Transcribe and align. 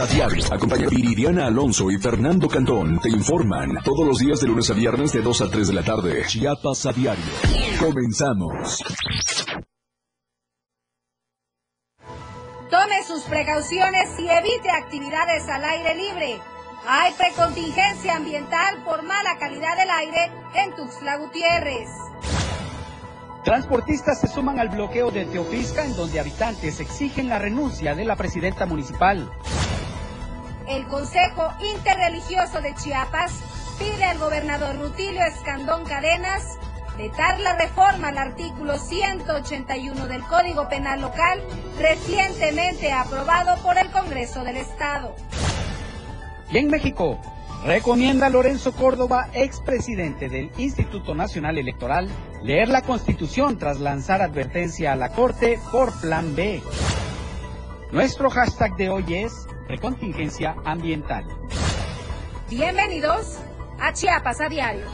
A 0.00 0.06
diario, 0.06 0.44
acompaña 0.52 0.86
Viridiana 0.88 1.46
Alonso 1.46 1.90
y 1.90 1.98
Fernando 1.98 2.46
Cantón. 2.46 3.00
Te 3.00 3.08
informan 3.08 3.82
todos 3.82 4.06
los 4.06 4.20
días 4.20 4.40
de 4.40 4.46
lunes 4.46 4.70
a 4.70 4.74
viernes 4.74 5.12
de 5.12 5.20
2 5.20 5.40
a 5.42 5.50
3 5.50 5.66
de 5.66 5.74
la 5.74 5.82
tarde. 5.82 6.24
Chiapas 6.24 6.86
a 6.86 6.92
diario. 6.92 7.24
Comenzamos. 7.80 8.80
Tome 12.70 13.02
sus 13.08 13.22
precauciones 13.24 14.08
y 14.20 14.28
evite 14.28 14.70
actividades 14.70 15.48
al 15.48 15.64
aire 15.64 15.96
libre. 15.96 16.40
Hay 16.86 17.12
precontingencia 17.14 18.18
ambiental 18.18 18.84
por 18.84 19.02
mala 19.02 19.36
calidad 19.40 19.76
del 19.76 19.90
aire 19.90 20.30
en 20.54 20.76
Tuxtla 20.76 21.16
Gutiérrez. 21.16 21.88
Transportistas 23.42 24.20
se 24.20 24.28
suman 24.28 24.60
al 24.60 24.68
bloqueo 24.68 25.10
de 25.10 25.24
Teofisca 25.24 25.84
en 25.84 25.96
donde 25.96 26.20
habitantes 26.20 26.78
exigen 26.78 27.28
la 27.28 27.40
renuncia 27.40 27.96
de 27.96 28.04
la 28.04 28.14
presidenta 28.14 28.64
municipal. 28.64 29.28
El 30.68 30.86
Consejo 30.86 31.50
Interreligioso 31.74 32.60
de 32.60 32.74
Chiapas 32.74 33.32
pide 33.78 34.04
al 34.04 34.18
gobernador 34.18 34.78
Rutilio 34.78 35.22
Escandón 35.22 35.84
Cadenas 35.84 36.58
vetar 36.98 37.40
la 37.40 37.56
reforma 37.56 38.08
al 38.08 38.18
artículo 38.18 38.76
181 38.76 40.06
del 40.08 40.22
Código 40.24 40.68
Penal 40.68 41.00
Local 41.00 41.40
recientemente 41.78 42.92
aprobado 42.92 43.56
por 43.62 43.78
el 43.78 43.90
Congreso 43.90 44.44
del 44.44 44.58
Estado. 44.58 45.16
Y 46.50 46.58
en 46.58 46.68
México, 46.68 47.18
recomienda 47.64 48.28
Lorenzo 48.28 48.72
Córdoba, 48.72 49.30
expresidente 49.32 50.28
del 50.28 50.50
Instituto 50.58 51.14
Nacional 51.14 51.56
Electoral, 51.56 52.10
leer 52.42 52.68
la 52.68 52.82
Constitución 52.82 53.58
tras 53.58 53.80
lanzar 53.80 54.20
advertencia 54.20 54.92
a 54.92 54.96
la 54.96 55.08
Corte 55.08 55.58
por 55.72 55.98
Plan 55.98 56.36
B. 56.36 56.60
Nuestro 57.90 58.28
hashtag 58.28 58.76
de 58.76 58.90
hoy 58.90 59.14
es 59.14 59.46
Precontingencia 59.68 60.56
Ambiental. 60.64 61.26
Bienvenidos 62.48 63.38
a 63.78 63.92
Chiapas 63.92 64.40
a 64.40 64.48
Diario. 64.48 64.86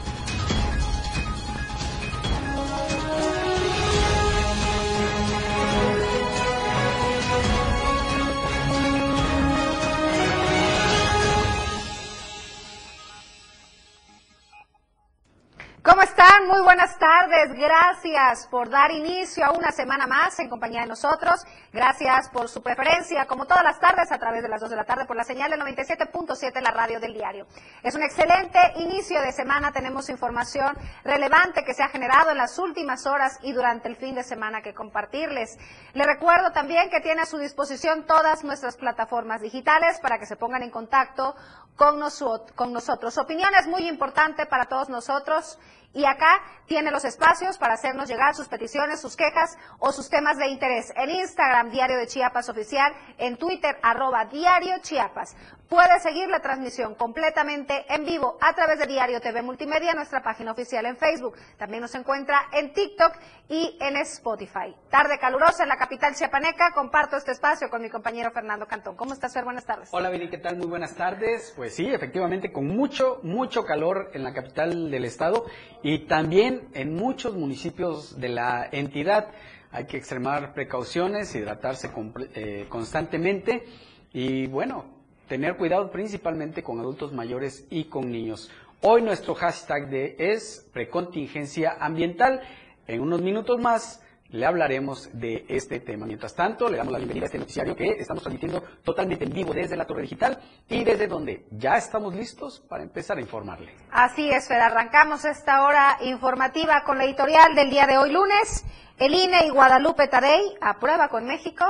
Están? 16.05 16.47
Muy 16.47 16.61
buenas 16.61 16.99
tardes. 16.99 17.51
Gracias 17.53 18.47
por 18.51 18.69
dar 18.69 18.91
inicio 18.91 19.43
a 19.43 19.51
una 19.51 19.71
semana 19.71 20.05
más 20.05 20.37
en 20.39 20.49
compañía 20.49 20.81
de 20.81 20.87
nosotros. 20.87 21.43
Gracias 21.73 22.29
por 22.29 22.47
su 22.47 22.61
preferencia, 22.61 23.25
como 23.25 23.45
todas 23.45 23.63
las 23.63 23.79
tardes, 23.79 24.11
a 24.11 24.19
través 24.19 24.43
de 24.43 24.49
las 24.49 24.61
2 24.61 24.69
de 24.69 24.75
la 24.75 24.83
tarde 24.83 25.05
por 25.05 25.15
la 25.15 25.23
señal 25.23 25.49
del 25.49 25.61
97.7 25.61 26.61
la 26.61 26.69
radio 26.69 26.99
del 26.99 27.15
diario. 27.15 27.47
Es 27.81 27.95
un 27.95 28.03
excelente 28.03 28.59
inicio 28.75 29.19
de 29.19 29.31
semana. 29.31 29.71
Tenemos 29.71 30.07
información 30.09 30.77
relevante 31.03 31.63
que 31.63 31.73
se 31.73 31.81
ha 31.81 31.89
generado 31.89 32.29
en 32.29 32.37
las 32.37 32.59
últimas 32.59 33.07
horas 33.07 33.39
y 33.41 33.53
durante 33.53 33.87
el 33.87 33.95
fin 33.95 34.13
de 34.13 34.23
semana 34.23 34.61
que 34.61 34.75
compartirles. 34.75 35.57
Le 35.93 36.05
recuerdo 36.05 36.51
también 36.51 36.91
que 36.91 37.01
tiene 37.01 37.21
a 37.21 37.25
su 37.25 37.39
disposición 37.39 38.05
todas 38.05 38.43
nuestras 38.43 38.77
plataformas 38.77 39.41
digitales 39.41 39.99
para 40.01 40.19
que 40.19 40.27
se 40.27 40.35
pongan 40.35 40.61
en 40.61 40.69
contacto 40.69 41.35
con, 41.75 41.99
nosotros. 41.99 43.17
opinión 43.17 43.49
es 43.59 43.67
muy 43.67 43.87
importante 43.87 44.45
para 44.45 44.65
todos 44.65 44.87
nosotros 44.87 45.57
y 45.95 46.03
acá 46.05 46.43
tiene 46.67 46.91
los 46.91 47.05
espacios 47.05 47.57
para 47.57 47.75
hacernos 47.75 48.09
llegar 48.09 48.35
sus 48.35 48.49
peticiones, 48.49 48.99
sus 48.99 49.15
quejas 49.15 49.57
o 49.79 49.93
sus 49.93 50.09
temas 50.09 50.37
de 50.37 50.47
interés. 50.47 50.91
En 50.95 51.09
Instagram, 51.09 51.71
Diario 51.71 51.97
de 51.97 52.05
Chiapas 52.05 52.49
Oficial, 52.49 52.93
en 53.17 53.37
Twitter, 53.37 53.77
arroba 53.81 54.25
Diario 54.25 54.77
Chiapas. 54.81 55.35
Puede 55.69 55.99
seguir 55.99 56.27
la 56.29 56.41
transmisión 56.41 56.93
completamente 56.93 57.85
en 57.89 58.05
vivo 58.05 58.37
a 58.39 58.53
través 58.53 58.77
de 58.77 58.85
Diario 58.85 59.19
TV 59.19 59.41
Multimedia, 59.41 59.95
nuestra 59.95 60.21
página 60.21 60.51
oficial 60.51 60.85
en 60.85 60.95
Facebook. 60.95 61.35
También 61.57 61.81
nos 61.81 61.95
encuentra 61.95 62.39
en 62.53 62.71
TikTok 62.71 63.13
y 63.49 63.75
en 63.81 63.97
Spotify. 63.97 64.75
Tarde 64.91 65.17
calurosa 65.17 65.63
en 65.63 65.69
la 65.69 65.77
capital 65.77 66.13
chiapaneca. 66.13 66.71
Comparto 66.71 67.17
este 67.17 67.31
espacio 67.31 67.67
con 67.71 67.81
mi 67.81 67.89
compañero 67.89 68.29
Fernando 68.29 68.67
Cantón. 68.67 68.95
¿Cómo 68.95 69.13
estás, 69.13 69.33
Fer? 69.33 69.43
Buenas 69.43 69.65
tardes. 69.65 69.89
Hola, 69.91 70.11
Viri, 70.11 70.29
¿qué 70.29 70.37
tal? 70.37 70.55
Muy 70.57 70.67
buenas 70.67 70.93
tardes. 70.93 71.51
Pues 71.55 71.73
sí, 71.73 71.91
efectivamente, 71.91 72.51
con 72.51 72.67
mucho, 72.67 73.19
mucho 73.23 73.65
calor 73.65 74.11
en 74.13 74.23
la 74.23 74.33
capital 74.33 74.91
del 74.91 75.03
estado 75.03 75.45
y 75.81 76.05
también 76.05 76.69
en 76.75 76.93
muchos 76.93 77.33
municipios 77.33 78.19
de 78.19 78.29
la 78.29 78.69
entidad. 78.71 79.29
Hay 79.71 79.87
que 79.87 79.97
extremar 79.97 80.53
precauciones, 80.53 81.33
hidratarse 81.33 81.89
eh, 82.35 82.67
constantemente 82.69 83.65
y 84.13 84.47
bueno, 84.47 84.94
tener 85.27 85.57
cuidado 85.57 85.91
principalmente 85.91 86.63
con 86.63 86.79
adultos 86.79 87.13
mayores 87.13 87.65
y 87.69 87.85
con 87.85 88.11
niños. 88.11 88.51
Hoy 88.81 89.01
nuestro 89.01 89.35
hashtag 89.35 89.89
de 89.89 90.15
es 90.19 90.69
precontingencia 90.73 91.77
ambiental. 91.79 92.41
En 92.87 93.01
unos 93.01 93.21
minutos 93.21 93.59
más 93.59 94.01
le 94.29 94.45
hablaremos 94.45 95.09
de 95.13 95.45
este 95.47 95.79
tema. 95.79 96.05
Mientras 96.05 96.35
tanto, 96.35 96.69
le 96.69 96.77
damos 96.77 96.91
la 96.91 96.97
bienvenida 96.99 97.25
a 97.25 97.27
este 97.27 97.37
noticiario 97.37 97.75
que 97.75 97.85
estamos 97.99 98.23
transmitiendo 98.23 98.61
totalmente 98.83 99.23
en 99.23 99.31
vivo 99.31 99.53
desde 99.53 99.75
la 99.75 99.85
Torre 99.85 100.01
Digital 100.03 100.39
y 100.69 100.83
desde 100.83 101.07
donde 101.07 101.45
ya 101.51 101.77
estamos 101.77 102.13
listos 102.13 102.59
para 102.59 102.83
empezar 102.83 103.17
a 103.17 103.21
informarle. 103.21 103.73
Así 103.91 104.29
es, 104.29 104.47
Fer, 104.47 104.61
arrancamos 104.61 105.25
esta 105.25 105.63
hora 105.63 105.97
informativa 106.01 106.83
con 106.83 106.97
la 106.97 107.05
editorial 107.05 107.55
del 107.55 107.69
día 107.69 107.87
de 107.87 107.97
hoy 107.97 108.11
lunes. 108.11 108.65
El 108.97 109.13
INE 109.13 109.45
y 109.47 109.49
Guadalupe 109.49 110.07
Tadei 110.07 110.41
aprueba 110.61 111.09
con 111.09 111.25
México 111.25 111.65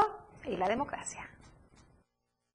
y 0.45 0.57
la 0.57 0.67
democracia. 0.67 1.24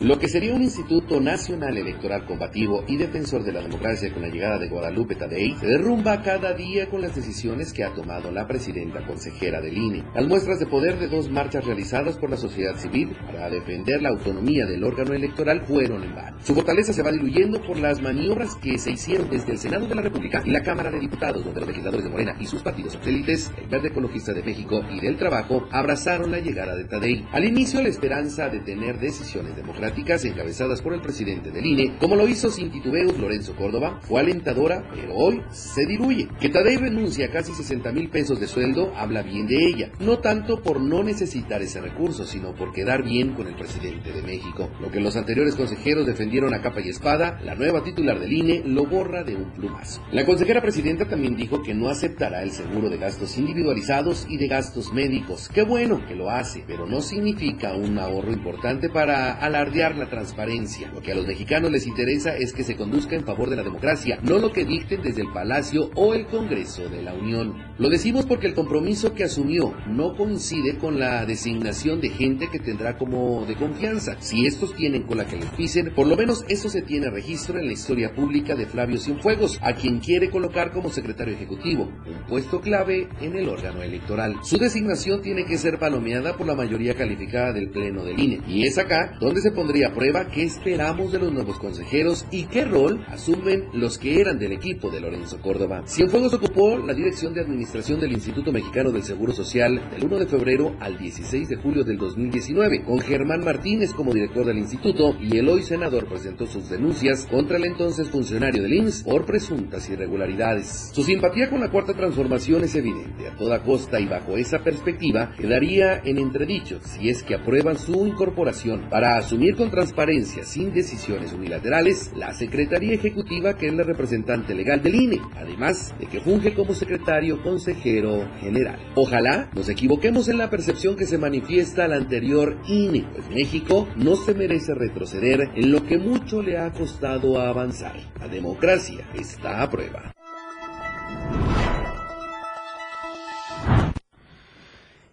Lo 0.00 0.18
que 0.18 0.26
sería 0.26 0.56
un 0.56 0.62
Instituto 0.62 1.20
Nacional 1.20 1.78
Electoral 1.78 2.26
combativo 2.26 2.82
y 2.88 2.96
defensor 2.96 3.44
de 3.44 3.52
la 3.52 3.62
democracia 3.62 4.12
con 4.12 4.22
la 4.22 4.28
llegada 4.28 4.58
de 4.58 4.68
Guadalupe 4.68 5.14
Tadei 5.14 5.54
se 5.60 5.68
derrumba 5.68 6.20
cada 6.20 6.52
día 6.52 6.90
con 6.90 7.00
las 7.00 7.14
decisiones 7.14 7.72
que 7.72 7.84
ha 7.84 7.94
tomado 7.94 8.32
la 8.32 8.48
presidenta 8.48 9.06
consejera 9.06 9.60
del 9.60 9.78
INE. 9.78 10.02
Las 10.12 10.26
muestras 10.26 10.58
de 10.58 10.66
poder 10.66 10.98
de 10.98 11.06
dos 11.06 11.30
marchas 11.30 11.64
realizadas 11.64 12.18
por 12.18 12.28
la 12.28 12.36
sociedad 12.36 12.74
civil 12.76 13.16
para 13.24 13.48
defender 13.48 14.02
la 14.02 14.08
autonomía 14.08 14.66
del 14.66 14.82
órgano 14.82 15.14
electoral 15.14 15.64
fueron 15.64 16.02
en 16.02 16.12
vano. 16.12 16.38
Su 16.42 16.56
fortaleza 16.56 16.92
se 16.92 17.02
va 17.04 17.12
diluyendo 17.12 17.62
por 17.62 17.78
las 17.78 18.02
maniobras 18.02 18.56
que 18.56 18.76
se 18.78 18.90
hicieron 18.90 19.30
desde 19.30 19.52
el 19.52 19.58
Senado 19.58 19.86
de 19.86 19.94
la 19.94 20.02
República 20.02 20.42
y 20.44 20.50
la 20.50 20.64
Cámara 20.64 20.90
de 20.90 20.98
Diputados, 20.98 21.44
donde 21.44 21.60
los 21.60 21.68
legisladores 21.68 22.04
de 22.04 22.10
Morena 22.10 22.36
y 22.40 22.46
sus 22.46 22.62
partidos 22.62 22.94
satélites, 22.94 23.52
el 23.62 23.68
Verde 23.68 23.88
Ecologista 23.88 24.32
de 24.32 24.42
México 24.42 24.82
y 24.90 25.00
del 25.00 25.16
Trabajo, 25.16 25.68
abrazaron 25.70 26.32
la 26.32 26.40
llegada 26.40 26.74
de 26.74 26.84
Tadei. 26.84 27.24
Al 27.30 27.44
inicio, 27.44 27.80
la 27.80 27.90
esperanza 27.90 28.48
de 28.48 28.58
tener 28.58 28.98
decisiones 28.98 29.54
democráticas 29.54 29.83
encabezadas 29.88 30.82
por 30.82 30.94
el 30.94 31.00
presidente 31.00 31.50
del 31.50 31.66
INE, 31.66 31.96
como 31.98 32.16
lo 32.16 32.28
hizo 32.28 32.50
sin 32.50 32.70
titubeos 32.70 33.18
Lorenzo 33.18 33.54
Córdoba, 33.56 34.00
fue 34.02 34.20
alentadora, 34.20 34.88
pero 34.94 35.14
hoy 35.14 35.42
se 35.50 35.86
diluye. 35.86 36.28
Que 36.40 36.48
Tadei 36.48 36.76
renuncia 36.76 37.26
a 37.26 37.30
casi 37.30 37.52
60 37.52 37.92
mil 37.92 38.08
pesos 38.08 38.40
de 38.40 38.46
sueldo 38.46 38.92
habla 38.96 39.22
bien 39.22 39.46
de 39.46 39.56
ella, 39.66 39.90
no 40.00 40.18
tanto 40.18 40.62
por 40.62 40.80
no 40.80 41.02
necesitar 41.02 41.62
ese 41.62 41.80
recurso, 41.80 42.24
sino 42.24 42.54
por 42.54 42.72
quedar 42.72 43.02
bien 43.02 43.34
con 43.34 43.46
el 43.46 43.56
presidente 43.56 44.12
de 44.12 44.22
México. 44.22 44.70
Lo 44.80 44.90
que 44.90 45.00
los 45.00 45.16
anteriores 45.16 45.54
consejeros 45.54 46.06
defendieron 46.06 46.54
a 46.54 46.62
capa 46.62 46.80
y 46.80 46.88
espada, 46.88 47.40
la 47.44 47.54
nueva 47.54 47.82
titular 47.82 48.18
del 48.18 48.32
INE 48.32 48.62
lo 48.64 48.86
borra 48.86 49.24
de 49.24 49.36
un 49.36 49.52
plumazo. 49.52 50.02
La 50.12 50.24
consejera 50.24 50.62
presidenta 50.62 51.06
también 51.06 51.36
dijo 51.36 51.62
que 51.62 51.74
no 51.74 51.88
aceptará 51.88 52.42
el 52.42 52.50
seguro 52.50 52.88
de 52.88 52.98
gastos 52.98 53.36
individualizados 53.38 54.26
y 54.28 54.36
de 54.36 54.48
gastos 54.48 54.92
médicos. 54.92 55.48
Qué 55.52 55.62
bueno 55.62 56.04
que 56.06 56.14
lo 56.14 56.30
hace, 56.30 56.64
pero 56.66 56.86
no 56.86 57.00
significa 57.00 57.74
un 57.74 57.98
ahorro 57.98 58.32
importante 58.32 58.88
para 58.88 59.32
alardear 59.32 59.73
la 59.74 60.08
transparencia. 60.08 60.90
Lo 60.92 61.02
que 61.02 61.10
a 61.10 61.14
los 61.16 61.26
mexicanos 61.26 61.70
les 61.70 61.86
interesa 61.86 62.36
es 62.36 62.52
que 62.52 62.62
se 62.62 62.76
conduzca 62.76 63.16
en 63.16 63.24
favor 63.24 63.50
de 63.50 63.56
la 63.56 63.64
democracia, 63.64 64.20
no 64.22 64.38
lo 64.38 64.52
que 64.52 64.64
dicten 64.64 65.02
desde 65.02 65.22
el 65.22 65.32
Palacio 65.32 65.90
o 65.96 66.14
el 66.14 66.26
Congreso 66.26 66.88
de 66.88 67.02
la 67.02 67.12
Unión. 67.12 67.54
Lo 67.78 67.88
decimos 67.88 68.24
porque 68.24 68.46
el 68.46 68.54
compromiso 68.54 69.14
que 69.14 69.24
asumió 69.24 69.74
no 69.88 70.16
coincide 70.16 70.78
con 70.78 71.00
la 71.00 71.26
designación 71.26 72.00
de 72.00 72.10
gente 72.10 72.48
que 72.52 72.60
tendrá 72.60 72.96
como 72.96 73.44
de 73.46 73.56
confianza. 73.56 74.16
Si 74.20 74.46
estos 74.46 74.74
tienen 74.76 75.02
con 75.02 75.18
la 75.18 75.26
que 75.26 75.36
les 75.36 75.50
pisen, 75.50 75.92
por 75.92 76.06
lo 76.06 76.16
menos 76.16 76.44
eso 76.48 76.68
se 76.68 76.82
tiene 76.82 77.10
registro 77.10 77.58
en 77.58 77.66
la 77.66 77.72
historia 77.72 78.14
pública 78.14 78.54
de 78.54 78.66
Flavio 78.66 78.98
Cienfuegos, 78.98 79.58
a 79.60 79.72
quien 79.72 79.98
quiere 79.98 80.30
colocar 80.30 80.70
como 80.70 80.90
secretario 80.90 81.34
ejecutivo, 81.34 81.90
un 82.06 82.26
puesto 82.28 82.60
clave 82.60 83.08
en 83.20 83.34
el 83.34 83.48
órgano 83.48 83.82
electoral. 83.82 84.36
Su 84.44 84.56
designación 84.56 85.20
tiene 85.20 85.44
que 85.44 85.58
ser 85.58 85.80
palomeada 85.80 86.36
por 86.36 86.46
la 86.46 86.54
mayoría 86.54 86.94
calificada 86.94 87.52
del 87.52 87.70
Pleno 87.70 88.04
del 88.04 88.20
INE, 88.20 88.40
y 88.46 88.66
es 88.66 88.78
acá 88.78 89.16
donde 89.20 89.40
se 89.40 89.50
pone 89.50 89.63
pondría 89.64 89.88
a 89.88 89.94
prueba 89.94 90.26
qué 90.26 90.42
esperamos 90.42 91.10
de 91.10 91.18
los 91.18 91.32
nuevos 91.32 91.58
consejeros 91.58 92.26
y 92.30 92.44
qué 92.44 92.66
rol 92.66 93.02
asumen 93.08 93.64
los 93.72 93.96
que 93.96 94.20
eran 94.20 94.38
del 94.38 94.52
equipo 94.52 94.90
de 94.90 95.00
Lorenzo 95.00 95.40
Córdoba. 95.40 95.84
Cienfuegos 95.86 96.34
ocupó 96.34 96.76
la 96.76 96.92
dirección 96.92 97.32
de 97.32 97.40
administración 97.40 97.98
del 97.98 98.12
Instituto 98.12 98.52
Mexicano 98.52 98.92
del 98.92 99.04
Seguro 99.04 99.32
Social 99.32 99.80
del 99.90 100.04
1 100.04 100.18
de 100.18 100.26
febrero 100.26 100.76
al 100.80 100.98
16 100.98 101.48
de 101.48 101.56
julio 101.56 101.82
del 101.82 101.96
2019, 101.96 102.84
con 102.84 102.98
Germán 102.98 103.42
Martínez 103.42 103.94
como 103.94 104.12
director 104.12 104.44
del 104.44 104.58
instituto 104.58 105.16
y 105.18 105.38
el 105.38 105.48
hoy 105.48 105.62
senador 105.62 106.08
presentó 106.08 106.46
sus 106.46 106.68
denuncias 106.68 107.24
contra 107.24 107.56
el 107.56 107.64
entonces 107.64 108.10
funcionario 108.10 108.62
del 108.64 108.74
IMSS 108.74 109.04
por 109.04 109.24
presuntas 109.24 109.88
irregularidades. 109.88 110.90
Su 110.92 111.04
simpatía 111.04 111.48
con 111.48 111.60
la 111.60 111.70
cuarta 111.70 111.94
transformación 111.94 112.64
es 112.64 112.74
evidente. 112.74 113.28
A 113.28 113.36
toda 113.38 113.62
costa 113.62 113.98
y 113.98 114.04
bajo 114.04 114.36
esa 114.36 114.58
perspectiva 114.58 115.32
quedaría 115.38 116.02
en 116.04 116.18
entredicho 116.18 116.80
si 116.82 117.08
es 117.08 117.22
que 117.22 117.36
aprueban 117.36 117.78
su 117.78 118.06
incorporación 118.06 118.90
para 118.90 119.16
asumir 119.16 119.53
con 119.56 119.70
transparencia, 119.70 120.44
sin 120.44 120.72
decisiones 120.72 121.32
unilaterales, 121.32 122.12
la 122.16 122.32
Secretaría 122.32 122.94
Ejecutiva 122.94 123.56
que 123.56 123.66
es 123.66 123.74
la 123.74 123.82
representante 123.82 124.54
legal 124.54 124.82
del 124.82 124.94
INE, 124.94 125.20
además 125.36 125.94
de 125.98 126.06
que 126.06 126.20
funge 126.20 126.54
como 126.54 126.74
secretario 126.74 127.42
consejero 127.42 128.28
general. 128.40 128.78
Ojalá 128.94 129.50
nos 129.54 129.68
equivoquemos 129.68 130.28
en 130.28 130.38
la 130.38 130.50
percepción 130.50 130.96
que 130.96 131.06
se 131.06 131.18
manifiesta 131.18 131.84
al 131.84 131.92
anterior 131.92 132.58
INE, 132.66 133.06
pues 133.12 133.28
México 133.30 133.88
no 133.96 134.16
se 134.16 134.34
merece 134.34 134.74
retroceder 134.74 135.50
en 135.54 135.70
lo 135.70 135.84
que 135.84 135.98
mucho 135.98 136.42
le 136.42 136.58
ha 136.58 136.70
costado 136.72 137.40
avanzar. 137.40 137.96
La 138.20 138.28
democracia 138.28 139.06
está 139.14 139.62
a 139.62 139.70
prueba. 139.70 140.13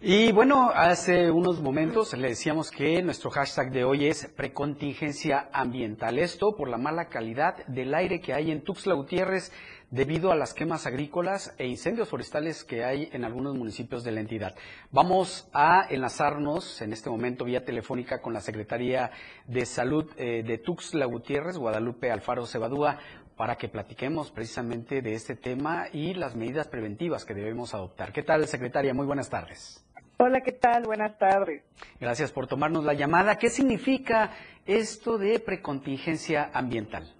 Y 0.04 0.32
bueno, 0.32 0.72
hace 0.74 1.30
unos 1.30 1.60
momentos 1.60 2.12
le 2.18 2.30
decíamos 2.30 2.72
que 2.72 3.00
nuestro 3.02 3.30
hashtag 3.30 3.70
de 3.70 3.84
hoy 3.84 4.06
es 4.06 4.26
precontingencia 4.26 5.48
ambiental. 5.52 6.18
Esto 6.18 6.56
por 6.56 6.68
la 6.68 6.76
mala 6.76 7.08
calidad 7.08 7.64
del 7.68 7.94
aire 7.94 8.20
que 8.20 8.32
hay 8.32 8.50
en 8.50 8.64
Tuxtla 8.64 8.94
Gutiérrez 8.94 9.52
debido 9.92 10.32
a 10.32 10.34
las 10.34 10.54
quemas 10.54 10.86
agrícolas 10.86 11.54
e 11.56 11.68
incendios 11.68 12.08
forestales 12.08 12.64
que 12.64 12.82
hay 12.82 13.10
en 13.12 13.24
algunos 13.24 13.54
municipios 13.54 14.02
de 14.02 14.10
la 14.10 14.18
entidad. 14.18 14.56
Vamos 14.90 15.48
a 15.52 15.86
enlazarnos 15.88 16.82
en 16.82 16.92
este 16.92 17.08
momento 17.08 17.44
vía 17.44 17.64
telefónica 17.64 18.20
con 18.20 18.32
la 18.32 18.40
Secretaría 18.40 19.12
de 19.46 19.64
Salud 19.66 20.10
eh, 20.16 20.42
de 20.44 20.58
Tuxtla 20.58 21.06
Gutiérrez, 21.06 21.56
Guadalupe 21.56 22.10
Alfaro 22.10 22.44
Cebadúa, 22.46 22.98
para 23.36 23.54
que 23.54 23.68
platiquemos 23.68 24.32
precisamente 24.32 25.00
de 25.00 25.14
este 25.14 25.36
tema 25.36 25.86
y 25.92 26.14
las 26.14 26.34
medidas 26.34 26.66
preventivas 26.66 27.24
que 27.24 27.34
debemos 27.34 27.72
adoptar. 27.72 28.12
¿Qué 28.12 28.24
tal, 28.24 28.48
secretaria? 28.48 28.94
Muy 28.94 29.06
buenas 29.06 29.30
tardes. 29.30 29.81
Hola, 30.24 30.40
¿qué 30.42 30.52
tal? 30.52 30.84
Buenas 30.84 31.18
tardes. 31.18 31.64
Gracias 31.98 32.30
por 32.30 32.46
tomarnos 32.46 32.84
la 32.84 32.94
llamada. 32.94 33.38
¿Qué 33.38 33.48
significa 33.48 34.30
esto 34.66 35.18
de 35.18 35.40
precontingencia 35.40 36.48
ambiental? 36.54 37.12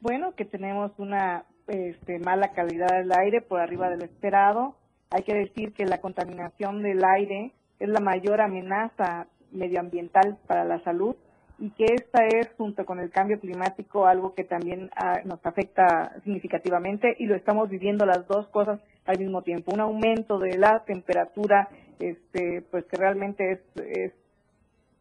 Bueno, 0.00 0.34
que 0.34 0.46
tenemos 0.46 0.92
una 0.96 1.44
este, 1.66 2.18
mala 2.18 2.52
calidad 2.54 2.88
del 2.88 3.12
aire 3.12 3.42
por 3.42 3.60
arriba 3.60 3.90
del 3.90 4.00
esperado. 4.00 4.76
Hay 5.10 5.24
que 5.24 5.34
decir 5.34 5.74
que 5.74 5.84
la 5.84 6.00
contaminación 6.00 6.82
del 6.82 7.04
aire 7.04 7.52
es 7.78 7.90
la 7.90 8.00
mayor 8.00 8.40
amenaza 8.40 9.26
medioambiental 9.52 10.38
para 10.46 10.64
la 10.64 10.82
salud 10.82 11.16
y 11.58 11.68
que 11.72 11.84
esta 11.84 12.24
es, 12.24 12.48
junto 12.56 12.86
con 12.86 12.98
el 12.98 13.10
cambio 13.10 13.38
climático, 13.38 14.06
algo 14.06 14.32
que 14.34 14.44
también 14.44 14.88
ah, 14.96 15.20
nos 15.26 15.44
afecta 15.44 16.14
significativamente 16.24 17.14
y 17.18 17.26
lo 17.26 17.36
estamos 17.36 17.68
viviendo 17.68 18.06
las 18.06 18.26
dos 18.26 18.48
cosas 18.48 18.80
al 19.04 19.18
mismo 19.18 19.42
tiempo. 19.42 19.74
Un 19.74 19.80
aumento 19.80 20.38
de 20.38 20.56
la 20.56 20.82
temperatura, 20.86 21.68
este, 22.00 22.62
pues 22.70 22.84
que 22.86 22.96
realmente 22.96 23.52
es, 23.52 24.12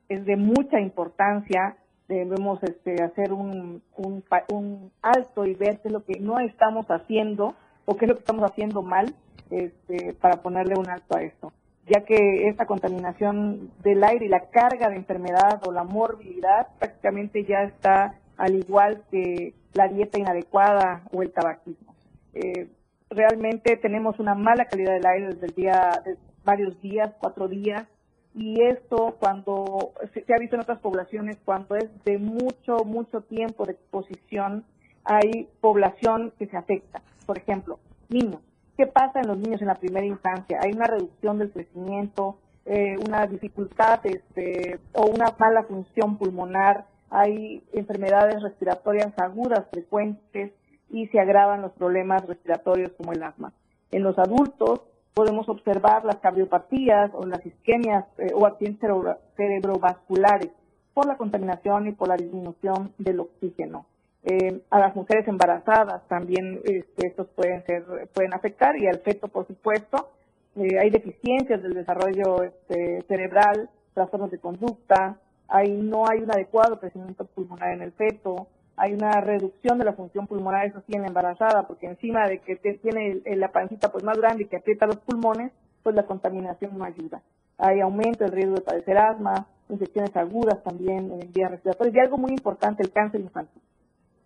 es, 0.10 0.26
de 0.26 0.36
mucha 0.38 0.80
importancia. 0.80 1.78
Debemos 2.08 2.62
este, 2.64 3.04
hacer 3.04 3.34
un, 3.34 3.82
un, 3.96 4.24
un 4.52 4.92
alto 5.02 5.46
y 5.46 5.54
ver 5.54 5.80
qué 5.82 5.90
es 5.90 5.94
lo 5.94 6.04
que 6.04 6.20
no 6.20 6.40
estamos 6.40 6.88
haciendo 6.88 7.56
o 7.86 7.96
qué 7.96 8.06
es 8.06 8.10
lo 8.10 8.16
que 8.16 8.22
estamos 8.22 8.50
haciendo 8.50 8.82
mal 8.82 9.14
este, 9.52 10.14
para 10.14 10.42
ponerle 10.42 10.74
un 10.78 10.90
alto 10.90 11.16
a 11.16 11.22
esto 11.22 11.54
ya 11.90 12.02
que 12.06 12.48
esta 12.48 12.66
contaminación 12.66 13.72
del 13.84 14.04
aire 14.04 14.26
y 14.26 14.30
la 14.30 14.50
carga 14.50 14.90
de 14.90 14.96
enfermedad 14.96 15.62
o 15.66 15.72
la 15.72 15.84
morbilidad 15.84 16.68
prácticamente 16.78 17.44
ya 17.46 17.64
está 17.64 18.16
al 18.38 18.56
igual 18.56 19.04
que 19.12 19.54
la 19.74 19.88
dieta 19.88 20.20
inadecuada 20.20 21.04
o 21.12 21.22
el 21.22 21.32
tabaquismo. 21.32 21.96
Eh, 22.34 22.70
realmente 23.10 23.76
tenemos 23.78 24.20
una 24.20 24.36
mala 24.36 24.66
calidad 24.66 24.94
del 24.94 25.06
aire 25.06 25.28
desde 25.34 25.48
el 25.48 25.56
día, 25.56 26.04
varios 26.50 26.82
días, 26.82 27.14
cuatro 27.20 27.48
días, 27.48 27.86
y 28.34 28.60
esto 28.64 29.16
cuando 29.20 29.94
se, 30.14 30.34
ha 30.34 30.40
visto 30.40 30.56
en 30.56 30.62
otras 30.62 30.80
poblaciones, 30.80 31.38
cuando 31.46 31.76
es 31.76 31.90
de 32.06 32.18
mucho, 32.18 32.78
mucho 32.86 33.22
tiempo 33.22 33.66
de 33.66 33.74
exposición, 33.74 34.66
hay 35.04 35.48
población 35.62 36.34
que 36.40 36.48
se 36.48 36.58
afecta. 36.58 37.04
Por 37.28 37.38
ejemplo, 37.38 37.78
niños. 38.10 38.42
¿Qué 38.78 38.88
pasa 38.88 39.20
en 39.20 39.28
los 39.28 39.38
niños 39.38 39.62
en 39.62 39.68
la 39.68 39.76
primera 39.76 40.08
infancia? 40.08 40.60
Hay 40.64 40.72
una 40.72 40.88
reducción 40.88 41.38
del 41.38 41.52
crecimiento, 41.52 42.38
eh, 42.66 42.96
una 43.08 43.28
dificultad 43.28 44.00
este, 44.06 44.80
o 44.94 45.06
una 45.06 45.36
mala 45.38 45.64
función 45.64 46.18
pulmonar, 46.18 46.86
hay 47.12 47.64
enfermedades 47.74 48.42
respiratorias 48.42 49.14
agudas 49.18 49.66
frecuentes 49.72 50.54
y 50.90 51.08
se 51.08 51.20
agravan 51.20 51.62
los 51.62 51.74
problemas 51.74 52.26
respiratorios 52.26 52.92
como 52.94 53.14
el 53.14 53.22
asma. 53.22 53.54
En 53.92 54.02
los 54.02 54.18
adultos 54.18 54.82
podemos 55.14 55.50
observar 55.50 56.06
las 56.06 56.18
cardiopatías 56.18 57.12
o 57.14 57.26
las 57.26 57.46
isquemias 57.46 58.06
eh, 58.18 58.32
o 58.34 58.46
accidentes 58.46 58.90
cerebrovasculares 59.36 60.52
por 60.94 61.08
la 61.08 61.18
contaminación 61.18 61.88
y 61.88 61.92
por 61.92 62.08
la 62.08 62.18
disminución 62.18 62.94
del 62.98 63.22
oxígeno. 63.22 63.86
Eh, 64.24 64.62
a 64.70 64.80
las 64.80 64.96
mujeres 64.96 65.28
embarazadas 65.28 66.06
también 66.10 66.60
este, 66.66 67.08
estos 67.08 67.28
pueden 67.30 67.66
ser 67.66 67.86
pueden 68.14 68.34
afectar 68.34 68.78
y 68.78 68.86
al 68.86 69.00
feto 69.00 69.30
por 69.30 69.48
supuesto 69.48 70.10
eh, 70.58 70.78
hay 70.78 70.90
deficiencias 70.90 71.64
del 71.64 71.74
desarrollo 71.74 72.44
este, 72.44 73.02
cerebral 73.08 73.70
trastornos 73.94 74.30
de 74.30 74.40
conducta 74.40 75.18
hay 75.48 75.72
no 75.72 76.06
hay 76.06 76.20
un 76.20 76.32
adecuado 76.32 76.82
crecimiento 76.82 77.24
pulmonar 77.24 77.72
en 77.72 77.82
el 77.82 77.94
feto 77.94 78.48
hay 78.80 78.94
una 78.94 79.22
reducción 79.22 79.78
de 79.78 79.86
la 79.86 79.94
función 79.94 80.28
pulmonar 80.28 80.66
eso 80.66 80.82
sí 80.88 80.94
en 80.96 81.02
la 81.02 81.08
embarazada 81.08 81.68
porque 81.68 81.88
encima 81.88 82.28
de 82.28 82.40
que 82.40 82.56
tiene 82.56 83.22
la 83.36 83.52
pancita 83.52 83.92
pues 83.92 84.04
más 84.04 84.18
grande 84.18 84.44
y 84.44 84.48
que 84.48 84.58
aprieta 84.58 84.88
los 84.88 84.98
pulmones 84.98 85.52
pues 85.84 85.96
la 85.96 86.06
contaminación 86.06 86.78
no 86.78 86.86
ayuda 86.86 87.22
hay 87.58 87.82
aumento 87.82 88.24
del 88.24 88.34
riesgo 88.34 88.56
de 88.56 88.62
padecer 88.62 88.98
asma 88.98 89.48
infecciones 89.70 90.16
agudas 90.16 90.64
también 90.64 91.12
en 91.12 91.32
vías 91.32 91.52
respiratorias 91.52 91.96
y 91.96 92.00
algo 92.00 92.18
muy 92.18 92.32
importante 92.32 92.84
el 92.84 92.92
cáncer 92.92 93.22
infantil 93.22 93.62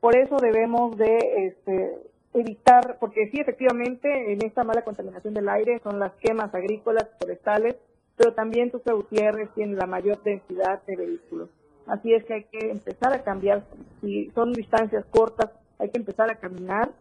por 0.04 0.18
eso 0.18 0.36
debemos 0.36 0.98
de 0.98 1.18
este, 1.48 1.98
evitar, 2.34 2.98
porque 3.00 3.30
sí, 3.32 3.40
efectivamente, 3.40 4.34
en 4.34 4.44
esta 4.46 4.64
mala 4.64 4.84
contaminación 4.84 5.34
del 5.34 5.48
aire 5.50 5.80
son 5.84 6.00
las 6.00 6.12
quemas 6.16 6.54
agrícolas, 6.54 7.10
forestales, 7.20 7.78
pero 8.18 8.34
también 8.34 8.72
Tuxtla 8.72 8.94
Gutiérrez 8.94 9.50
tiene 9.56 9.76
la 9.76 9.88
mayor 9.88 10.22
densidad 10.24 10.84
de 10.86 10.96
vehículos. 10.96 11.50
Así 11.88 12.14
es 12.14 12.24
que 12.26 12.34
hay 12.34 12.44
que 12.46 12.72
empezar 12.72 13.14
a 13.14 13.24
cambiar, 13.24 13.64
si 14.02 14.30
son 14.32 14.54
distancias 14.54 15.06
cortas, 15.12 15.52
hay 15.80 15.90
que 15.90 15.98
empezar 15.98 16.32
a 16.32 16.36
caminar, 16.36 16.92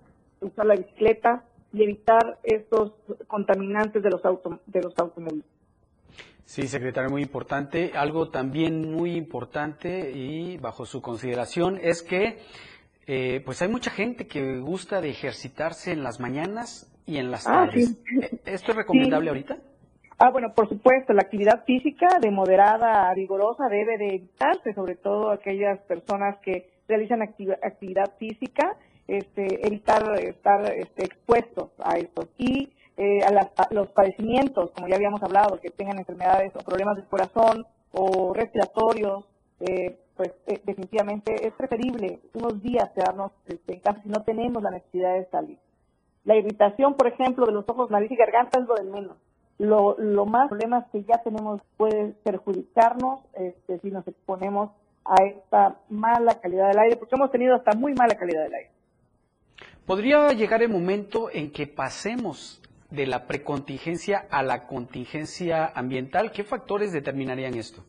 usar 0.40 0.66
la 0.66 0.74
bicicleta 0.74 1.44
y 1.72 1.84
evitar 1.84 2.38
estos 2.42 2.92
contaminantes 3.28 4.02
de 4.02 4.10
los, 4.10 4.24
auto, 4.24 4.60
de 4.66 4.82
los 4.82 4.98
automóviles. 4.98 5.44
Sí, 6.44 6.66
secretario, 6.66 7.10
muy 7.10 7.22
importante. 7.22 7.92
Algo 7.94 8.30
también 8.30 8.92
muy 8.92 9.14
importante 9.14 10.10
y 10.10 10.58
bajo 10.58 10.84
su 10.84 11.00
consideración 11.00 11.78
es 11.80 12.02
que 12.02 12.40
eh, 13.06 13.40
pues 13.44 13.62
hay 13.62 13.68
mucha 13.68 13.90
gente 13.90 14.26
que 14.26 14.58
gusta 14.58 15.00
de 15.00 15.10
ejercitarse 15.10 15.92
en 15.92 16.02
las 16.02 16.20
mañanas 16.20 16.92
y 17.06 17.16
en 17.16 17.30
las 17.30 17.46
ah, 17.46 17.52
tardes. 17.52 17.96
Eh, 18.20 18.40
¿Esto 18.44 18.72
es 18.72 18.76
recomendable 18.76 19.30
ahorita? 19.30 19.58
Ah, 20.24 20.30
bueno, 20.30 20.54
por 20.54 20.68
supuesto, 20.68 21.12
la 21.12 21.22
actividad 21.22 21.64
física 21.64 22.06
de 22.20 22.30
moderada 22.30 23.10
a 23.10 23.14
vigorosa 23.14 23.68
debe 23.68 23.98
de 23.98 24.14
evitarse, 24.14 24.72
sobre 24.72 24.94
todo 24.94 25.32
aquellas 25.32 25.80
personas 25.80 26.38
que 26.44 26.70
realizan 26.86 27.22
actividad 27.22 28.08
física, 28.20 28.76
este, 29.08 29.66
evitar 29.66 30.16
estar 30.20 30.64
este, 30.76 31.06
expuestos 31.06 31.70
a 31.82 31.98
esto. 31.98 32.28
Y 32.38 32.72
eh, 32.96 33.18
a, 33.24 33.66
los 33.72 33.88
padecimientos, 33.88 34.70
como 34.70 34.86
ya 34.86 34.94
habíamos 34.94 35.20
hablado, 35.24 35.58
que 35.60 35.70
tengan 35.70 35.98
enfermedades 35.98 36.54
o 36.54 36.60
problemas 36.60 36.94
del 36.94 37.06
corazón 37.06 37.66
o 37.90 38.32
respiratorios, 38.32 39.24
eh, 39.58 39.98
pues 40.16 40.30
eh, 40.46 40.60
definitivamente 40.64 41.48
es 41.48 41.52
preferible 41.54 42.20
unos 42.34 42.62
días 42.62 42.92
quedarnos 42.94 43.32
este, 43.48 43.74
en 43.74 43.80
casa 43.80 44.00
si 44.04 44.08
no 44.08 44.22
tenemos 44.22 44.62
la 44.62 44.70
necesidad 44.70 45.14
de 45.14 45.28
salir. 45.30 45.58
La 46.22 46.36
irritación, 46.36 46.94
por 46.94 47.08
ejemplo, 47.08 47.44
de 47.44 47.50
los 47.54 47.68
ojos, 47.68 47.90
nariz 47.90 48.12
y 48.12 48.14
garganta 48.14 48.60
es 48.60 48.68
lo 48.68 48.76
de 48.76 48.84
menos. 48.84 49.16
Lo, 49.62 49.96
lo 49.98 50.26
más 50.26 50.48
problemas 50.48 50.86
que 50.90 51.04
ya 51.04 51.22
tenemos 51.22 51.60
puede 51.76 52.14
perjudicarnos 52.24 53.20
este, 53.34 53.78
si 53.78 53.90
nos 53.90 54.06
exponemos 54.08 54.70
a 55.04 55.22
esta 55.24 55.76
mala 55.88 56.40
calidad 56.40 56.68
del 56.68 56.78
aire, 56.78 56.96
porque 56.96 57.14
hemos 57.14 57.30
tenido 57.30 57.54
hasta 57.54 57.76
muy 57.76 57.94
mala 57.94 58.14
calidad 58.16 58.44
del 58.44 58.54
aire. 58.54 58.70
¿Podría 59.86 60.32
llegar 60.32 60.62
el 60.62 60.68
momento 60.68 61.28
en 61.32 61.52
que 61.52 61.66
pasemos 61.66 62.60
de 62.90 63.06
la 63.06 63.26
precontingencia 63.26 64.26
a 64.30 64.42
la 64.42 64.66
contingencia 64.66 65.66
ambiental? 65.74 66.32
¿Qué 66.32 66.44
factores 66.44 66.92
determinarían 66.92 67.54
esto? 67.54 67.82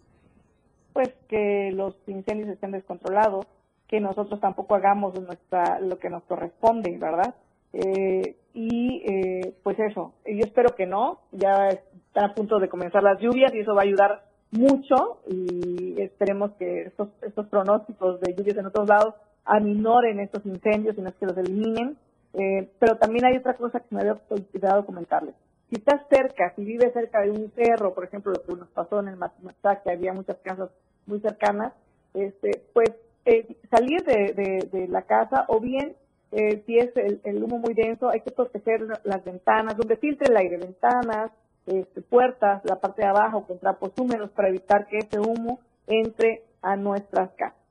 pues 0.93 1.09
que 1.27 1.71
los 1.73 1.95
incendios 2.07 2.49
estén 2.49 2.71
descontrolados, 2.71 3.47
que 3.87 3.99
nosotros 3.99 4.39
tampoco 4.39 4.75
hagamos 4.75 5.19
nuestra, 5.19 5.79
lo 5.79 5.97
que 5.97 6.09
nos 6.09 6.23
corresponde, 6.23 6.97
¿verdad? 6.97 7.35
Eh, 7.73 8.37
y 8.53 9.03
eh, 9.05 9.55
pues 9.63 9.77
eso, 9.79 10.13
yo 10.25 10.45
espero 10.45 10.75
que 10.75 10.85
no, 10.85 11.21
ya 11.31 11.69
están 11.69 12.31
a 12.31 12.33
punto 12.35 12.59
de 12.59 12.69
comenzar 12.69 13.03
las 13.03 13.19
lluvias 13.19 13.53
y 13.53 13.59
eso 13.59 13.73
va 13.73 13.81
a 13.81 13.85
ayudar 13.85 14.23
mucho 14.51 15.21
y 15.27 15.99
esperemos 15.99 16.51
que 16.59 16.83
estos, 16.83 17.09
estos 17.23 17.47
pronósticos 17.47 18.19
de 18.21 18.35
lluvias 18.35 18.57
en 18.57 18.67
otros 18.67 18.87
lados 18.87 19.15
aminoren 19.45 20.19
estos 20.19 20.45
incendios 20.45 20.97
y 20.97 21.01
no 21.01 21.09
es 21.09 21.15
que 21.15 21.25
los 21.25 21.37
eliminen. 21.37 21.97
Eh, 22.33 22.69
pero 22.79 22.97
también 22.97 23.25
hay 23.25 23.37
otra 23.37 23.55
cosa 23.55 23.79
que 23.79 23.95
me 23.95 24.01
había 24.01 24.19
olvidado 24.29 24.85
comentarles. 24.85 25.35
Si 25.69 25.75
estás 25.75 26.01
cerca, 26.09 26.53
si 26.55 26.63
vives 26.63 26.93
cerca 26.93 27.21
de 27.21 27.31
un 27.31 27.51
cerro, 27.51 27.93
por 27.93 28.05
ejemplo, 28.05 28.31
lo 28.31 28.43
que 28.43 28.59
nos 28.59 28.69
pasó 28.69 28.99
en 28.99 29.09
el 29.09 29.17
Matzá, 29.17 29.81
que 29.83 29.91
había 29.91 30.13
muchas 30.13 30.37
casas 30.37 30.69
muy 31.05 31.19
cercanas, 31.19 31.73
este, 32.13 32.63
pues 32.73 32.89
eh, 33.25 33.55
salir 33.71 34.03
de, 34.03 34.69
de, 34.71 34.87
la 34.87 35.03
casa 35.03 35.45
o 35.47 35.59
bien 35.59 35.95
eh, 36.35 36.63
si 36.65 36.77
es 36.77 36.89
el, 36.95 37.43
humo 37.43 37.59
muy 37.59 37.73
denso, 37.73 38.09
hay 38.09 38.21
que 38.21 38.31
proteger 38.31 38.81
las 39.03 39.23
ventanas, 39.23 39.77
donde 39.77 39.97
filtre 39.97 40.27
el 40.29 40.37
aire, 40.37 40.57
ventanas, 40.57 41.31
este, 41.65 42.01
puertas, 42.01 42.61
la 42.65 42.79
parte 42.79 43.03
de 43.03 43.07
abajo 43.07 43.45
con 43.45 43.59
trapos 43.59 43.91
húmedos 43.99 44.31
para 44.31 44.49
evitar 44.49 44.87
que 44.87 44.97
ese 44.97 45.19
humo 45.19 45.59
entre 45.87 46.43
a 46.61 46.75
nuestras 46.75 47.31
casas. 47.31 47.62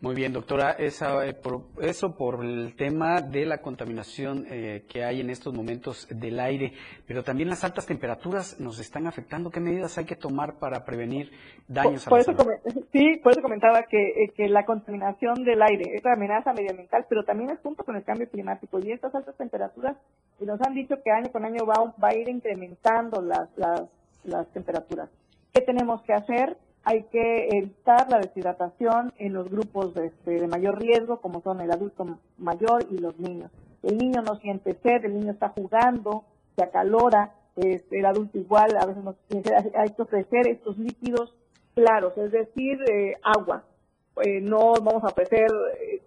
Muy 0.00 0.14
bien, 0.14 0.32
doctora. 0.32 0.76
Esa, 0.78 1.26
eh, 1.26 1.34
por, 1.34 1.62
eso 1.80 2.14
por 2.16 2.44
el 2.44 2.76
tema 2.76 3.20
de 3.20 3.44
la 3.44 3.58
contaminación 3.58 4.46
eh, 4.48 4.84
que 4.88 5.02
hay 5.02 5.20
en 5.20 5.28
estos 5.28 5.52
momentos 5.52 6.06
del 6.08 6.38
aire, 6.38 6.72
pero 7.04 7.24
también 7.24 7.48
las 7.48 7.64
altas 7.64 7.84
temperaturas 7.84 8.60
nos 8.60 8.78
están 8.78 9.08
afectando. 9.08 9.50
¿Qué 9.50 9.58
medidas 9.58 9.98
hay 9.98 10.04
que 10.04 10.14
tomar 10.14 10.60
para 10.60 10.84
prevenir 10.84 11.32
daños 11.66 12.04
por, 12.04 12.20
a 12.20 12.22
la 12.22 12.32
eso 12.32 12.80
Sí, 12.92 13.18
por 13.24 13.32
eso 13.32 13.42
comentaba 13.42 13.82
que, 13.90 13.98
eh, 13.98 14.32
que 14.36 14.48
la 14.48 14.64
contaminación 14.64 15.42
del 15.42 15.60
aire 15.62 15.96
es 15.96 16.04
una 16.04 16.14
amenaza 16.14 16.52
medioambiental, 16.52 17.06
pero 17.08 17.24
también 17.24 17.50
es 17.50 17.58
junto 17.58 17.82
con 17.82 17.96
el 17.96 18.04
cambio 18.04 18.28
climático. 18.28 18.78
Y 18.78 18.92
estas 18.92 19.12
altas 19.16 19.36
temperaturas 19.36 19.96
nos 20.38 20.60
han 20.62 20.74
dicho 20.74 20.94
que 21.02 21.10
año 21.10 21.32
con 21.32 21.44
año 21.44 21.66
va, 21.66 21.92
va 22.00 22.10
a 22.10 22.14
ir 22.14 22.28
incrementando 22.28 23.20
las, 23.20 23.48
las, 23.56 23.82
las 24.22 24.46
temperaturas. 24.52 25.10
¿Qué 25.52 25.60
tenemos 25.62 26.02
que 26.02 26.12
hacer? 26.12 26.56
Hay 26.88 27.02
que 27.12 27.48
evitar 27.52 28.10
la 28.10 28.18
deshidratación 28.18 29.12
en 29.18 29.34
los 29.34 29.50
grupos 29.50 29.94
este, 29.96 30.40
de, 30.40 30.48
mayor 30.48 30.80
riesgo, 30.80 31.20
como 31.20 31.42
son 31.42 31.60
el 31.60 31.70
adulto 31.70 32.18
mayor 32.38 32.86
y 32.90 32.96
los 32.96 33.18
niños. 33.18 33.50
El 33.82 33.98
niño 33.98 34.22
no 34.22 34.36
siente 34.36 34.74
sed, 34.82 35.04
el 35.04 35.20
niño 35.20 35.32
está 35.32 35.50
jugando, 35.50 36.24
se 36.56 36.64
acalora, 36.64 37.34
este, 37.56 37.98
el 37.98 38.06
adulto 38.06 38.38
igual, 38.38 38.74
a 38.80 38.86
veces 38.86 39.04
nos, 39.04 39.16
hay 39.76 39.90
que 39.90 40.00
ofrecer 40.02 40.48
estos 40.48 40.78
líquidos 40.78 41.34
claros, 41.74 42.16
es 42.16 42.32
decir, 42.32 42.78
eh, 42.90 43.16
agua. 43.22 43.64
Eh, 44.24 44.40
no 44.40 44.72
vamos 44.82 45.04
a 45.04 45.08
ofrecer, 45.08 45.46
eh, 45.82 46.00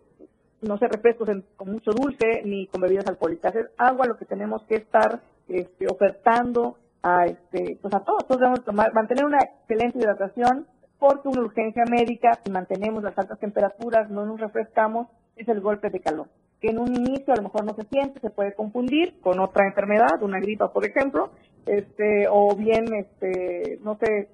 no 0.64 0.80
sé, 0.80 0.88
refrescos 0.88 1.30
con 1.58 1.72
mucho 1.74 1.92
dulce 1.92 2.42
ni 2.44 2.66
con 2.66 2.82
bebidas 2.82 3.06
alcohólicas. 3.06 3.54
Es 3.56 3.68
agua 3.78 4.08
lo 4.08 4.18
que 4.18 4.26
tenemos 4.26 4.64
que 4.64 4.78
estar 4.78 5.22
este, 5.48 5.86
ofertando 5.88 6.78
a 7.04 7.26
este, 7.26 7.78
pues 7.82 7.94
a 7.94 8.02
todos, 8.02 8.28
todos 8.28 8.40
debemos 8.40 8.64
tomar, 8.64 8.94
mantener 8.94 9.26
una 9.26 9.40
excelente 9.40 9.98
hidratación, 9.98 10.68
porque 11.02 11.30
una 11.30 11.42
urgencia 11.42 11.84
médica, 11.90 12.40
si 12.46 12.52
mantenemos 12.52 13.02
las 13.02 13.18
altas 13.18 13.40
temperaturas, 13.40 14.12
no 14.12 14.24
nos 14.24 14.40
refrescamos, 14.40 15.08
es 15.36 15.48
el 15.48 15.60
golpe 15.60 15.90
de 15.90 16.00
calor, 16.00 16.28
que 16.62 16.68
en 16.68 16.78
un 16.78 16.94
inicio 16.94 17.34
a 17.34 17.38
lo 17.38 17.42
mejor 17.42 17.66
no 17.66 17.74
se 17.74 17.86
siente, 17.86 18.20
se 18.20 18.30
puede 18.30 18.54
confundir 18.54 19.20
con 19.20 19.40
otra 19.40 19.66
enfermedad, 19.66 20.22
una 20.22 20.40
gripa, 20.40 20.72
por 20.72 20.86
ejemplo, 20.86 21.32
este, 21.66 22.28
o 22.30 22.56
bien, 22.56 22.94
este, 22.94 23.80
no 23.82 23.96
sé, 23.96 24.30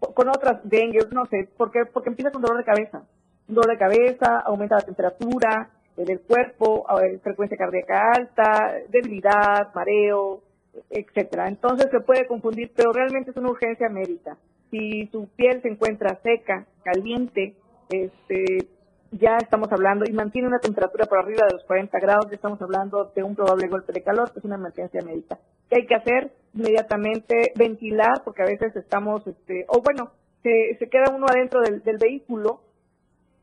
con 0.00 0.28
otras 0.28 0.58
dengue, 0.64 1.06
no 1.12 1.24
sé, 1.26 1.48
porque, 1.56 1.86
porque 1.86 2.10
empieza 2.10 2.32
con 2.32 2.42
dolor 2.42 2.58
de 2.58 2.64
cabeza, 2.64 3.04
dolor 3.46 3.70
de 3.70 3.78
cabeza, 3.78 4.40
aumenta 4.40 4.78
la 4.78 4.82
temperatura 4.82 5.70
eh, 5.96 6.04
del 6.04 6.18
cuerpo, 6.22 6.84
frecuencia 7.22 7.56
cardíaca 7.56 8.10
alta, 8.10 8.74
debilidad, 8.88 9.72
mareo, 9.72 10.42
etcétera. 10.90 11.46
Entonces 11.46 11.92
se 11.92 12.00
puede 12.00 12.26
confundir, 12.26 12.72
pero 12.74 12.92
realmente 12.92 13.30
es 13.30 13.36
una 13.36 13.50
urgencia 13.50 13.88
médica. 13.88 14.36
Si 14.72 15.06
su 15.12 15.28
piel 15.36 15.60
se 15.60 15.68
encuentra 15.68 16.18
seca, 16.22 16.66
caliente, 16.82 17.54
este, 17.90 18.68
ya 19.10 19.36
estamos 19.36 19.70
hablando 19.70 20.06
y 20.08 20.12
mantiene 20.12 20.48
una 20.48 20.60
temperatura 20.60 21.04
por 21.04 21.18
arriba 21.18 21.46
de 21.46 21.56
los 21.56 21.64
40 21.64 21.98
grados, 22.00 22.30
ya 22.30 22.36
estamos 22.36 22.60
hablando 22.62 23.12
de 23.14 23.22
un 23.22 23.36
probable 23.36 23.68
golpe 23.68 23.92
de 23.92 24.02
calor, 24.02 24.32
que 24.32 24.38
es 24.38 24.44
una 24.46 24.54
emergencia 24.54 25.02
médica. 25.02 25.38
¿Qué 25.68 25.76
hay 25.76 25.86
que 25.86 25.94
hacer? 25.94 26.32
Inmediatamente 26.54 27.52
ventilar, 27.54 28.22
porque 28.24 28.42
a 28.42 28.46
veces 28.46 28.74
estamos, 28.74 29.26
este, 29.26 29.66
o 29.68 29.82
bueno, 29.82 30.10
se, 30.42 30.76
se 30.78 30.88
queda 30.88 31.14
uno 31.14 31.26
adentro 31.28 31.60
del, 31.60 31.98
vehículo 31.98 32.62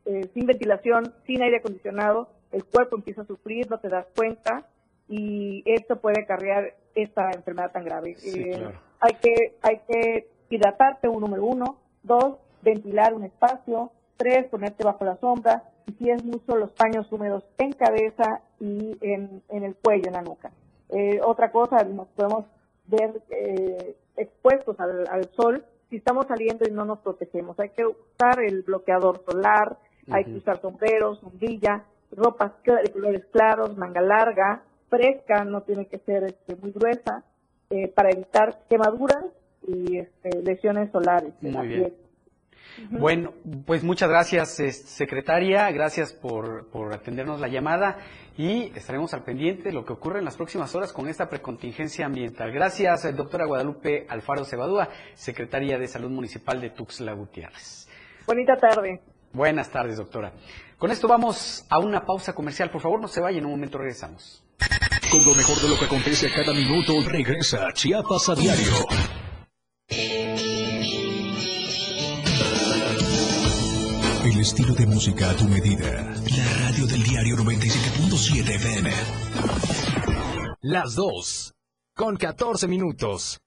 eh, 0.06 0.28
sin 0.34 0.46
ventilación, 0.46 1.14
sin 1.26 1.42
aire 1.42 1.58
acondicionado, 1.58 2.28
el 2.50 2.64
cuerpo 2.64 2.96
empieza 2.96 3.22
a 3.22 3.26
sufrir, 3.26 3.70
no 3.70 3.78
te 3.78 3.88
das 3.88 4.06
cuenta, 4.16 4.66
y 5.08 5.62
esto 5.64 6.00
puede 6.00 6.20
acarrear 6.22 6.74
esta 6.96 7.30
enfermedad 7.30 7.70
tan 7.70 7.84
grave. 7.84 8.16
Eh, 8.24 8.72
hay 8.98 9.14
que 9.14 9.56
hay 9.62 9.80
que 9.88 10.28
hidratarte, 10.50 11.08
un 11.08 11.20
número 11.20 11.44
uno, 11.44 11.76
dos, 12.02 12.36
ventilar 12.62 13.14
un 13.14 13.24
espacio, 13.24 13.90
tres, 14.16 14.46
ponerte 14.46 14.84
bajo 14.84 15.04
la 15.04 15.16
sombra, 15.16 15.64
y 15.86 15.92
si 15.92 16.10
es 16.10 16.22
mucho, 16.24 16.56
los 16.56 16.72
paños 16.72 17.10
húmedos 17.10 17.44
en 17.58 17.72
cabeza 17.72 18.42
y 18.58 18.96
en, 19.00 19.42
en 19.48 19.64
el 19.64 19.74
cuello, 19.76 20.08
en 20.08 20.12
la 20.12 20.22
nuca. 20.22 20.50
Eh, 20.90 21.20
otra 21.24 21.50
cosa, 21.50 21.82
nos 21.84 22.08
podemos 22.08 22.44
ver 22.86 23.22
eh, 23.30 23.96
expuestos 24.16 24.78
al, 24.80 25.06
al, 25.08 25.30
sol 25.34 25.64
si 25.88 25.96
estamos 25.96 26.26
saliendo 26.26 26.68
y 26.68 26.72
no 26.72 26.84
nos 26.84 26.98
protegemos. 26.98 27.58
Hay 27.60 27.70
que 27.70 27.86
usar 27.86 28.40
el 28.44 28.62
bloqueador 28.62 29.24
solar, 29.24 29.78
hay 30.10 30.24
que 30.24 30.36
usar 30.36 30.60
sombreros, 30.60 31.20
sombrilla, 31.20 31.84
ropas 32.12 32.52
de 32.64 32.92
colores 32.92 33.24
claros, 33.32 33.76
manga 33.76 34.00
larga, 34.00 34.62
fresca, 34.88 35.44
no 35.44 35.62
tiene 35.62 35.86
que 35.86 35.98
ser 35.98 36.24
este, 36.24 36.56
muy 36.56 36.72
gruesa, 36.72 37.24
eh, 37.70 37.88
para 37.88 38.10
evitar 38.10 38.58
quemaduras 38.68 39.24
y 39.66 39.98
este, 39.98 40.42
lesiones 40.42 40.90
solares. 40.92 41.32
Muy 41.40 41.68
bien. 41.68 41.94
Bueno, 42.90 43.34
pues 43.66 43.82
muchas 43.82 44.08
gracias, 44.08 44.54
secretaria. 44.54 45.70
Gracias 45.70 46.12
por, 46.12 46.68
por, 46.70 46.94
atendernos 46.94 47.40
la 47.40 47.48
llamada 47.48 47.98
y 48.36 48.72
estaremos 48.76 49.12
al 49.12 49.24
pendiente 49.24 49.64
de 49.64 49.72
lo 49.72 49.84
que 49.84 49.92
ocurre 49.92 50.20
en 50.20 50.24
las 50.24 50.36
próximas 50.36 50.74
horas 50.74 50.92
con 50.92 51.08
esta 51.08 51.28
precontingencia 51.28 52.06
ambiental. 52.06 52.52
Gracias, 52.52 53.04
eh, 53.04 53.12
doctora 53.12 53.46
Guadalupe 53.46 54.06
Alfaro 54.08 54.44
Cebadúa, 54.44 54.88
secretaria 55.14 55.78
de 55.78 55.88
Salud 55.88 56.10
Municipal 56.10 56.60
de 56.60 56.70
Tuxtla 56.70 57.12
Gutiérrez. 57.12 57.88
Bonita 58.26 58.56
tarde. 58.56 59.00
Buenas 59.32 59.70
tardes, 59.70 59.96
doctora. 59.96 60.32
Con 60.78 60.90
esto 60.90 61.06
vamos 61.06 61.66
a 61.68 61.78
una 61.78 62.04
pausa 62.04 62.32
comercial. 62.32 62.70
Por 62.70 62.80
favor, 62.80 63.00
no 63.00 63.08
se 63.08 63.20
vaya, 63.20 63.38
en 63.38 63.44
un 63.44 63.52
momento 63.52 63.78
regresamos. 63.78 64.42
Con 65.10 65.24
lo 65.24 65.34
mejor 65.34 65.56
de 65.60 65.68
lo 65.68 65.78
que 65.78 65.84
acontece 65.84 66.28
a 66.28 66.34
cada 66.34 66.52
minuto, 66.52 66.94
regresa 67.06 67.72
Chiapas 67.72 68.28
a 68.28 68.34
diario. 68.34 68.86
Estilo 74.40 74.72
de 74.74 74.86
música 74.86 75.28
a 75.28 75.34
tu 75.34 75.44
medida. 75.44 76.14
La 76.34 76.68
radio 76.68 76.86
del 76.86 77.02
diario 77.02 77.36
97.7 77.36 78.48
FM. 78.54 78.90
Las 80.62 80.94
2. 80.94 81.52
Con 81.94 82.16
14 82.16 82.66
minutos. 82.66 83.38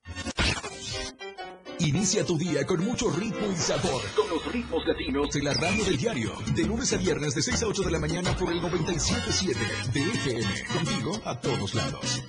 Inicia 1.80 2.24
tu 2.24 2.38
día 2.38 2.64
con 2.68 2.86
mucho 2.86 3.10
ritmo 3.10 3.48
y 3.52 3.56
sabor. 3.56 4.04
Con 4.16 4.30
los 4.30 4.54
ritmos 4.54 4.86
latinos 4.86 5.30
de 5.34 5.42
la 5.42 5.56
radio 5.56 5.84
del 5.84 5.98
diario. 5.98 6.32
De 6.54 6.64
lunes 6.64 6.94
a 6.94 6.98
viernes 6.98 7.34
de 7.34 7.42
6 7.42 7.64
a 7.64 7.68
8 7.68 7.82
de 7.82 7.92
la 7.92 8.00
mañana 8.00 8.38
por 8.38 8.52
el 8.52 8.62
97.7 8.62 9.92
de 9.94 10.02
FM. 10.02 10.66
Contigo 10.76 11.20
a 11.26 11.40
todos 11.40 11.74
lados. 11.74 12.24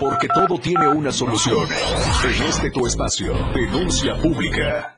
Porque 0.00 0.26
todo 0.34 0.58
tiene 0.58 0.88
una 0.88 1.12
solución. 1.12 1.68
En 2.24 2.42
este 2.42 2.70
tu 2.72 2.86
espacio. 2.88 3.32
Denuncia 3.54 4.16
pública. 4.20 4.97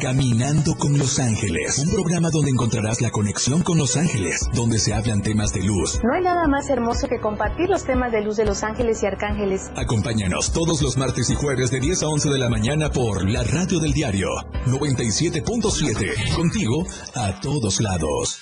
Caminando 0.00 0.74
con 0.74 0.98
Los 0.98 1.18
Ángeles, 1.18 1.78
un 1.78 1.90
programa 1.90 2.28
donde 2.30 2.50
encontrarás 2.50 3.00
la 3.00 3.10
conexión 3.10 3.62
con 3.62 3.78
Los 3.78 3.96
Ángeles, 3.96 4.48
donde 4.52 4.78
se 4.78 4.92
hablan 4.92 5.22
temas 5.22 5.52
de 5.54 5.62
luz. 5.62 6.00
No 6.02 6.12
hay 6.14 6.22
nada 6.22 6.46
más 6.48 6.68
hermoso 6.68 7.08
que 7.08 7.18
compartir 7.18 7.68
los 7.70 7.84
temas 7.84 8.12
de 8.12 8.20
luz 8.20 8.36
de 8.36 8.44
Los 8.44 8.62
Ángeles 8.62 9.02
y 9.02 9.06
Arcángeles. 9.06 9.70
Acompáñanos 9.74 10.52
todos 10.52 10.82
los 10.82 10.98
martes 10.98 11.30
y 11.30 11.34
jueves 11.34 11.70
de 11.70 11.80
10 11.80 12.02
a 12.02 12.08
11 12.08 12.28
de 12.28 12.38
la 12.38 12.50
mañana 12.50 12.90
por 12.90 13.28
la 13.28 13.42
radio 13.42 13.78
del 13.80 13.92
diario 13.92 14.28
97.7, 14.66 16.36
contigo 16.36 16.86
a 17.14 17.40
todos 17.40 17.80
lados. 17.80 18.40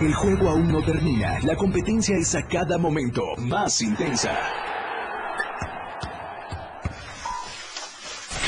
El 0.00 0.14
juego 0.14 0.50
aún 0.50 0.70
no 0.70 0.82
termina, 0.82 1.40
la 1.40 1.56
competencia 1.56 2.16
es 2.16 2.34
a 2.34 2.46
cada 2.46 2.76
momento 2.76 3.22
más 3.38 3.80
intensa. 3.80 4.67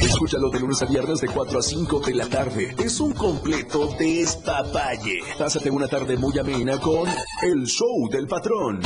Escúchalo 0.00 0.50
de 0.50 0.60
lunes 0.60 0.80
a 0.82 0.86
viernes 0.86 1.20
de 1.20 1.28
4 1.28 1.58
a 1.58 1.62
5 1.62 2.00
de 2.00 2.14
la 2.14 2.28
tarde. 2.28 2.74
Es 2.78 3.00
un 3.00 3.12
completo 3.12 3.88
despapalle. 3.98 5.18
Pásate 5.38 5.70
una 5.70 5.88
tarde 5.88 6.16
muy 6.16 6.38
amena 6.38 6.78
con 6.78 7.08
El 7.42 7.66
Show 7.66 8.08
del 8.10 8.26
Patrón. 8.26 8.80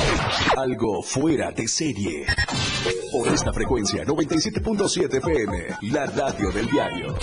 Algo 0.57 1.03
fuera 1.03 1.53
de 1.53 1.69
serie. 1.69 2.27
Por 3.13 3.29
esta 3.29 3.53
frecuencia, 3.53 4.05
97.7 4.05 5.19
FM, 5.19 5.93
la 5.93 6.07
radio 6.07 6.51
del 6.51 6.71
diario. 6.71 7.15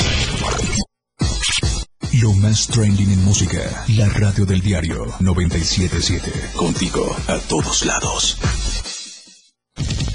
Lo 2.22 2.34
más 2.34 2.67
trending 2.67 3.12
en 3.12 3.24
música, 3.24 3.86
la 3.98 4.08
radio 4.10 4.46
del 4.46 4.62
diario 4.62 5.05
977. 5.19 6.31
Contigo 6.55 7.15
a 7.27 7.38
todos 7.39 7.86
lados. 7.86 8.38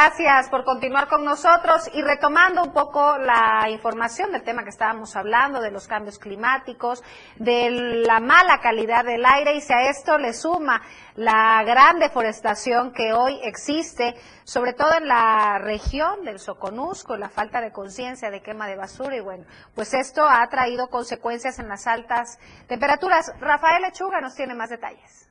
gracias 0.00 0.48
por 0.48 0.62
continuar 0.62 1.08
con 1.08 1.24
nosotros 1.24 1.90
y 1.92 2.02
retomando 2.02 2.62
un 2.62 2.72
poco 2.72 3.18
la 3.18 3.68
información 3.68 4.30
del 4.30 4.44
tema 4.44 4.62
que 4.62 4.70
estábamos 4.70 5.16
hablando, 5.16 5.60
de 5.60 5.72
los 5.72 5.88
cambios 5.88 6.20
climáticos, 6.20 7.02
de 7.34 8.04
la 8.06 8.20
mala 8.20 8.60
calidad 8.60 9.04
del 9.04 9.26
aire 9.26 9.56
y 9.56 9.60
si 9.60 9.72
a 9.72 9.90
esto 9.90 10.16
le 10.16 10.34
suma 10.34 10.82
la 11.16 11.64
gran 11.64 11.98
deforestación 11.98 12.92
que 12.92 13.12
hoy 13.12 13.40
existe, 13.42 14.14
sobre 14.44 14.72
todo 14.72 14.94
en 14.98 15.08
la 15.08 15.58
región 15.58 16.22
del 16.22 16.38
Soconusco, 16.38 17.16
la 17.16 17.28
falta 17.28 17.60
de 17.60 17.72
conciencia 17.72 18.30
de 18.30 18.40
quema 18.40 18.68
de 18.68 18.76
basura 18.76 19.16
y 19.16 19.20
bueno, 19.20 19.46
pues 19.74 19.94
esto 19.94 20.24
ha 20.28 20.46
traído 20.48 20.90
consecuencias 20.90 21.58
en 21.58 21.68
las 21.68 21.88
altas 21.88 22.38
temperaturas. 22.68 23.32
Rafael 23.40 23.82
Lechuga 23.82 24.20
nos 24.20 24.36
tiene 24.36 24.54
más 24.54 24.70
detalles. 24.70 25.27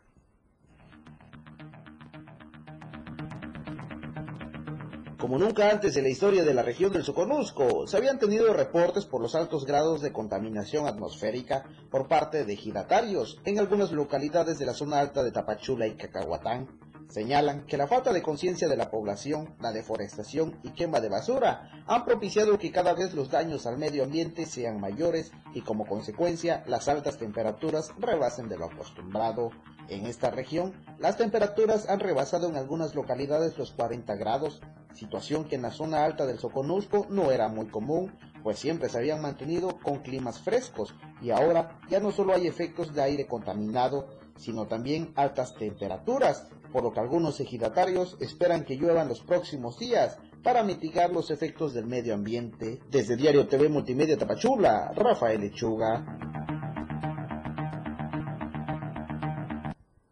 Como 5.27 5.39
nunca 5.39 5.69
antes 5.69 5.98
en 5.98 6.03
la 6.03 6.10
historia 6.10 6.46
de 6.46 6.53
la 6.53 6.62
región 6.62 6.93
del 6.93 7.03
Soconusco, 7.03 7.86
se 7.86 7.98
habían 7.98 8.17
tenido 8.17 8.53
reportes 8.53 9.03
por 9.03 9.22
los 9.22 9.36
altos 9.36 9.65
grados 9.65 10.00
de 10.00 10.13
contaminación 10.13 10.88
atmosférica 10.88 11.65
por 11.91 12.07
parte 12.07 12.46
de 12.46 12.55
giratarios 12.55 13.38
en 13.43 13.60
algunas 13.60 13.91
localidades 13.91 14.57
de 14.57 14.65
la 14.65 14.74
zona 14.74 15.01
alta 15.01 15.25
de 15.25 15.34
Tapachula 15.34 15.86
y 15.86 15.98
Cacahuatán. 15.98 16.79
Señalan 17.10 17.65
que 17.65 17.75
la 17.75 17.88
falta 17.88 18.13
de 18.13 18.22
conciencia 18.22 18.69
de 18.69 18.77
la 18.77 18.89
población, 18.89 19.53
la 19.60 19.74
deforestación 19.74 20.62
y 20.63 20.69
quema 20.69 21.01
de 21.01 21.10
basura 21.10 21.84
han 21.88 22.05
propiciado 22.05 22.57
que 22.57 22.72
cada 22.72 22.93
vez 22.93 23.13
los 23.13 23.29
daños 23.29 23.65
al 23.65 23.77
medio 23.77 24.05
ambiente 24.05 24.46
sean 24.46 24.79
mayores 24.79 25.34
y 25.53 25.60
como 25.60 25.86
consecuencia 25.86 26.63
las 26.67 26.88
altas 26.88 27.17
temperaturas 27.17 27.91
rebasen 28.00 28.47
de 28.47 28.58
lo 28.58 28.67
acostumbrado. 28.67 29.51
En 29.89 30.06
esta 30.06 30.32
región, 30.32 30.73
las 31.00 31.17
temperaturas 31.17 31.89
han 31.89 32.00
rebasado 32.00 32.50
en 32.50 32.58
algunas 32.58 32.93
localidades 32.93 33.58
los 33.58 33.71
40 33.71 34.15
grados, 34.15 34.62
situación 34.93 35.45
que 35.45 35.56
en 35.56 35.62
la 35.62 35.71
zona 35.71 36.04
alta 36.04 36.26
del 36.26 36.39
Soconusco 36.39 37.08
no 37.10 37.32
era 37.32 37.47
muy 37.47 37.67
común, 37.67 38.13
pues 38.43 38.60
siempre 38.60 38.89
se 38.89 38.97
habían 38.97 39.21
mantenido 39.21 39.80
con 39.80 40.00
climas 40.00 40.39
frescos 40.39 40.93
y 41.21 41.32
ahora 41.32 41.80
ya 41.89 42.00
no 42.00 42.12
solo 42.12 42.34
hay 42.34 42.47
efectos 42.47 42.93
de 42.93 43.02
aire 43.02 43.28
contaminado, 43.28 44.08
sino 44.38 44.67
también 44.67 45.13
altas 45.15 45.56
temperaturas, 45.56 46.47
por 46.71 46.84
lo 46.84 46.91
que 46.91 47.00
algunos 47.00 47.39
ejidatarios 47.39 48.17
esperan 48.19 48.63
que 48.63 48.78
lluevan 48.78 49.08
los 49.08 49.21
próximos 49.21 49.80
días 49.80 50.17
para 50.43 50.63
mitigar 50.63 51.12
los 51.12 51.32
efectos 51.32 51.73
del 51.73 51.88
medio 51.88 52.13
ambiente. 52.13 52.80
Desde 52.89 53.15
Diario 53.15 53.47
TV 53.47 53.69
Multimedia 53.69 54.17
Tapachula, 54.17 54.91
Rafael 54.95 55.41
Lechuga. 55.41 56.26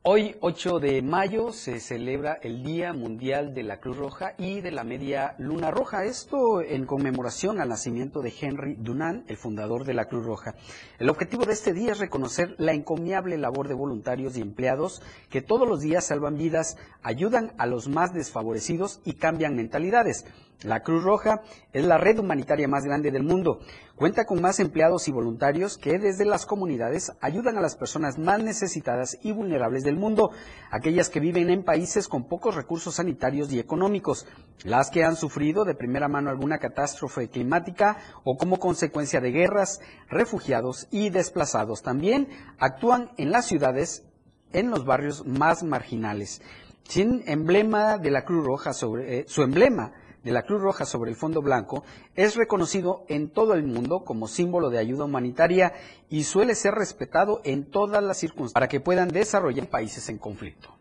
Hoy, 0.07 0.35
8 0.41 0.79
de 0.79 1.01
mayo, 1.01 1.51
se 1.51 1.79
celebra 1.79 2.37
el 2.43 2.61
Día 2.61 2.93
Mundial 2.93 3.55
de 3.55 3.63
la 3.63 3.79
Cruz 3.79 3.97
Roja 3.97 4.35
y 4.37 4.61
de 4.61 4.69
la 4.69 4.83
Media 4.83 5.33
Luna 5.39 5.71
Roja. 5.71 6.05
Esto 6.05 6.61
en 6.61 6.85
conmemoración 6.85 7.59
al 7.59 7.69
nacimiento 7.69 8.21
de 8.21 8.31
Henry 8.39 8.75
Dunant, 8.75 9.27
el 9.27 9.35
fundador 9.35 9.83
de 9.83 9.95
la 9.95 10.05
Cruz 10.05 10.23
Roja. 10.23 10.53
El 10.99 11.09
objetivo 11.09 11.45
de 11.45 11.53
este 11.53 11.73
día 11.73 11.93
es 11.93 11.97
reconocer 11.97 12.53
la 12.59 12.73
encomiable 12.73 13.35
labor 13.39 13.67
de 13.67 13.73
voluntarios 13.73 14.37
y 14.37 14.41
empleados 14.41 15.01
que 15.31 15.41
todos 15.41 15.67
los 15.67 15.81
días 15.81 16.05
salvan 16.05 16.37
vidas, 16.37 16.77
ayudan 17.01 17.53
a 17.57 17.65
los 17.65 17.87
más 17.87 18.13
desfavorecidos 18.13 19.01
y 19.05 19.13
cambian 19.13 19.55
mentalidades. 19.55 20.25
La 20.63 20.81
Cruz 20.81 21.03
Roja 21.03 21.41
es 21.73 21.85
la 21.85 21.97
red 21.97 22.17
humanitaria 22.17 22.67
más 22.67 22.85
grande 22.85 23.11
del 23.11 23.23
mundo. 23.23 23.59
Cuenta 23.95 24.25
con 24.25 24.41
más 24.41 24.59
empleados 24.59 25.07
y 25.07 25.11
voluntarios 25.11 25.77
que 25.77 25.99
desde 25.99 26.25
las 26.25 26.45
comunidades 26.45 27.11
ayudan 27.21 27.57
a 27.57 27.61
las 27.61 27.75
personas 27.75 28.17
más 28.17 28.41
necesitadas 28.41 29.17
y 29.21 29.31
vulnerables 29.31 29.83
del 29.83 29.97
mundo, 29.97 30.31
aquellas 30.71 31.09
que 31.09 31.19
viven 31.19 31.49
en 31.49 31.63
países 31.63 32.07
con 32.07 32.27
pocos 32.27 32.55
recursos 32.55 32.95
sanitarios 32.95 33.51
y 33.51 33.59
económicos, 33.59 34.27
las 34.63 34.89
que 34.89 35.03
han 35.03 35.15
sufrido 35.15 35.65
de 35.65 35.75
primera 35.75 36.07
mano 36.07 36.29
alguna 36.29 36.57
catástrofe 36.57 37.29
climática 37.29 37.97
o 38.23 38.37
como 38.37 38.57
consecuencia 38.57 39.19
de 39.21 39.31
guerras, 39.31 39.81
refugiados 40.09 40.87
y 40.89 41.09
desplazados. 41.09 41.83
También 41.83 42.29
actúan 42.59 43.11
en 43.17 43.31
las 43.31 43.45
ciudades, 43.45 44.05
en 44.53 44.71
los 44.71 44.85
barrios 44.85 45.25
más 45.25 45.63
marginales. 45.63 46.41
Sin 46.87 47.23
emblema 47.27 47.97
de 47.97 48.11
la 48.11 48.23
Cruz 48.23 48.45
Roja 48.45 48.73
sobre 48.73 49.19
eh, 49.19 49.25
su 49.27 49.41
emblema 49.41 49.93
de 50.25 50.31
la 50.31 50.41
Cruz 50.41 50.61
Roja 50.61 50.85
sobre 50.85 51.11
el 51.11 51.15
fondo 51.15 51.41
blanco 51.41 51.83
es 52.15 52.35
reconocido 52.35 53.05
en 53.07 53.29
todo 53.29 53.53
el 53.53 53.63
mundo 53.63 54.03
como 54.03 54.27
símbolo 54.27 54.71
de 54.71 54.79
ayuda 54.79 55.05
humanitaria 55.05 55.73
y 56.09 56.23
suele 56.23 56.55
ser 56.55 56.73
respetado 56.73 57.41
en 57.45 57.69
todas 57.69 58.03
las 58.03 58.17
circunstancias 58.17 58.53
para 58.53 58.67
que 58.67 58.79
puedan 58.79 59.09
desarrollar 59.09 59.69
países 59.69 60.09
en 60.09 60.17
conflicto. 60.17 60.75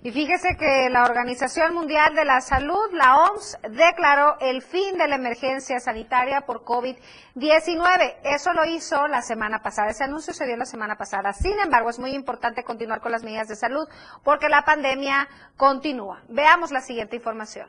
Y 0.00 0.12
fíjese 0.12 0.56
que 0.56 0.88
la 0.90 1.02
Organización 1.02 1.74
Mundial 1.74 2.14
de 2.14 2.24
la 2.24 2.40
Salud, 2.40 2.92
la 2.92 3.16
OMS, 3.16 3.58
declaró 3.62 4.38
el 4.40 4.62
fin 4.62 4.96
de 4.96 5.08
la 5.08 5.16
emergencia 5.16 5.80
sanitaria 5.80 6.42
por 6.42 6.64
COVID-19. 6.64 8.16
Eso 8.22 8.52
lo 8.52 8.64
hizo 8.64 9.08
la 9.08 9.22
semana 9.22 9.60
pasada, 9.60 9.90
ese 9.90 10.04
anuncio 10.04 10.32
se 10.32 10.46
dio 10.46 10.56
la 10.56 10.66
semana 10.66 10.96
pasada. 10.96 11.32
Sin 11.32 11.58
embargo, 11.58 11.90
es 11.90 11.98
muy 11.98 12.12
importante 12.12 12.62
continuar 12.62 13.00
con 13.00 13.10
las 13.10 13.24
medidas 13.24 13.48
de 13.48 13.56
salud 13.56 13.88
porque 14.22 14.48
la 14.48 14.62
pandemia 14.62 15.28
continúa. 15.56 16.22
Veamos 16.28 16.70
la 16.70 16.80
siguiente 16.80 17.16
información. 17.16 17.68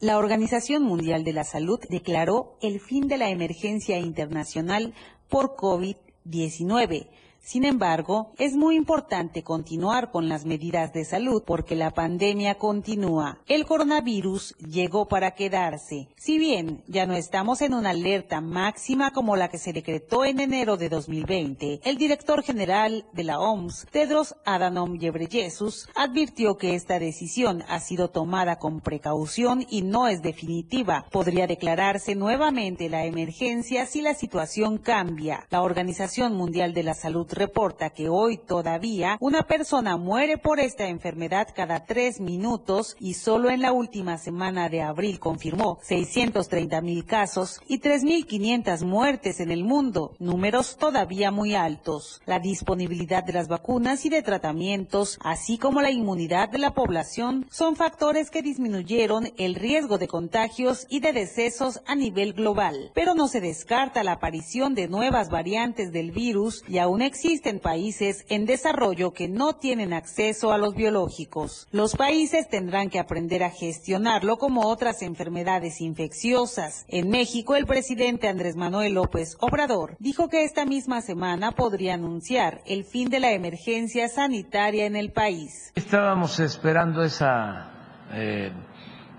La 0.00 0.18
Organización 0.18 0.82
Mundial 0.82 1.22
de 1.22 1.32
la 1.32 1.44
Salud 1.44 1.78
declaró 1.88 2.58
el 2.60 2.80
fin 2.80 3.06
de 3.06 3.18
la 3.18 3.28
emergencia 3.28 3.98
internacional 3.98 4.94
por 5.28 5.54
COVID-19 5.54 7.08
Sin 7.44 7.64
embargo, 7.64 8.30
es 8.38 8.54
muy 8.54 8.76
importante 8.76 9.42
continuar 9.42 10.12
con 10.12 10.28
las 10.28 10.46
medidas 10.46 10.92
de 10.92 11.04
salud 11.04 11.42
porque 11.44 11.74
la 11.74 11.90
pandemia 11.90 12.54
continúa. 12.54 13.40
El 13.48 13.66
coronavirus 13.66 14.54
llegó 14.58 15.08
para 15.08 15.32
quedarse. 15.32 16.08
Si 16.16 16.38
bien 16.38 16.84
ya 16.86 17.04
no 17.04 17.14
estamos 17.14 17.60
en 17.60 17.74
una 17.74 17.90
alerta 17.90 18.40
máxima 18.40 19.10
como 19.10 19.34
la 19.34 19.48
que 19.48 19.58
se 19.58 19.72
decretó 19.72 20.24
en 20.24 20.38
enero 20.38 20.76
de 20.76 20.88
2020, 20.88 21.80
el 21.82 21.98
director 21.98 22.44
general 22.44 23.06
de 23.12 23.24
la 23.24 23.40
OMS, 23.40 23.86
Tedros 23.90 24.36
Adhanom 24.44 24.96
Ghebreyesus, 24.96 25.88
advirtió 25.96 26.56
que 26.56 26.76
esta 26.76 27.00
decisión 27.00 27.64
ha 27.68 27.80
sido 27.80 28.08
tomada 28.08 28.60
con 28.60 28.80
precaución 28.80 29.66
y 29.68 29.82
no 29.82 30.06
es 30.06 30.22
definitiva. 30.22 31.06
Podría 31.10 31.48
declararse 31.48 32.14
nuevamente 32.14 32.88
la 32.88 33.04
emergencia 33.04 33.84
si 33.86 34.00
la 34.00 34.14
situación 34.14 34.78
cambia. 34.78 35.44
La 35.50 35.62
Organización 35.62 36.34
Mundial 36.34 36.72
de 36.72 36.84
la 36.84 36.94
Salud 36.94 37.31
reporta 37.32 37.90
que 37.90 38.08
hoy 38.08 38.38
todavía 38.38 39.16
una 39.20 39.42
persona 39.42 39.96
muere 39.96 40.38
por 40.38 40.60
esta 40.60 40.88
enfermedad 40.88 41.48
cada 41.54 41.84
tres 41.84 42.20
minutos 42.20 42.96
y 43.00 43.14
solo 43.14 43.50
en 43.50 43.60
la 43.60 43.72
última 43.72 44.18
semana 44.18 44.68
de 44.68 44.82
abril 44.82 45.18
confirmó 45.18 45.78
630 45.82 46.80
mil 46.80 47.04
casos 47.04 47.60
y 47.66 47.80
3.500 47.80 48.84
muertes 48.84 49.40
en 49.40 49.50
el 49.50 49.64
mundo, 49.64 50.14
números 50.18 50.76
todavía 50.76 51.30
muy 51.30 51.54
altos. 51.54 52.20
La 52.26 52.38
disponibilidad 52.38 53.24
de 53.24 53.32
las 53.32 53.48
vacunas 53.48 54.04
y 54.04 54.08
de 54.08 54.22
tratamientos, 54.22 55.18
así 55.22 55.58
como 55.58 55.80
la 55.80 55.90
inmunidad 55.90 56.48
de 56.48 56.58
la 56.58 56.74
población, 56.74 57.46
son 57.50 57.76
factores 57.76 58.30
que 58.30 58.42
disminuyeron 58.42 59.32
el 59.36 59.54
riesgo 59.54 59.98
de 59.98 60.08
contagios 60.08 60.86
y 60.88 61.00
de 61.00 61.12
decesos 61.12 61.80
a 61.86 61.94
nivel 61.94 62.32
global. 62.32 62.90
Pero 62.94 63.14
no 63.14 63.28
se 63.28 63.40
descarta 63.40 64.04
la 64.04 64.12
aparición 64.12 64.74
de 64.74 64.88
nuevas 64.88 65.30
variantes 65.30 65.92
del 65.92 66.12
virus 66.12 66.64
y 66.68 66.78
aún 66.78 67.02
existen 67.22 67.60
países 67.60 68.26
en 68.30 68.46
desarrollo 68.46 69.12
que 69.12 69.28
no 69.28 69.52
tienen 69.52 69.92
acceso 69.92 70.52
a 70.52 70.58
los 70.58 70.74
biológicos. 70.74 71.68
Los 71.70 71.94
países 71.94 72.48
tendrán 72.48 72.90
que 72.90 72.98
aprender 72.98 73.44
a 73.44 73.50
gestionarlo 73.50 74.38
como 74.38 74.66
otras 74.66 75.02
enfermedades 75.02 75.80
infecciosas. 75.80 76.84
En 76.88 77.10
México, 77.10 77.54
el 77.54 77.66
presidente 77.66 78.28
Andrés 78.28 78.56
Manuel 78.56 78.94
López 78.94 79.36
Obrador 79.38 79.94
dijo 80.00 80.28
que 80.28 80.42
esta 80.42 80.64
misma 80.64 81.00
semana 81.00 81.52
podría 81.52 81.94
anunciar 81.94 82.60
el 82.66 82.82
fin 82.82 83.08
de 83.08 83.20
la 83.20 83.30
emergencia 83.30 84.08
sanitaria 84.08 84.86
en 84.86 84.96
el 84.96 85.12
país. 85.12 85.70
Estábamos 85.76 86.40
esperando 86.40 87.04
esa 87.04 87.70
eh, 88.10 88.50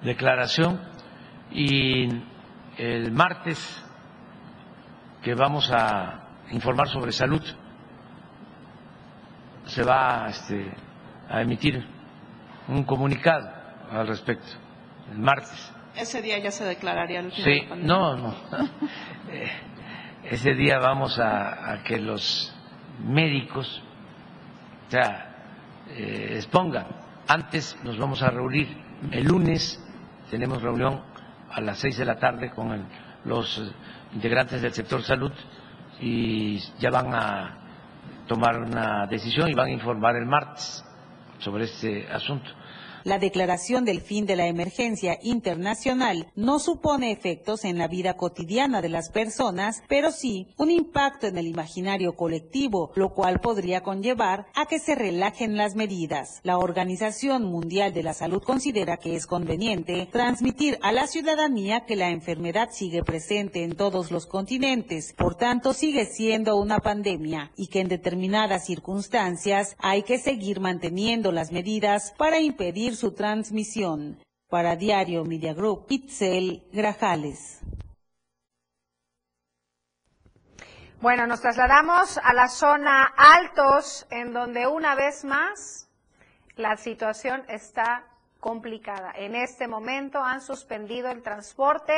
declaración 0.04 0.82
y 1.54 2.10
el 2.78 3.14
martes 3.14 3.60
que 5.24 5.36
vamos 5.36 5.72
a 5.72 6.42
informar 6.52 6.90
sobre 6.90 7.14
salud 7.14 7.42
se 9.66 9.84
va 9.84 10.28
este, 10.30 10.72
a 11.30 11.42
emitir 11.42 11.86
un 12.68 12.84
comunicado 12.84 13.50
al 13.92 14.08
respecto 14.08 14.48
el 15.12 15.20
martes. 15.20 15.72
Ese 15.96 16.22
día 16.22 16.40
ya 16.40 16.52
se 16.52 16.66
declararía 16.66 17.20
el 17.20 17.32
Sí, 17.32 17.68
no, 17.78 18.16
no. 18.16 18.36
Eh, 19.30 19.50
ese 20.30 20.54
día 20.54 20.78
vamos 20.78 21.18
a, 21.18 21.74
a 21.74 21.84
que 21.84 21.98
los 21.98 22.54
médicos 23.04 23.82
ya 24.90 25.34
eh, 25.90 26.34
expongan. 26.36 26.86
Antes 27.28 27.76
nos 27.84 27.98
vamos 27.98 28.22
a 28.22 28.30
reunir 28.30 28.68
el 29.12 29.24
lunes, 29.24 29.82
tenemos 30.30 30.62
reunión 30.62 31.02
a 31.50 31.62
las 31.62 31.80
seis 31.80 31.98
de 31.98 32.06
la 32.06 32.20
tarde 32.20 32.52
con 32.52 32.74
el, 32.74 32.86
los 33.26 33.74
integrantes 34.14 34.62
del 34.62 34.74
sector 34.74 35.02
salud 35.02 35.32
y 36.00 36.60
ya 36.80 36.92
van 36.92 37.16
a 37.16 37.63
tomar 38.28 38.58
una 38.60 39.08
decisión 39.08 39.50
y 39.50 39.54
van 39.54 39.68
a 39.68 39.72
informar 39.72 40.16
el 40.16 40.26
martes 40.26 40.84
sobre 41.40 41.66
este 41.66 42.08
asunto. 42.12 42.50
La 43.04 43.20
declaración 43.20 43.84
del 43.84 44.00
fin 44.00 44.26
de 44.26 44.38
la 44.38 44.48
emergencia 44.48 45.20
internacional 45.22 46.32
no 46.36 46.60
supone 46.60 47.12
efectos 47.12 47.66
en 47.66 47.78
la 47.78 47.90
vida 47.90 48.16
cotidiana 48.16 48.82
de 48.82 48.88
las 48.88 49.10
personas, 49.10 49.84
pero 49.90 50.12
sí 50.12 50.48
un 50.58 50.72
impacto 50.72 51.28
en 51.28 51.38
el 51.38 51.48
imaginario 51.48 52.16
colectivo, 52.16 52.92
lo 52.96 53.14
cual 53.14 53.42
podría 53.42 53.82
conllevar 53.82 54.48
a 54.56 54.68
que 54.68 54.80
se 54.80 54.96
relajen 54.96 55.58
las 55.58 55.76
medidas. 55.76 56.40
La 56.44 56.58
Organización 56.58 57.44
Mundial 57.44 57.94
de 57.94 58.04
la 58.04 58.14
Salud 58.14 58.42
considera 58.42 58.98
que 58.98 59.16
es 59.16 59.28
conveniente 59.28 60.08
transmitir 60.12 60.80
a 60.82 60.94
la 60.94 61.08
ciudadanía 61.08 61.86
que 61.86 61.98
la 61.98 62.10
enfermedad 62.10 62.70
sigue 62.72 63.04
presente 63.04 63.64
en 63.64 63.76
todos 63.76 64.12
los 64.12 64.26
continentes, 64.28 65.14
por 65.18 65.36
tanto 65.36 65.74
sigue 65.74 66.06
siendo 66.06 66.56
una 66.56 66.80
pandemia 66.80 67.52
y 67.58 67.68
que 67.68 67.82
en 67.82 67.90
determinadas 67.90 68.66
circunstancias 68.66 69.76
hay 69.80 70.04
que 70.04 70.20
seguir 70.20 70.62
manteniendo 70.62 71.34
las 71.34 71.52
medidas 71.52 72.14
para 72.18 72.40
impedir 72.40 72.93
su 72.96 73.14
transmisión. 73.14 74.20
Para 74.50 74.76
Diario 74.76 75.26
Media 75.26 75.54
Group, 75.54 75.88
Itzel 75.90 76.64
Grajales. 76.72 77.60
Bueno, 81.02 81.28
nos 81.28 81.42
trasladamos 81.42 82.18
a 82.18 82.34
la 82.34 82.48
zona 82.48 83.04
Altos, 83.04 84.08
en 84.10 84.32
donde 84.32 84.68
una 84.68 84.96
vez 84.96 85.26
más 85.26 85.90
la 86.56 86.78
situación 86.78 87.44
está 87.50 88.06
complicada. 88.40 89.12
En 89.16 89.36
este 89.36 89.68
momento 89.68 90.24
han 90.24 90.40
suspendido 90.40 91.10
el 91.10 91.24
transporte 91.24 91.94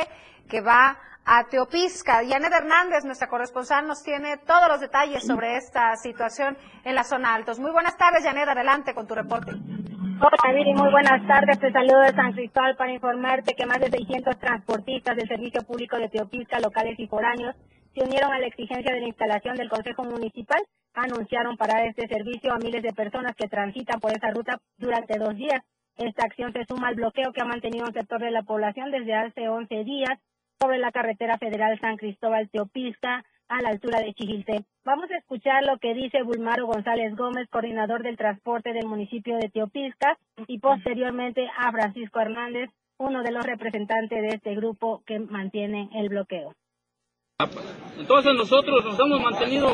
que 0.48 0.60
va 0.60 0.98
a 1.24 1.44
Teopisca. 1.44 2.22
Janet 2.26 2.52
Hernández, 2.52 3.04
nuestra 3.04 3.28
corresponsal, 3.28 3.86
nos 3.86 4.02
tiene 4.02 4.38
todos 4.38 4.68
los 4.68 4.80
detalles 4.80 5.26
sobre 5.26 5.56
esta 5.56 5.94
situación 5.96 6.56
en 6.84 6.94
la 6.94 7.04
zona 7.04 7.34
Altos. 7.34 7.58
Muy 7.58 7.72
buenas 7.72 7.96
tardes, 7.96 8.24
Janet, 8.24 8.48
adelante 8.48 8.94
con 8.94 9.06
tu 9.06 9.14
reporte. 9.14 9.52
Hola 10.18 10.54
Viri, 10.54 10.72
muy 10.72 10.90
buenas 10.90 11.26
tardes. 11.26 11.58
Te 11.60 11.70
saludo 11.70 12.00
de 12.00 12.14
San 12.14 12.32
Cristóbal 12.32 12.74
para 12.76 12.90
informarte 12.90 13.54
que 13.54 13.66
más 13.66 13.78
de 13.80 13.90
600 13.90 14.38
transportistas 14.38 15.14
del 15.14 15.28
Servicio 15.28 15.60
Público 15.62 15.98
de 15.98 16.08
Teopisca, 16.08 16.58
locales 16.58 16.98
y 16.98 17.06
foráneos, 17.06 17.54
se 17.94 18.02
unieron 18.02 18.32
a 18.32 18.38
la 18.38 18.46
exigencia 18.46 18.94
de 18.94 19.00
la 19.00 19.08
instalación 19.08 19.56
del 19.56 19.68
Consejo 19.68 20.04
Municipal. 20.04 20.62
Anunciaron 20.94 21.58
parar 21.58 21.84
este 21.84 22.08
servicio 22.08 22.50
a 22.54 22.58
miles 22.58 22.82
de 22.82 22.94
personas 22.94 23.36
que 23.36 23.46
transitan 23.46 24.00
por 24.00 24.10
esa 24.10 24.30
ruta 24.30 24.58
durante 24.78 25.18
dos 25.18 25.36
días. 25.36 25.60
Esta 25.98 26.24
acción 26.24 26.50
se 26.54 26.64
suma 26.64 26.88
al 26.88 26.94
bloqueo 26.94 27.32
que 27.34 27.42
ha 27.42 27.46
mantenido 27.46 27.84
un 27.84 27.92
sector 27.92 28.18
de 28.18 28.30
la 28.30 28.42
población 28.42 28.90
desde 28.90 29.14
hace 29.14 29.50
11 29.50 29.84
días 29.84 30.18
sobre 30.58 30.78
la 30.78 30.92
carretera 30.92 31.36
federal 31.36 31.78
San 31.78 31.98
Cristóbal-Teopisca 31.98 33.22
a 33.48 33.62
la 33.62 33.70
altura 33.70 34.00
de 34.00 34.12
Chijiltepec. 34.14 34.64
Vamos 34.84 35.10
a 35.10 35.18
escuchar 35.18 35.64
lo 35.64 35.78
que 35.78 35.94
dice 35.94 36.22
Bulmaro 36.22 36.66
González 36.66 37.14
Gómez, 37.16 37.48
coordinador 37.50 38.02
del 38.02 38.16
transporte 38.16 38.72
del 38.72 38.86
municipio 38.86 39.36
de 39.36 39.48
Teopisca, 39.48 40.18
y 40.46 40.58
posteriormente 40.58 41.48
a 41.56 41.70
Francisco 41.72 42.20
Hernández, 42.20 42.70
uno 42.98 43.22
de 43.22 43.32
los 43.32 43.44
representantes 43.44 44.22
de 44.22 44.28
este 44.28 44.54
grupo 44.54 45.02
que 45.06 45.18
mantiene 45.18 45.88
el 45.94 46.08
bloqueo. 46.08 46.54
Entonces 47.98 48.34
nosotros 48.34 48.82
nos 48.82 48.98
hemos 48.98 49.20
mantenido 49.20 49.68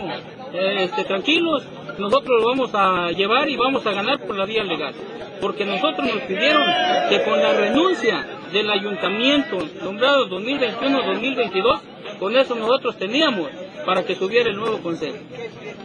eh, 0.53 0.85
este, 0.85 1.05
tranquilos, 1.05 1.65
nosotros 1.97 2.41
lo 2.41 2.49
vamos 2.49 2.75
a 2.75 3.13
llevar 3.13 3.49
y 3.49 3.57
vamos 3.57 3.87
a 3.87 3.93
ganar 3.93 4.19
por 4.27 4.37
la 4.37 4.47
vía 4.47 4.65
legal, 4.65 4.93
porque 5.41 5.65
nosotros 5.65 6.05
nos 6.13 6.23
pidieron 6.23 6.65
que 7.09 7.23
con 7.23 7.41
la 7.41 7.53
renuncia 7.53 8.27
del 8.53 8.69
ayuntamiento 8.69 9.59
nombrado 9.85 10.29
2021-2022, 10.29 11.81
con 12.19 12.37
eso 12.37 12.55
nosotros 12.55 12.97
teníamos 12.97 13.51
para 13.85 14.05
que 14.05 14.15
tuviera 14.15 14.51
el 14.51 14.57
nuevo 14.57 14.79
consejo. 14.79 15.19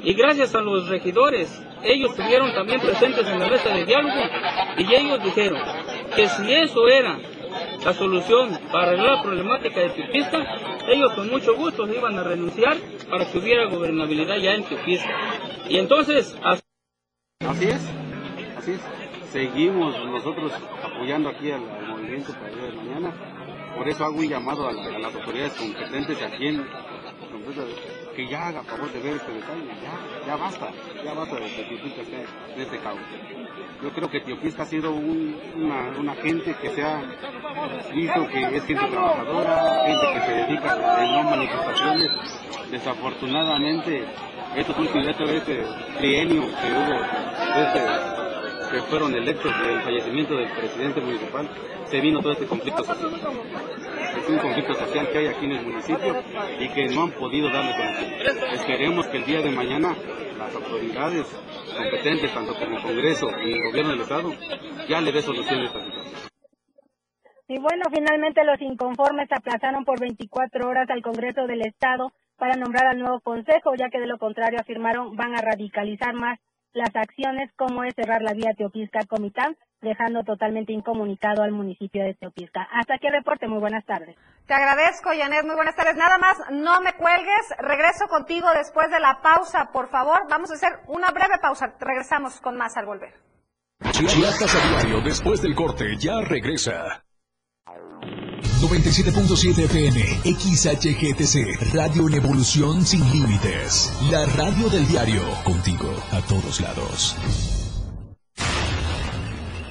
Y 0.04 0.14
gracias 0.14 0.56
a 0.56 0.62
los 0.62 0.88
regidores, 0.88 1.62
ellos 1.84 2.12
estuvieron 2.12 2.54
también 2.54 2.80
presentes 2.80 3.26
en 3.28 3.40
la 3.40 3.50
mesa 3.50 3.70
de 3.70 3.86
diálogo 3.86 4.22
y 4.78 4.94
ellos 4.94 5.24
dijeron 5.24 5.62
que 6.16 6.28
si 6.28 6.54
eso 6.54 6.88
era 6.88 7.18
la 7.84 7.94
solución 7.94 8.58
para 8.72 8.94
la 8.94 9.22
problemática 9.22 9.80
de 9.80 9.90
Teopisca, 9.90 10.40
ellos 10.88 11.14
con 11.14 11.30
mucho 11.30 11.56
gusto 11.56 11.88
iban 11.88 12.18
a 12.18 12.24
renunciar 12.24 12.78
para 13.10 13.30
que 13.30 13.38
hubiera 13.38 13.66
gobernabilidad 13.66 14.38
ya 14.38 14.54
en 14.54 14.64
Teopisca. 14.64 15.10
Y 15.70 15.78
entonces... 15.78 16.38
Así 16.44 17.66
es, 17.66 17.90
así 18.58 18.72
es. 18.72 18.82
Seguimos 19.32 19.94
nosotros 20.06 20.52
apoyando 20.84 21.30
aquí 21.30 21.52
al, 21.52 21.62
al 21.70 21.88
movimiento 21.88 22.34
para 22.34 22.50
el 22.50 22.56
día 22.56 22.66
de 22.66 22.76
mañana. 22.76 23.14
Por 23.78 23.88
eso 23.88 24.06
hago 24.06 24.18
un 24.18 24.28
llamado 24.28 24.68
a, 24.68 24.74
la, 24.74 24.84
a 24.84 25.00
las 25.00 25.16
autoridades 25.16 25.54
competentes 25.54 26.22
aquí 26.22 26.48
en 26.48 26.66
que 28.16 28.28
ya 28.28 28.48
haga 28.48 28.64
favor 28.64 28.92
de 28.92 29.00
ver 29.00 29.16
este 29.16 29.32
detalle, 29.32 29.68
ya, 29.82 30.28
ya 30.28 30.36
basta, 30.36 30.68
ya 31.04 31.14
basta 31.14 31.36
de 31.36 31.56
que 31.56 31.64
Teopisca 31.64 32.02
esté 32.02 32.26
en 32.56 32.62
este 32.62 32.78
caos. 32.80 33.00
Yo 33.82 33.92
creo 33.92 34.10
que 34.10 34.20
Teopisca 34.22 34.64
ha 34.64 34.66
sido 34.66 34.92
un, 34.92 35.40
una, 35.56 36.16
gente 36.16 36.56
que 36.56 36.70
se 36.70 36.84
ha 36.84 37.02
visto 37.94 38.28
que 38.28 38.58
es 38.58 38.66
gente 38.66 38.86
trabajadora, 38.88 39.86
gente 39.86 40.14
que 40.14 40.26
se 40.26 40.32
dedica 40.34 41.04
en 41.04 41.12
no 41.12 41.24
manifestaciones. 41.24 42.10
Desafortunadamente, 42.72 44.04
estos 44.56 44.78
últimos 44.78 45.08
este 45.08 45.64
trienio 45.98 46.42
que 46.42 46.72
hubo, 46.74 47.00
este, 47.56 48.27
que 48.70 48.82
fueron 48.82 49.16
electos 49.16 49.52
del 49.62 49.82
fallecimiento 49.82 50.36
del 50.36 50.52
presidente 50.52 51.02
municipal, 51.02 51.50
se 51.86 52.02
vino 52.02 52.20
todo 52.20 52.34
este 52.34 52.46
conflicto 52.46 52.84
social. 52.84 53.12
Es 54.18 54.30
un 54.30 54.38
conflicto 54.38 54.74
social 54.74 55.10
que 55.10 55.18
hay 55.18 55.28
aquí 55.28 55.46
en 55.46 55.52
el 55.52 55.66
municipio 55.66 56.24
y 56.60 56.70
que 56.70 56.88
no 56.88 57.04
han 57.04 57.12
podido 57.12 57.50
darle 57.50 57.74
solución. 57.74 58.54
Esperemos 58.54 59.08
que 59.08 59.18
el 59.18 59.26
día 59.26 59.42
de 59.42 59.52
mañana 59.52 59.96
las 60.38 60.56
autoridades 60.56 61.26
competentes, 61.76 62.34
tanto 62.34 62.54
como 62.54 62.78
el 62.78 62.84
Congreso 62.84 63.28
y 63.44 63.54
el 63.54 63.64
Gobierno 63.64 63.92
del 63.92 64.02
Estado, 64.02 64.32
ya 64.88 65.02
le 65.02 65.12
dé 65.12 65.22
solución 65.22 65.60
a 65.60 65.66
esta 65.66 65.84
situación. 65.84 66.16
Y 67.50 67.60
bueno, 67.60 67.86
finalmente 67.94 68.44
los 68.44 68.62
inconformes 68.62 69.30
aplazaron 69.32 69.86
por 69.86 70.00
24 70.00 70.68
horas 70.68 70.90
al 70.90 71.02
Congreso 71.02 71.48
del 71.48 71.62
Estado 71.62 72.12
para 72.38 72.56
nombrar 72.56 72.88
al 72.88 73.00
nuevo 73.00 73.22
Consejo, 73.22 73.74
ya 73.76 73.90
que 73.90 74.00
de 74.00 74.08
lo 74.08 74.18
contrario 74.18 74.60
afirmaron 74.60 75.16
van 75.16 75.34
a 75.34 75.42
radicalizar 75.42 76.14
más 76.14 76.40
las 76.74 76.96
acciones 76.96 77.52
como 77.56 77.84
es 77.84 77.96
cerrar 77.96 78.22
la 78.22 78.34
vía 78.34 78.54
Teopisca-Comitán, 78.58 79.58
dejando 79.82 80.24
totalmente 80.24 80.74
incomunicado 80.74 81.44
al 81.44 81.52
municipio 81.52 82.04
de 82.04 82.14
Teopisca. 82.14 82.68
Hasta 82.72 82.96
aquí 82.96 83.08
el 83.08 83.14
reporte, 83.14 83.48
muy 83.48 83.60
buenas 83.60 83.86
tardes. 83.86 84.16
Te 84.46 84.54
agradezco, 84.54 85.10
Janet, 85.18 85.46
muy 85.46 85.56
buenas 85.56 85.76
tardes. 85.76 85.96
Nada 85.96 86.18
más, 86.18 86.38
no 86.52 86.82
me 86.82 86.94
cuelgues, 86.94 87.54
regreso 87.60 88.08
contigo 88.08 88.48
después 88.56 88.90
de 88.90 89.00
la 89.00 89.20
pausa, 89.22 89.70
por 89.72 89.90
favor. 89.90 90.22
Vamos 90.30 90.52
a 90.52 90.56
hacer 90.56 90.80
una 90.88 91.12
breve 91.12 91.38
pausa, 91.42 91.74
regresamos 91.80 92.40
con 92.42 92.58
más 92.58 92.76
al 92.78 92.86
volver. 92.86 93.14
Chiapas 93.92 94.56
a 94.56 94.70
diario, 94.70 95.02
después 95.02 95.42
del 95.42 95.54
corte, 95.54 95.98
ya 95.98 96.22
regresa. 96.22 97.04
97.7 98.62 99.66
FM, 99.66 100.02
XHGTC, 100.24 101.74
Radio 101.74 102.08
en 102.08 102.16
Evolución 102.16 102.86
Sin 102.86 103.02
Límites. 103.12 103.94
La 104.10 104.26
radio 104.26 104.68
del 104.70 104.88
diario, 104.88 105.22
contigo 105.44 105.94
a 106.12 106.22
todos 106.22 106.60
lados. 106.62 107.16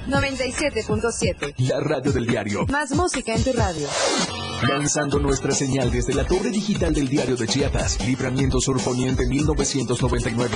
97.7. 0.07 1.55
La 1.57 1.81
radio 1.81 2.13
del 2.13 2.27
diario. 2.27 2.65
Más 2.67 2.91
música 2.95 3.35
en 3.35 3.43
tu 3.43 3.51
radio. 3.51 3.87
Lanzando 4.67 5.19
nuestra 5.19 5.51
señal 5.51 5.91
desde 5.91 6.13
la 6.13 6.25
torre 6.25 6.49
digital 6.49 6.93
del 6.93 7.09
diario 7.09 7.35
de 7.35 7.45
Chiapas, 7.45 8.05
Libramiento 8.05 8.61
Sur 8.61 8.81
Poniente 8.81 9.27
1999. 9.27 10.55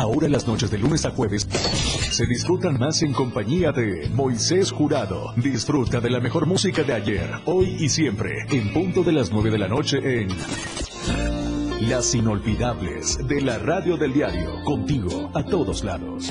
Ahora 0.00 0.30
las 0.30 0.46
noches 0.46 0.70
de 0.70 0.78
lunes 0.78 1.04
a 1.04 1.10
jueves 1.10 1.46
se 2.10 2.24
disfrutan 2.24 2.78
más 2.78 3.02
en 3.02 3.12
compañía 3.12 3.70
de 3.70 4.08
Moisés 4.08 4.72
Jurado. 4.72 5.34
Disfruta 5.36 6.00
de 6.00 6.08
la 6.08 6.20
mejor 6.20 6.46
música 6.46 6.82
de 6.82 6.94
ayer, 6.94 7.30
hoy 7.44 7.76
y 7.78 7.90
siempre, 7.90 8.46
en 8.50 8.72
punto 8.72 9.02
de 9.02 9.12
las 9.12 9.30
9 9.30 9.50
de 9.50 9.58
la 9.58 9.68
noche 9.68 9.98
en 9.98 10.28
Las 11.86 12.14
Inolvidables 12.14 13.18
de 13.28 13.42
la 13.42 13.58
Radio 13.58 13.98
del 13.98 14.14
Diario, 14.14 14.64
contigo 14.64 15.30
a 15.34 15.44
todos 15.44 15.84
lados. 15.84 16.30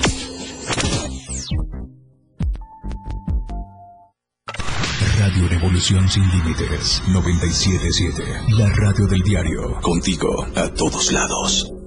Radio 5.16 5.48
Revolución 5.48 6.08
Sin 6.08 6.28
Límites 6.28 7.04
977, 7.06 8.56
la 8.58 8.68
radio 8.68 9.06
del 9.06 9.20
diario, 9.20 9.80
contigo 9.80 10.44
a 10.56 10.74
todos 10.74 11.12
lados. 11.12 11.79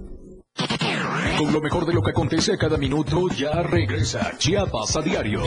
Con 1.38 1.52
lo 1.52 1.62
mejor 1.62 1.86
de 1.86 1.94
lo 1.94 2.02
que 2.02 2.12
acontece 2.12 2.54
a 2.54 2.58
cada 2.58 2.78
minuto, 2.78 3.28
ya 3.30 3.64
regresa 3.64 4.34
Chiapas 4.38 4.96
a 4.96 5.02
diario. 5.02 5.42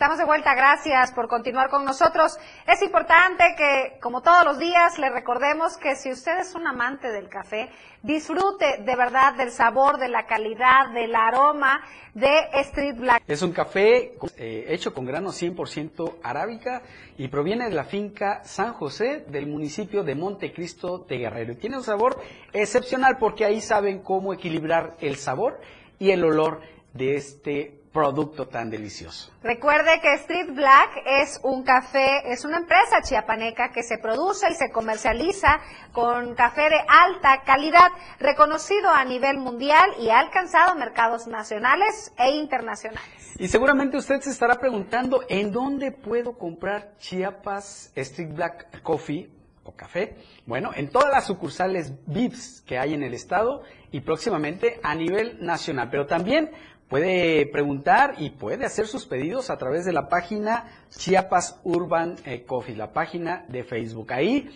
Estamos 0.00 0.16
de 0.16 0.24
vuelta, 0.24 0.54
gracias 0.54 1.12
por 1.12 1.28
continuar 1.28 1.68
con 1.68 1.84
nosotros. 1.84 2.38
Es 2.66 2.80
importante 2.80 3.44
que, 3.54 3.98
como 4.00 4.22
todos 4.22 4.46
los 4.46 4.58
días, 4.58 4.98
le 4.98 5.10
recordemos 5.10 5.76
que 5.76 5.94
si 5.94 6.10
usted 6.10 6.38
es 6.38 6.54
un 6.54 6.66
amante 6.66 7.12
del 7.12 7.28
café, 7.28 7.68
disfrute 8.02 8.78
de 8.78 8.96
verdad 8.96 9.34
del 9.34 9.50
sabor, 9.50 9.98
de 9.98 10.08
la 10.08 10.24
calidad, 10.24 10.88
del 10.94 11.14
aroma 11.14 11.82
de 12.14 12.30
Street 12.62 12.96
Black. 12.96 13.22
Es 13.26 13.42
un 13.42 13.52
café 13.52 14.14
eh, 14.38 14.64
hecho 14.68 14.94
con 14.94 15.04
grano 15.04 15.32
100% 15.32 16.14
arábica 16.22 16.80
y 17.18 17.28
proviene 17.28 17.68
de 17.68 17.74
la 17.74 17.84
finca 17.84 18.42
San 18.42 18.72
José 18.72 19.26
del 19.28 19.48
municipio 19.48 20.02
de 20.02 20.14
Montecristo 20.14 21.04
de 21.06 21.18
Guerrero. 21.18 21.58
Tiene 21.58 21.76
un 21.76 21.84
sabor 21.84 22.18
excepcional 22.54 23.18
porque 23.18 23.44
ahí 23.44 23.60
saben 23.60 23.98
cómo 23.98 24.32
equilibrar 24.32 24.96
el 25.00 25.16
sabor 25.16 25.60
y 25.98 26.12
el 26.12 26.24
olor 26.24 26.62
de 26.94 27.16
este 27.16 27.79
producto 27.92 28.46
tan 28.46 28.70
delicioso. 28.70 29.32
Recuerde 29.42 30.00
que 30.00 30.14
Street 30.14 30.52
Black 30.54 31.02
es 31.04 31.40
un 31.42 31.64
café, 31.64 32.32
es 32.32 32.44
una 32.44 32.58
empresa 32.58 33.02
chiapaneca 33.02 33.72
que 33.72 33.82
se 33.82 33.98
produce 33.98 34.46
y 34.50 34.54
se 34.54 34.70
comercializa 34.70 35.60
con 35.92 36.34
café 36.34 36.68
de 36.70 36.80
alta 36.86 37.42
calidad, 37.44 37.90
reconocido 38.20 38.90
a 38.90 39.04
nivel 39.04 39.38
mundial 39.38 39.90
y 39.98 40.10
ha 40.10 40.20
alcanzado 40.20 40.76
mercados 40.76 41.26
nacionales 41.26 42.12
e 42.16 42.30
internacionales. 42.30 43.34
Y 43.38 43.48
seguramente 43.48 43.96
usted 43.96 44.20
se 44.20 44.30
estará 44.30 44.56
preguntando 44.56 45.24
en 45.28 45.50
dónde 45.50 45.90
puedo 45.90 46.38
comprar 46.38 46.96
Chiapas 46.98 47.90
Street 47.96 48.32
Black 48.32 48.82
Coffee 48.82 49.30
o 49.64 49.72
café. 49.72 50.16
Bueno, 50.46 50.70
en 50.74 50.90
todas 50.90 51.10
las 51.10 51.26
sucursales 51.26 51.92
VIPS 52.06 52.62
que 52.62 52.78
hay 52.78 52.94
en 52.94 53.02
el 53.02 53.14
estado 53.14 53.62
y 53.90 54.00
próximamente 54.00 54.80
a 54.82 54.94
nivel 54.94 55.44
nacional, 55.44 55.88
pero 55.90 56.06
también 56.06 56.50
puede 56.90 57.46
preguntar 57.46 58.16
y 58.18 58.30
puede 58.30 58.66
hacer 58.66 58.86
sus 58.88 59.06
pedidos 59.06 59.48
a 59.48 59.56
través 59.56 59.84
de 59.84 59.92
la 59.92 60.08
página 60.08 60.64
Chiapas 60.90 61.60
Urban 61.62 62.16
eh, 62.26 62.42
Coffee, 62.44 62.74
la 62.74 62.92
página 62.92 63.44
de 63.48 63.62
Facebook. 63.62 64.12
Ahí 64.12 64.50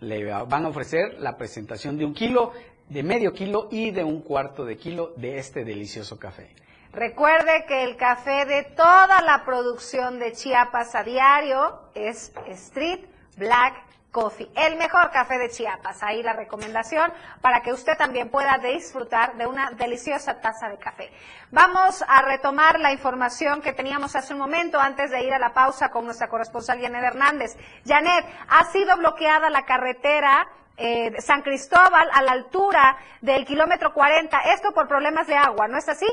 le 0.00 0.24
van 0.24 0.64
a 0.64 0.68
ofrecer 0.68 1.18
la 1.18 1.36
presentación 1.36 1.98
de 1.98 2.04
un 2.04 2.14
kilo, 2.14 2.52
de 2.88 3.02
medio 3.02 3.32
kilo 3.32 3.68
y 3.70 3.90
de 3.90 4.04
un 4.04 4.22
cuarto 4.22 4.64
de 4.64 4.76
kilo 4.76 5.12
de 5.16 5.38
este 5.38 5.64
delicioso 5.64 6.18
café. 6.18 6.54
Recuerde 6.92 7.64
que 7.66 7.82
el 7.84 7.96
café 7.96 8.44
de 8.44 8.62
toda 8.76 9.20
la 9.22 9.44
producción 9.44 10.20
de 10.20 10.32
Chiapas 10.32 10.94
a 10.94 11.02
diario 11.02 11.80
es 11.94 12.32
Street 12.46 13.00
Black 13.36 13.74
Coffee, 14.12 14.50
el 14.54 14.76
mejor 14.76 15.10
café 15.10 15.38
de 15.38 15.48
Chiapas. 15.48 16.02
Ahí 16.02 16.22
la 16.22 16.34
recomendación 16.34 17.10
para 17.40 17.62
que 17.62 17.72
usted 17.72 17.96
también 17.96 18.28
pueda 18.28 18.58
disfrutar 18.58 19.36
de 19.36 19.46
una 19.46 19.70
deliciosa 19.70 20.38
taza 20.40 20.68
de 20.68 20.76
café. 20.76 21.10
Vamos 21.50 22.04
a 22.06 22.20
retomar 22.22 22.78
la 22.78 22.92
información 22.92 23.62
que 23.62 23.72
teníamos 23.72 24.14
hace 24.14 24.34
un 24.34 24.38
momento 24.38 24.78
antes 24.78 25.10
de 25.10 25.24
ir 25.24 25.32
a 25.32 25.38
la 25.38 25.54
pausa 25.54 25.90
con 25.90 26.04
nuestra 26.04 26.28
corresponsal 26.28 26.80
Janet 26.80 27.02
Hernández. 27.02 27.56
Janet, 27.86 28.26
ha 28.48 28.64
sido 28.66 28.96
bloqueada 28.98 29.48
la 29.48 29.64
carretera 29.64 30.46
eh, 30.76 31.20
San 31.20 31.40
Cristóbal 31.42 32.08
a 32.12 32.22
la 32.22 32.32
altura 32.32 32.96
del 33.22 33.46
kilómetro 33.46 33.94
40, 33.94 34.38
esto 34.54 34.72
por 34.72 34.88
problemas 34.88 35.26
de 35.26 35.36
agua, 35.36 35.68
¿no 35.68 35.78
es 35.78 35.88
así? 35.88 36.06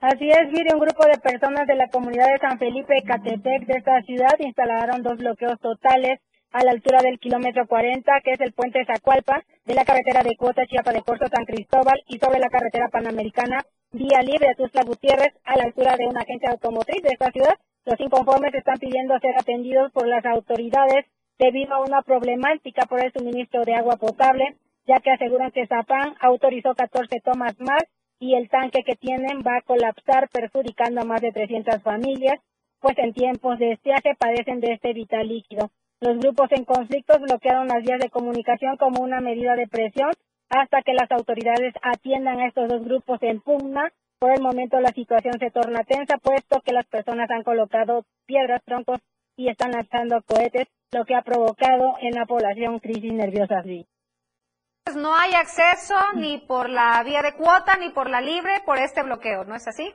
Así 0.00 0.28
es, 0.28 0.50
Viri, 0.50 0.72
un 0.72 0.80
grupo 0.80 1.06
de 1.06 1.18
personas 1.18 1.66
de 1.66 1.74
la 1.74 1.88
comunidad 1.88 2.26
de 2.26 2.38
San 2.38 2.58
Felipe 2.58 3.02
Catepec 3.06 3.66
de 3.66 3.78
esta 3.78 4.02
ciudad 4.02 4.34
instalaron 4.38 5.02
dos 5.02 5.16
bloqueos 5.16 5.58
totales 5.60 6.20
a 6.52 6.64
la 6.64 6.70
altura 6.70 7.00
del 7.02 7.18
kilómetro 7.18 7.66
40, 7.66 8.20
que 8.24 8.32
es 8.32 8.40
el 8.40 8.52
puente 8.52 8.84
Zacualpa, 8.84 9.42
de 9.64 9.74
la 9.74 9.84
carretera 9.84 10.22
de 10.22 10.36
Cuota 10.36 10.66
Chiapa 10.66 10.92
de 10.92 11.02
Corzo 11.02 11.26
San 11.28 11.44
Cristóbal 11.44 12.02
y 12.08 12.18
sobre 12.18 12.38
la 12.38 12.48
carretera 12.48 12.88
panamericana 12.88 13.64
Vía 13.92 14.20
Libre 14.22 14.54
Tuzla 14.56 14.82
Gutiérrez 14.84 15.34
a 15.44 15.56
la 15.56 15.64
altura 15.64 15.96
de 15.96 16.06
una 16.06 16.20
agencia 16.20 16.50
automotriz 16.50 17.02
de 17.02 17.10
esta 17.10 17.30
ciudad. 17.30 17.54
Los 17.84 18.00
inconformes 18.00 18.54
están 18.54 18.78
pidiendo 18.78 19.18
ser 19.20 19.38
atendidos 19.38 19.92
por 19.92 20.06
las 20.06 20.24
autoridades 20.24 21.06
debido 21.38 21.74
a 21.74 21.82
una 21.82 22.02
problemática 22.02 22.86
por 22.86 23.04
el 23.04 23.12
suministro 23.12 23.62
de 23.64 23.74
agua 23.74 23.96
potable, 23.96 24.56
ya 24.86 25.00
que 25.00 25.10
aseguran 25.10 25.50
que 25.50 25.66
Zapán 25.66 26.14
autorizó 26.20 26.74
14 26.74 27.20
tomas 27.20 27.58
más 27.60 27.82
y 28.18 28.34
el 28.34 28.48
tanque 28.48 28.82
que 28.84 28.96
tienen 28.96 29.42
va 29.46 29.58
a 29.58 29.62
colapsar 29.62 30.28
perjudicando 30.30 31.02
a 31.02 31.04
más 31.04 31.20
de 31.20 31.32
300 31.32 31.82
familias, 31.82 32.40
pues 32.80 32.96
en 32.98 33.12
tiempos 33.12 33.58
de 33.58 33.72
estiaje 33.72 34.14
padecen 34.18 34.60
de 34.60 34.72
este 34.72 34.92
vital 34.92 35.28
líquido. 35.28 35.70
Los 36.00 36.18
grupos 36.18 36.52
en 36.52 36.64
conflictos 36.64 37.20
bloquearon 37.20 37.68
las 37.68 37.82
vías 37.82 38.00
de 38.00 38.10
comunicación 38.10 38.76
como 38.76 39.02
una 39.02 39.20
medida 39.20 39.54
de 39.54 39.66
presión 39.66 40.10
hasta 40.50 40.82
que 40.82 40.92
las 40.92 41.10
autoridades 41.10 41.74
atiendan 41.82 42.40
a 42.40 42.48
estos 42.48 42.68
dos 42.68 42.84
grupos 42.84 43.18
en 43.22 43.40
pugna. 43.40 43.90
Por 44.18 44.32
el 44.32 44.42
momento 44.42 44.78
la 44.80 44.92
situación 44.92 45.38
se 45.38 45.50
torna 45.50 45.84
tensa, 45.84 46.18
puesto 46.18 46.60
que 46.60 46.72
las 46.72 46.86
personas 46.86 47.30
han 47.30 47.42
colocado 47.42 48.04
piedras, 48.26 48.62
troncos 48.64 49.00
y 49.36 49.48
están 49.48 49.72
lanzando 49.72 50.22
cohetes, 50.22 50.68
lo 50.92 51.04
que 51.04 51.14
ha 51.14 51.22
provocado 51.22 51.96
en 52.00 52.12
la 52.14 52.26
población 52.26 52.78
crisis 52.78 53.12
nerviosa. 53.12 53.62
Pues 53.62 54.96
no 54.96 55.14
hay 55.14 55.32
acceso 55.34 55.94
ni 56.14 56.38
por 56.38 56.70
la 56.70 57.02
vía 57.04 57.22
de 57.22 57.34
cuota 57.34 57.76
ni 57.76 57.90
por 57.90 58.08
la 58.08 58.20
libre 58.20 58.62
por 58.64 58.78
este 58.78 59.02
bloqueo, 59.02 59.44
¿no 59.44 59.54
es 59.54 59.66
así? 59.66 59.92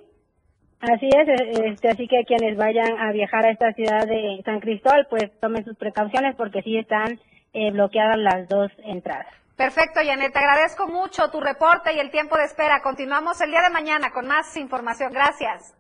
Así 0.81 1.07
es, 1.07 1.27
eh, 1.27 1.67
este, 1.67 1.89
así 1.89 2.07
que 2.07 2.23
quienes 2.25 2.57
vayan 2.57 2.99
a 2.99 3.11
viajar 3.11 3.45
a 3.45 3.51
esta 3.51 3.71
ciudad 3.73 4.07
de 4.07 4.41
San 4.43 4.59
Cristóbal, 4.59 5.05
pues 5.09 5.31
tomen 5.39 5.63
sus 5.63 5.77
precauciones 5.77 6.35
porque 6.35 6.63
sí 6.63 6.77
están 6.77 7.19
eh, 7.53 7.71
bloqueadas 7.71 8.17
las 8.17 8.49
dos 8.49 8.71
entradas. 8.83 9.27
Perfecto, 9.55 9.99
Janet, 10.03 10.33
te 10.33 10.39
agradezco 10.39 10.87
mucho 10.87 11.29
tu 11.29 11.39
reporte 11.39 11.93
y 11.93 11.99
el 11.99 12.09
tiempo 12.09 12.35
de 12.35 12.45
espera. 12.45 12.81
Continuamos 12.81 13.39
el 13.41 13.51
día 13.51 13.61
de 13.61 13.69
mañana 13.69 14.11
con 14.11 14.25
más 14.25 14.57
información. 14.57 15.13
Gracias. 15.13 15.75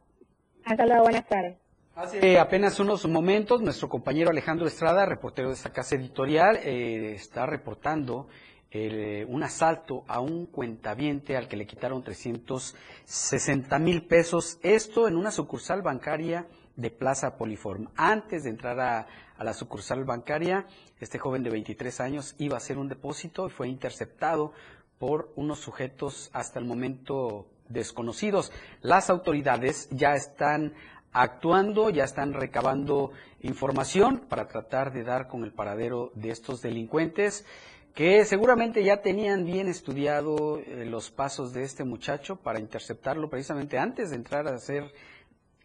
Hasta 0.65 0.85
luego, 0.85 1.03
buenas 1.03 1.25
tardes. 1.25 1.57
Hace 1.95 2.39
apenas 2.39 2.79
unos 2.79 3.05
momentos, 3.07 3.61
nuestro 3.61 3.89
compañero 3.89 4.29
Alejandro 4.29 4.67
Estrada, 4.67 5.05
reportero 5.07 5.47
de 5.47 5.55
esta 5.55 5.71
casa 5.71 5.95
editorial, 5.95 6.57
eh, 6.57 7.13
está 7.15 7.47
reportando 7.47 8.27
eh, 8.73 9.25
un 9.27 9.43
asalto 9.43 10.05
a 10.07 10.21
un 10.21 10.45
cuentaviente 10.45 11.35
al 11.35 11.49
que 11.49 11.57
le 11.57 11.67
quitaron 11.67 12.03
360 12.03 13.77
mil 13.79 14.07
pesos. 14.07 14.59
Esto 14.63 15.09
en 15.09 15.17
una 15.17 15.29
sucursal 15.31 15.81
bancaria 15.81 16.47
de 16.77 16.89
Plaza 16.89 17.37
Poliform. 17.37 17.89
Antes 17.97 18.43
de 18.43 18.49
entrar 18.49 18.79
a, 18.79 19.07
a, 19.37 19.43
la 19.43 19.53
sucursal 19.53 20.05
bancaria, 20.05 20.65
este 21.01 21.19
joven 21.19 21.43
de 21.43 21.49
23 21.49 21.99
años 21.99 22.33
iba 22.37 22.55
a 22.55 22.57
hacer 22.57 22.77
un 22.77 22.87
depósito 22.87 23.47
y 23.47 23.49
fue 23.49 23.67
interceptado 23.67 24.53
por 24.97 25.33
unos 25.35 25.59
sujetos 25.59 26.29
hasta 26.31 26.57
el 26.57 26.65
momento 26.65 27.47
desconocidos. 27.67 28.53
Las 28.81 29.09
autoridades 29.09 29.89
ya 29.91 30.15
están 30.15 30.73
actuando, 31.11 31.89
ya 31.89 32.05
están 32.05 32.33
recabando 32.33 33.11
información 33.41 34.19
para 34.29 34.47
tratar 34.47 34.93
de 34.93 35.03
dar 35.03 35.27
con 35.27 35.43
el 35.43 35.51
paradero 35.51 36.11
de 36.15 36.29
estos 36.29 36.61
delincuentes 36.61 37.45
que 37.93 38.23
seguramente 38.25 38.83
ya 38.83 39.01
tenían 39.01 39.45
bien 39.45 39.67
estudiado 39.67 40.59
eh, 40.59 40.85
los 40.85 41.11
pasos 41.11 41.53
de 41.53 41.63
este 41.63 41.83
muchacho 41.83 42.37
para 42.37 42.59
interceptarlo 42.59 43.29
precisamente 43.29 43.77
antes 43.77 44.09
de 44.09 44.15
entrar 44.15 44.47
a 44.47 44.55
hacer 44.55 44.91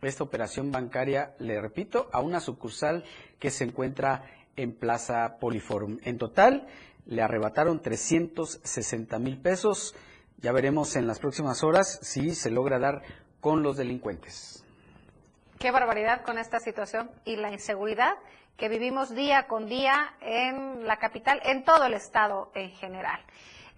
esta 0.02 0.24
operación 0.24 0.70
bancaria, 0.70 1.34
le 1.38 1.60
repito, 1.60 2.08
a 2.12 2.20
una 2.20 2.40
sucursal 2.40 3.04
que 3.38 3.50
se 3.50 3.64
encuentra 3.64 4.24
en 4.56 4.72
Plaza 4.72 5.38
Poliforum. 5.40 5.98
En 6.02 6.18
total, 6.18 6.66
le 7.06 7.22
arrebataron 7.22 7.80
360 7.80 9.18
mil 9.18 9.38
pesos. 9.38 9.94
Ya 10.38 10.52
veremos 10.52 10.96
en 10.96 11.06
las 11.06 11.18
próximas 11.18 11.62
horas 11.62 11.98
si 12.02 12.34
se 12.34 12.50
logra 12.50 12.78
dar 12.78 13.02
con 13.40 13.62
los 13.62 13.76
delincuentes. 13.76 14.65
Qué 15.58 15.70
barbaridad 15.70 16.20
con 16.22 16.36
esta 16.36 16.60
situación 16.60 17.10
y 17.24 17.36
la 17.36 17.50
inseguridad 17.50 18.14
que 18.58 18.68
vivimos 18.68 19.14
día 19.14 19.46
con 19.46 19.66
día 19.66 20.14
en 20.20 20.86
la 20.86 20.98
capital, 20.98 21.40
en 21.44 21.64
todo 21.64 21.86
el 21.86 21.94
estado 21.94 22.50
en 22.54 22.70
general. 22.72 23.18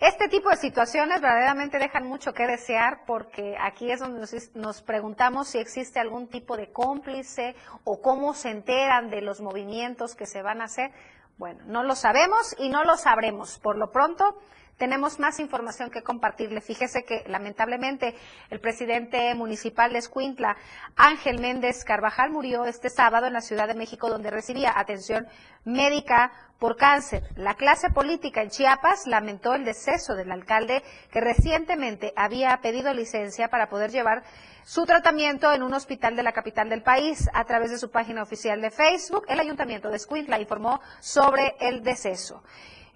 Este 0.00 0.28
tipo 0.28 0.50
de 0.50 0.56
situaciones 0.56 1.20
verdaderamente 1.20 1.78
dejan 1.78 2.06
mucho 2.06 2.32
que 2.32 2.48
desear 2.48 3.04
porque 3.06 3.56
aquí 3.60 3.92
es 3.92 4.00
donde 4.00 4.26
nos, 4.54 4.82
preguntamos 4.82 5.48
si 5.48 5.58
existe 5.58 6.00
algún 6.00 6.26
tipo 6.28 6.56
de 6.56 6.72
cómplice 6.72 7.54
o 7.84 8.00
cómo 8.00 8.34
se 8.34 8.50
enteran 8.50 9.08
de 9.08 9.20
los 9.20 9.40
movimientos 9.40 10.16
que 10.16 10.26
se 10.26 10.42
van 10.42 10.60
a 10.60 10.64
hacer. 10.64 10.90
Bueno, 11.36 11.60
no 11.66 11.84
lo 11.84 11.94
sabemos 11.94 12.56
y 12.58 12.70
no 12.70 12.82
lo 12.82 12.96
sabremos. 12.96 13.60
Por 13.60 13.76
lo 13.76 13.92
pronto, 13.92 14.40
tenemos 14.78 15.18
más 15.18 15.40
información 15.40 15.90
que 15.90 16.02
compartirle. 16.02 16.60
Fíjese 16.60 17.04
que 17.04 17.24
lamentablemente 17.26 18.14
el 18.48 18.60
presidente 18.60 19.34
municipal 19.34 19.92
de 19.92 19.98
Escuintla, 19.98 20.56
Ángel 20.96 21.40
Méndez 21.40 21.84
Carvajal, 21.84 22.30
murió 22.30 22.64
este 22.64 22.88
sábado 22.88 23.26
en 23.26 23.32
la 23.32 23.40
Ciudad 23.40 23.68
de 23.68 23.74
México 23.74 24.08
donde 24.08 24.30
recibía 24.30 24.72
atención 24.78 25.26
médica 25.64 26.32
por 26.58 26.76
cáncer. 26.76 27.24
La 27.36 27.54
clase 27.54 27.90
política 27.90 28.42
en 28.42 28.50
Chiapas 28.50 29.06
lamentó 29.06 29.54
el 29.54 29.64
deceso 29.64 30.14
del 30.14 30.32
alcalde 30.32 30.82
que 31.12 31.20
recientemente 31.20 32.12
había 32.16 32.56
pedido 32.60 32.94
licencia 32.94 33.48
para 33.48 33.68
poder 33.68 33.90
llevar 33.90 34.22
su 34.64 34.84
tratamiento 34.84 35.52
en 35.52 35.62
un 35.62 35.74
hospital 35.74 36.16
de 36.16 36.22
la 36.22 36.32
capital 36.32 36.68
del 36.68 36.82
país. 36.82 37.28
A 37.32 37.44
través 37.44 37.70
de 37.70 37.78
su 37.78 37.90
página 37.90 38.22
oficial 38.22 38.60
de 38.60 38.70
Facebook, 38.70 39.24
el 39.28 39.40
ayuntamiento 39.40 39.90
de 39.90 39.96
Escuintla 39.96 40.40
informó 40.40 40.80
sobre 41.00 41.56
el 41.60 41.82
deceso. 41.82 42.42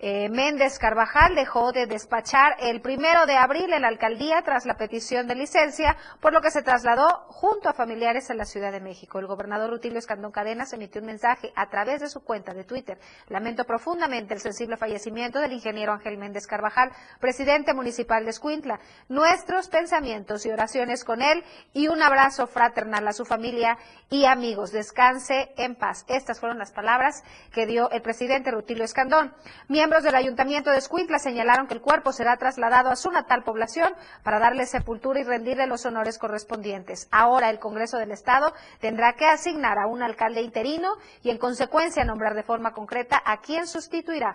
Eh, 0.05 0.29
Méndez 0.31 0.81
Carvajal 0.81 1.37
dejó 1.37 1.71
de 1.71 1.87
despachar 1.87 2.57
el 2.59 2.81
primero 2.81 3.25
de 3.25 3.37
abril 3.37 3.73
en 3.73 3.83
la 3.83 3.89
alcaldía 3.89 4.43
tras 4.43 4.67
la 4.67 4.77
petición 4.77 5.29
de 5.29 5.37
licencia, 5.37 5.97
por 6.21 6.33
lo 6.33 6.41
que 6.41 6.51
se 6.51 6.63
trasladó 6.63 7.07
junto 7.29 7.69
a 7.69 7.73
familiares 7.73 8.29
a 8.29 8.35
la 8.35 8.45
Ciudad 8.45 8.73
de 8.73 8.81
México. 8.81 9.21
El 9.21 9.29
gobernador 9.29 9.71
Rutilio 9.71 10.01
Escandón 10.01 10.33
Cadenas 10.33 10.73
emitió 10.73 11.01
un 11.01 11.07
mensaje 11.07 11.53
a 11.55 11.71
través 11.71 12.01
de 12.01 12.09
su 12.09 12.25
cuenta 12.25 12.53
de 12.53 12.65
Twitter. 12.65 12.99
Lamento 13.29 13.65
profundamente 13.65 14.35
el 14.35 14.41
sensible 14.41 14.77
fallecimiento 14.77 15.39
del 15.39 15.53
ingeniero 15.53 15.93
Ángel 15.93 16.19
Méndez 16.19 16.49
Carvajal, 16.49 16.91
presidente 17.21 17.73
municipal 17.73 18.25
de 18.25 18.31
Escuintla. 18.31 18.81
Nuestros 19.09 19.69
pensamientos 19.69 20.45
y 20.45 20.51
oraciones 20.51 21.05
con 21.05 21.23
él 21.23 21.45
y 21.75 21.87
un 21.87 22.03
abrazo 22.03 22.49
fraternal 22.49 23.07
a 23.07 23.13
su 23.13 23.25
familia 23.25 23.79
y 24.11 24.25
amigos. 24.25 24.73
Descanse 24.73 25.53
en 25.57 25.77
paz. 25.77 26.05
Estas 26.09 26.41
fueron 26.41 26.59
las 26.59 26.73
palabras 26.73 27.23
que 27.53 27.67
dio 27.67 27.89
el 27.93 28.03
presidente 28.03 28.51
Rutilio 28.51 28.83
Escandón. 28.83 29.33
Miembros 29.93 30.11
del 30.11 30.25
Ayuntamiento 30.25 30.71
de 30.71 30.79
Escuintla 30.79 31.19
señalaron 31.19 31.67
que 31.67 31.75
el 31.75 31.83
cuerpo 31.83 32.13
será 32.13 32.39
trasladado 32.39 32.89
a 32.89 32.97
su 32.97 33.11
natal 33.11 33.45
población 33.45 33.93
para 34.23 34.39
darle 34.39 34.65
sepultura 34.65 35.21
y 35.21 35.25
rendirle 35.25 35.67
los 35.67 35.85
honores 35.85 36.17
correspondientes. 36.17 37.09
Ahora 37.11 37.51
el 37.51 37.59
Congreso 37.59 37.99
del 37.99 38.11
Estado 38.11 38.55
tendrá 38.81 39.13
que 39.13 39.27
asignar 39.27 39.79
a 39.79 39.87
un 39.87 40.03
alcalde 40.03 40.41
interino 40.41 40.97
y 41.23 41.29
en 41.29 41.37
consecuencia 41.37 42.07
nombrar 42.07 42.33
de 42.35 42.43
forma 42.43 42.73
concreta 42.73 43.21
a 43.23 43.43
quien 43.43 43.67
sustituirá 43.67 44.35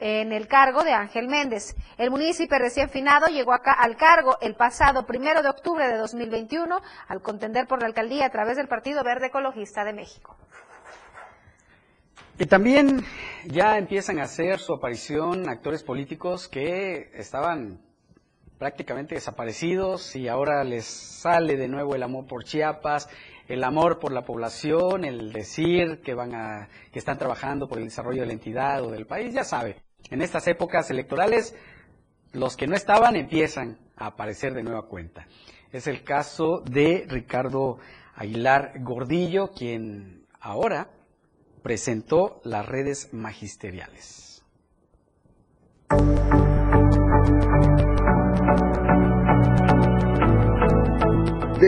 en 0.00 0.32
el 0.32 0.48
cargo 0.48 0.82
de 0.82 0.94
Ángel 0.94 1.28
Méndez. 1.28 1.76
El 1.96 2.10
municipio 2.10 2.58
recién 2.58 2.90
finado 2.90 3.28
llegó 3.28 3.52
acá 3.52 3.74
al 3.74 3.96
cargo 3.96 4.38
el 4.40 4.56
pasado 4.56 5.06
primero 5.06 5.44
de 5.44 5.50
octubre 5.50 5.86
de 5.86 5.96
2021 5.96 6.80
al 7.06 7.22
contender 7.22 7.68
por 7.68 7.78
la 7.78 7.86
alcaldía 7.86 8.26
a 8.26 8.30
través 8.30 8.56
del 8.56 8.66
Partido 8.66 9.04
Verde 9.04 9.28
Ecologista 9.28 9.84
de 9.84 9.92
México. 9.92 10.36
Y 12.40 12.46
también 12.46 13.04
ya 13.46 13.78
empiezan 13.78 14.20
a 14.20 14.22
hacer 14.22 14.60
su 14.60 14.72
aparición 14.72 15.48
actores 15.48 15.82
políticos 15.82 16.46
que 16.46 17.10
estaban 17.14 17.80
prácticamente 18.58 19.16
desaparecidos 19.16 20.14
y 20.14 20.28
ahora 20.28 20.62
les 20.62 20.84
sale 20.84 21.56
de 21.56 21.66
nuevo 21.66 21.96
el 21.96 22.02
amor 22.04 22.28
por 22.28 22.44
Chiapas, 22.44 23.08
el 23.48 23.64
amor 23.64 23.98
por 23.98 24.12
la 24.12 24.22
población, 24.22 25.04
el 25.04 25.32
decir 25.32 26.00
que 26.00 26.14
van 26.14 26.32
a 26.36 26.68
que 26.92 27.00
están 27.00 27.18
trabajando 27.18 27.68
por 27.68 27.78
el 27.78 27.84
desarrollo 27.86 28.20
de 28.20 28.28
la 28.28 28.34
entidad 28.34 28.84
o 28.84 28.92
del 28.92 29.06
país, 29.06 29.34
ya 29.34 29.42
sabe. 29.42 29.82
En 30.08 30.22
estas 30.22 30.46
épocas 30.46 30.88
electorales 30.90 31.56
los 32.32 32.56
que 32.56 32.68
no 32.68 32.76
estaban 32.76 33.16
empiezan 33.16 33.78
a 33.96 34.06
aparecer 34.06 34.54
de 34.54 34.62
nueva 34.62 34.86
cuenta. 34.86 35.26
Es 35.72 35.88
el 35.88 36.04
caso 36.04 36.60
de 36.60 37.04
Ricardo 37.08 37.78
Aguilar 38.14 38.74
Gordillo, 38.80 39.50
quien 39.50 40.24
ahora 40.40 40.88
presentó 41.62 42.40
las 42.44 42.66
redes 42.66 43.12
magisteriales. 43.12 44.42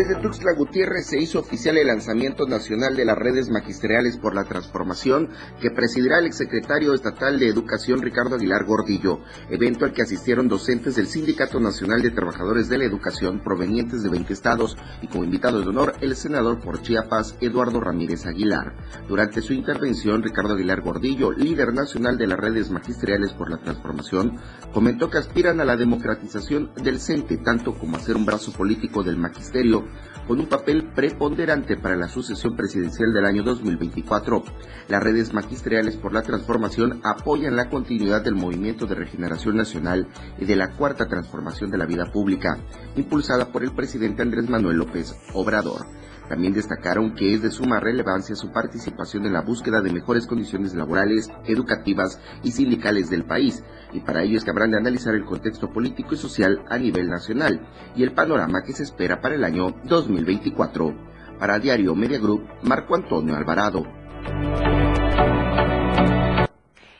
Desde 0.00 0.14
Tuxtla 0.14 0.54
Gutiérrez 0.54 1.08
se 1.08 1.18
hizo 1.18 1.40
oficial 1.40 1.76
el 1.76 1.88
lanzamiento 1.88 2.46
nacional 2.46 2.96
de 2.96 3.04
las 3.04 3.18
redes 3.18 3.50
magisteriales 3.50 4.16
por 4.16 4.34
la 4.34 4.44
transformación 4.44 5.28
que 5.60 5.70
presidirá 5.70 6.20
el 6.20 6.24
exsecretario 6.24 6.94
estatal 6.94 7.38
de 7.38 7.48
Educación 7.48 8.00
Ricardo 8.00 8.36
Aguilar 8.36 8.64
Gordillo, 8.64 9.20
evento 9.50 9.84
al 9.84 9.92
que 9.92 10.00
asistieron 10.00 10.48
docentes 10.48 10.96
del 10.96 11.06
Sindicato 11.06 11.60
Nacional 11.60 12.00
de 12.00 12.12
Trabajadores 12.12 12.70
de 12.70 12.78
la 12.78 12.86
Educación 12.86 13.42
provenientes 13.44 14.02
de 14.02 14.08
20 14.08 14.32
estados 14.32 14.74
y 15.02 15.06
como 15.06 15.24
invitado 15.24 15.60
de 15.60 15.68
honor 15.68 15.92
el 16.00 16.16
senador 16.16 16.60
por 16.60 16.80
Chiapas 16.80 17.36
Eduardo 17.42 17.78
Ramírez 17.78 18.24
Aguilar. 18.24 18.74
Durante 19.06 19.42
su 19.42 19.52
intervención, 19.52 20.22
Ricardo 20.22 20.54
Aguilar 20.54 20.80
Gordillo, 20.80 21.30
líder 21.30 21.74
nacional 21.74 22.16
de 22.16 22.26
las 22.26 22.38
redes 22.38 22.70
magisteriales 22.70 23.34
por 23.34 23.50
la 23.50 23.58
transformación, 23.58 24.40
comentó 24.72 25.10
que 25.10 25.18
aspiran 25.18 25.60
a 25.60 25.66
la 25.66 25.76
democratización 25.76 26.72
del 26.82 27.00
CENTE 27.00 27.36
tanto 27.44 27.74
como 27.74 27.98
a 27.98 28.00
ser 28.00 28.16
un 28.16 28.24
brazo 28.24 28.50
político 28.50 29.02
del 29.02 29.18
magisterio 29.18 29.89
con 30.26 30.38
un 30.38 30.46
papel 30.46 30.84
preponderante 30.94 31.76
para 31.76 31.96
la 31.96 32.08
sucesión 32.08 32.54
presidencial 32.54 33.12
del 33.12 33.24
año 33.24 33.42
2024. 33.42 34.44
Las 34.88 35.02
redes 35.02 35.32
magisteriales 35.32 35.96
por 35.96 36.12
la 36.12 36.22
transformación 36.22 37.00
apoyan 37.02 37.56
la 37.56 37.68
continuidad 37.68 38.22
del 38.22 38.36
movimiento 38.36 38.86
de 38.86 38.94
regeneración 38.94 39.56
nacional 39.56 40.06
y 40.38 40.44
de 40.44 40.56
la 40.56 40.70
cuarta 40.70 41.08
transformación 41.08 41.70
de 41.70 41.78
la 41.78 41.86
vida 41.86 42.12
pública, 42.12 42.58
impulsada 42.94 43.50
por 43.50 43.64
el 43.64 43.72
presidente 43.72 44.22
Andrés 44.22 44.48
Manuel 44.48 44.76
López 44.76 45.16
Obrador. 45.34 45.86
También 46.30 46.54
destacaron 46.54 47.16
que 47.16 47.34
es 47.34 47.42
de 47.42 47.50
suma 47.50 47.80
relevancia 47.80 48.36
su 48.36 48.52
participación 48.52 49.26
en 49.26 49.32
la 49.32 49.40
búsqueda 49.40 49.80
de 49.80 49.92
mejores 49.92 50.28
condiciones 50.28 50.76
laborales, 50.76 51.28
educativas 51.44 52.20
y 52.44 52.52
sindicales 52.52 53.10
del 53.10 53.24
país, 53.24 53.64
y 53.92 53.98
para 53.98 54.22
ello 54.22 54.38
es 54.38 54.44
que 54.44 54.50
habrán 54.50 54.70
de 54.70 54.76
analizar 54.76 55.12
el 55.16 55.24
contexto 55.24 55.72
político 55.72 56.14
y 56.14 56.18
social 56.18 56.62
a 56.70 56.78
nivel 56.78 57.08
nacional 57.08 57.66
y 57.96 58.04
el 58.04 58.12
panorama 58.12 58.62
que 58.62 58.72
se 58.72 58.84
espera 58.84 59.20
para 59.20 59.34
el 59.34 59.42
año 59.42 59.74
2024. 59.86 60.94
Para 61.40 61.58
Diario 61.58 61.96
Media 61.96 62.20
Group, 62.20 62.46
Marco 62.62 62.94
Antonio 62.94 63.34
Alvarado. 63.34 63.82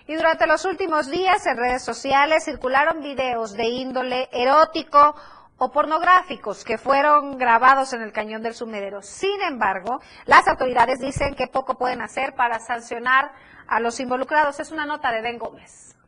Y 0.08 0.16
durante 0.16 0.48
los 0.48 0.64
últimos 0.64 1.08
días 1.08 1.46
en 1.46 1.56
redes 1.56 1.84
sociales 1.84 2.44
circularon 2.44 3.00
videos 3.00 3.52
de 3.52 3.68
índole 3.68 4.28
erótico 4.32 5.14
o 5.62 5.70
pornográficos 5.70 6.64
que 6.64 6.78
fueron 6.78 7.36
grabados 7.36 7.92
en 7.92 8.00
el 8.00 8.12
cañón 8.12 8.42
del 8.42 8.54
sumidero. 8.54 9.02
Sin 9.02 9.42
embargo, 9.42 10.00
las 10.24 10.48
autoridades 10.48 11.00
dicen 11.00 11.34
que 11.34 11.48
poco 11.48 11.76
pueden 11.76 12.00
hacer 12.00 12.34
para 12.34 12.58
sancionar 12.60 13.30
a 13.68 13.78
los 13.78 14.00
involucrados. 14.00 14.58
Es 14.58 14.72
una 14.72 14.86
nota 14.86 15.12
de 15.12 15.20
Ben 15.20 15.38
Gómez. 15.38 15.99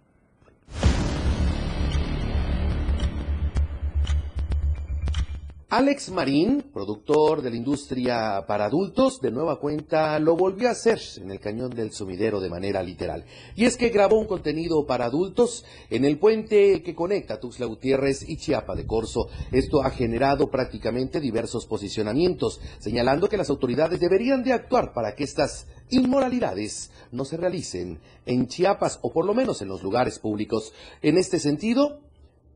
Alex 5.72 6.10
Marín, 6.10 6.64
productor 6.70 7.40
de 7.40 7.48
la 7.48 7.56
industria 7.56 8.44
para 8.46 8.66
adultos, 8.66 9.20
de 9.22 9.30
nueva 9.30 9.58
cuenta 9.58 10.18
lo 10.18 10.36
volvió 10.36 10.68
a 10.68 10.72
hacer 10.72 11.00
en 11.16 11.30
el 11.30 11.40
cañón 11.40 11.70
del 11.70 11.92
sumidero 11.92 12.42
de 12.42 12.50
manera 12.50 12.82
literal. 12.82 13.24
Y 13.56 13.64
es 13.64 13.78
que 13.78 13.88
grabó 13.88 14.20
un 14.20 14.26
contenido 14.26 14.84
para 14.84 15.06
adultos 15.06 15.64
en 15.88 16.04
el 16.04 16.18
puente 16.18 16.82
que 16.82 16.94
conecta 16.94 17.40
Tuxtla 17.40 17.64
Gutiérrez 17.64 18.28
y 18.28 18.36
Chiapa 18.36 18.74
de 18.74 18.86
Corzo. 18.86 19.28
Esto 19.50 19.82
ha 19.82 19.88
generado 19.88 20.50
prácticamente 20.50 21.20
diversos 21.20 21.64
posicionamientos, 21.64 22.60
señalando 22.78 23.30
que 23.30 23.38
las 23.38 23.48
autoridades 23.48 23.98
deberían 23.98 24.42
de 24.42 24.52
actuar 24.52 24.92
para 24.92 25.14
que 25.14 25.24
estas 25.24 25.68
inmoralidades 25.88 26.90
no 27.12 27.24
se 27.24 27.38
realicen 27.38 27.98
en 28.26 28.46
Chiapas 28.46 28.98
o 29.00 29.10
por 29.10 29.24
lo 29.24 29.32
menos 29.32 29.62
en 29.62 29.68
los 29.68 29.82
lugares 29.82 30.18
públicos. 30.18 30.74
En 31.00 31.16
este 31.16 31.38
sentido, 31.38 31.98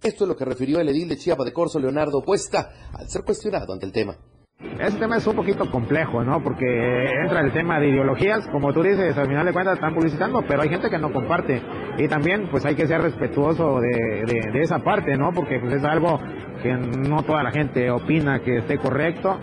esto 0.02 0.24
es 0.24 0.28
lo 0.28 0.36
que 0.36 0.44
refirió 0.44 0.80
el 0.80 0.88
edil 0.88 1.08
de 1.08 1.16
Chiapa 1.16 1.44
de 1.44 1.52
Corso, 1.52 1.78
Leonardo 1.78 2.22
Cuesta, 2.22 2.70
al 2.92 3.08
ser 3.08 3.22
cuestionado 3.22 3.72
ante 3.72 3.86
el 3.86 3.92
tema. 3.92 4.16
Este 4.80 4.98
tema 4.98 5.18
es 5.18 5.26
un 5.26 5.36
poquito 5.36 5.70
complejo, 5.70 6.24
¿no? 6.24 6.42
Porque 6.42 6.66
entra 7.22 7.40
el 7.40 7.52
tema 7.52 7.78
de 7.78 7.88
ideologías, 7.88 8.46
como 8.48 8.72
tú 8.72 8.82
dices, 8.82 9.16
al 9.16 9.26
final 9.26 9.44
de 9.44 9.52
cuentas 9.52 9.74
están 9.74 9.94
publicitando, 9.94 10.42
pero 10.48 10.62
hay 10.62 10.70
gente 10.70 10.88
que 10.88 10.98
no 10.98 11.12
comparte. 11.12 11.62
Y 11.98 12.08
también, 12.08 12.48
pues 12.50 12.64
hay 12.64 12.74
que 12.74 12.86
ser 12.86 13.02
respetuoso 13.02 13.80
de, 13.80 14.24
de 14.52 14.60
esa 14.60 14.78
parte, 14.78 15.16
¿no? 15.16 15.32
Porque 15.32 15.58
pues 15.60 15.74
es 15.74 15.84
algo 15.84 16.18
que 16.62 16.72
no 16.72 17.22
toda 17.22 17.42
la 17.42 17.50
gente 17.50 17.90
opina 17.90 18.40
que 18.40 18.58
esté 18.58 18.78
correcto 18.78 19.38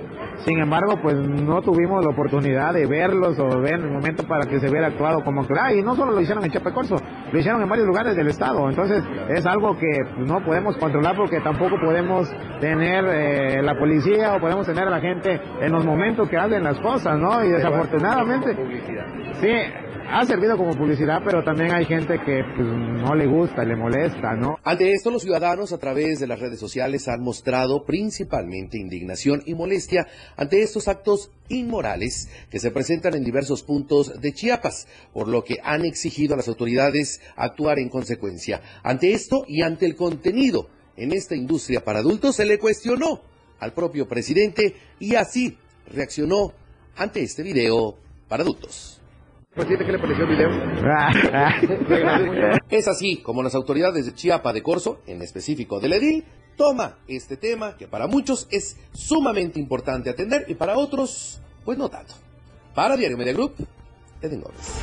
sin 0.45 0.59
embargo, 0.59 0.99
pues 1.01 1.15
no 1.15 1.61
tuvimos 1.61 2.03
la 2.03 2.11
oportunidad 2.11 2.73
de 2.73 2.85
verlos 2.85 3.39
o 3.39 3.59
ver 3.59 3.75
el 3.75 3.91
momento 3.91 4.27
para 4.27 4.45
que 4.45 4.59
se 4.59 4.69
hubiera 4.69 4.87
actuado 4.87 5.23
como 5.23 5.47
que, 5.47 5.53
y 5.77 5.81
no 5.81 5.95
solo 5.95 6.11
lo 6.11 6.21
hicieron 6.21 6.43
en 6.43 6.51
Chapecorso, 6.51 6.95
lo 7.31 7.39
hicieron 7.39 7.61
en 7.61 7.69
varios 7.69 7.87
lugares 7.87 8.15
del 8.15 8.27
estado. 8.27 8.69
Entonces, 8.69 9.03
es 9.29 9.45
algo 9.45 9.77
que 9.77 9.99
no 10.17 10.43
podemos 10.43 10.75
controlar 10.77 11.15
porque 11.15 11.39
tampoco 11.39 11.79
podemos 11.79 12.29
tener 12.59 13.05
eh, 13.05 13.61
la 13.61 13.77
policía 13.77 14.35
o 14.35 14.39
podemos 14.39 14.65
tener 14.65 14.87
a 14.87 14.91
la 14.91 14.99
gente 14.99 15.39
en 15.61 15.71
los 15.71 15.85
momentos 15.85 16.29
que 16.29 16.37
hacen 16.37 16.63
las 16.63 16.79
cosas, 16.79 17.17
¿no? 17.17 17.43
Y 17.43 17.49
desafortunadamente, 17.49 18.55
sí, 19.39 19.51
ha 20.09 20.25
servido 20.25 20.57
como 20.57 20.75
publicidad, 20.75 21.21
pero 21.25 21.43
también 21.43 21.73
hay 21.73 21.85
gente 21.85 22.19
que 22.19 22.43
pues, 22.55 22.67
no 22.67 23.15
le 23.15 23.25
gusta, 23.25 23.63
le 23.63 23.75
molesta, 23.75 24.35
¿no? 24.35 24.57
Ante 24.63 24.91
esto, 24.91 25.09
los 25.09 25.23
ciudadanos 25.23 25.73
a 25.73 25.77
través 25.77 26.19
de 26.19 26.27
las 26.27 26.39
redes 26.39 26.59
sociales 26.59 27.07
han 27.07 27.21
mostrado 27.21 27.83
principalmente 27.83 28.77
indignación 28.77 29.41
y 29.45 29.55
molestia 29.55 30.05
ante 30.35 30.61
estos 30.61 30.87
actos 30.87 31.29
inmorales 31.49 32.29
que 32.49 32.59
se 32.59 32.71
presentan 32.71 33.15
en 33.15 33.23
diversos 33.23 33.63
puntos 33.63 34.19
de 34.19 34.33
Chiapas, 34.33 34.87
por 35.13 35.27
lo 35.27 35.43
que 35.43 35.57
han 35.63 35.85
exigido 35.85 36.33
a 36.33 36.37
las 36.37 36.47
autoridades 36.47 37.21
actuar 37.35 37.79
en 37.79 37.89
consecuencia. 37.89 38.61
Ante 38.83 39.13
esto 39.13 39.45
y 39.47 39.61
ante 39.61 39.85
el 39.85 39.95
contenido 39.95 40.69
en 40.95 41.11
esta 41.11 41.35
industria 41.35 41.83
para 41.83 41.99
adultos, 41.99 42.35
se 42.35 42.45
le 42.45 42.59
cuestionó 42.59 43.21
al 43.59 43.73
propio 43.73 44.07
presidente 44.07 44.75
y 44.99 45.15
así 45.15 45.57
reaccionó 45.87 46.53
ante 46.95 47.21
este 47.21 47.43
video 47.43 47.97
para 48.27 48.43
adultos. 48.43 49.02
Presidente, 49.53 49.85
¿qué 49.85 49.91
le 49.91 49.99
pareció 49.99 50.25
el 50.25 50.31
video? 50.31 50.49
es 52.71 52.87
así 52.87 53.17
como 53.17 53.43
las 53.43 53.53
autoridades 53.53 54.07
de 54.07 54.15
Chiapa 54.15 54.51
de 54.51 54.63
Corso, 54.63 55.01
en 55.05 55.21
específico 55.21 55.79
del 55.79 55.93
Edil, 55.93 56.25
toma 56.57 56.97
este 57.07 57.37
tema 57.37 57.77
que 57.77 57.87
para 57.87 58.07
muchos 58.07 58.47
es 58.49 58.79
sumamente 58.93 59.59
importante 59.59 60.09
atender 60.09 60.45
y 60.47 60.55
para 60.55 60.75
otros, 60.75 61.39
pues 61.63 61.77
no 61.77 61.87
tanto. 61.87 62.15
Para 62.73 62.97
Diario 62.97 63.15
Media 63.15 63.33
Group, 63.33 63.53
Eden 64.23 64.41
Gómez. 64.41 64.81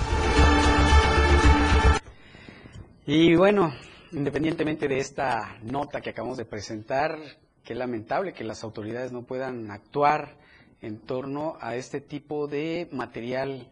Y 3.07 3.35
bueno, 3.35 3.75
independientemente 4.13 4.87
de 4.87 5.01
esta 5.01 5.57
nota 5.65 6.01
que 6.01 6.11
acabamos 6.11 6.39
de 6.39 6.45
presentar, 6.45 7.19
qué 7.65 7.75
lamentable 7.75 8.33
que 8.33 8.45
las 8.45 8.63
autoridades 8.63 9.11
no 9.11 9.25
puedan 9.25 9.73
actuar 9.73 10.37
en 10.81 11.01
torno 11.01 11.57
a 11.61 11.75
este 11.75 12.01
tipo 12.01 12.47
de 12.47 12.89
material 12.93 13.67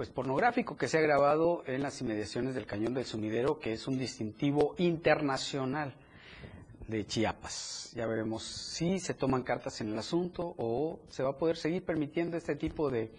pues 0.00 0.08
pornográfico 0.08 0.78
que 0.78 0.88
se 0.88 0.96
ha 0.96 1.02
grabado 1.02 1.62
en 1.66 1.82
las 1.82 2.00
inmediaciones 2.00 2.54
del 2.54 2.64
Cañón 2.64 2.94
del 2.94 3.04
Sumidero, 3.04 3.60
que 3.60 3.74
es 3.74 3.86
un 3.86 3.98
distintivo 3.98 4.74
internacional 4.78 5.92
de 6.88 7.06
Chiapas. 7.06 7.92
Ya 7.94 8.06
veremos 8.06 8.42
si 8.42 8.98
se 8.98 9.12
toman 9.12 9.42
cartas 9.42 9.78
en 9.82 9.92
el 9.92 9.98
asunto 9.98 10.54
o 10.56 11.00
se 11.10 11.22
va 11.22 11.32
a 11.32 11.36
poder 11.36 11.58
seguir 11.58 11.84
permitiendo 11.84 12.38
este 12.38 12.56
tipo 12.56 12.88
de 12.88 13.12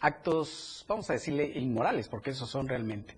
actos, 0.00 0.84
vamos 0.86 1.10
a 1.10 1.14
decirle, 1.14 1.58
inmorales, 1.58 2.06
porque 2.06 2.30
esos 2.30 2.48
son 2.48 2.68
realmente. 2.68 3.16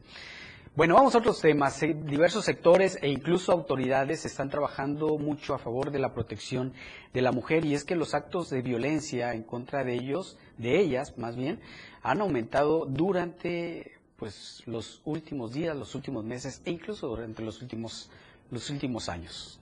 Bueno, 0.77 0.95
vamos 0.95 1.17
a 1.17 1.19
otros 1.19 1.41
temas. 1.41 1.81
Diversos 1.81 2.45
sectores 2.45 2.97
e 3.03 3.09
incluso 3.09 3.51
autoridades 3.51 4.25
están 4.25 4.49
trabajando 4.49 5.19
mucho 5.19 5.53
a 5.53 5.59
favor 5.59 5.91
de 5.91 5.99
la 5.99 6.15
protección 6.15 6.73
de 7.13 7.21
la 7.21 7.33
mujer 7.33 7.65
y 7.65 7.75
es 7.75 7.85
que 7.85 7.97
los 7.97 8.15
actos 8.15 8.49
de 8.49 8.63
violencia 8.63 9.35
en 9.35 9.43
contra 9.43 9.83
de 9.83 9.95
ellos, 9.95 10.39
de 10.59 10.81
ellas 10.81 11.19
más 11.19 11.35
bien, 11.35 11.61
han 12.03 12.21
aumentado 12.21 12.87
durante 12.87 13.93
pues 14.17 14.63
los 14.67 15.01
últimos 15.05 15.53
días, 15.53 15.77
los 15.77 15.95
últimos 15.95 16.25
meses 16.25 16.61
e 16.65 16.71
incluso 16.71 17.09
durante 17.09 17.43
los 17.43 17.63
últimos 17.63 18.11
los 18.51 18.69
últimos 18.69 19.09
años. 19.09 19.61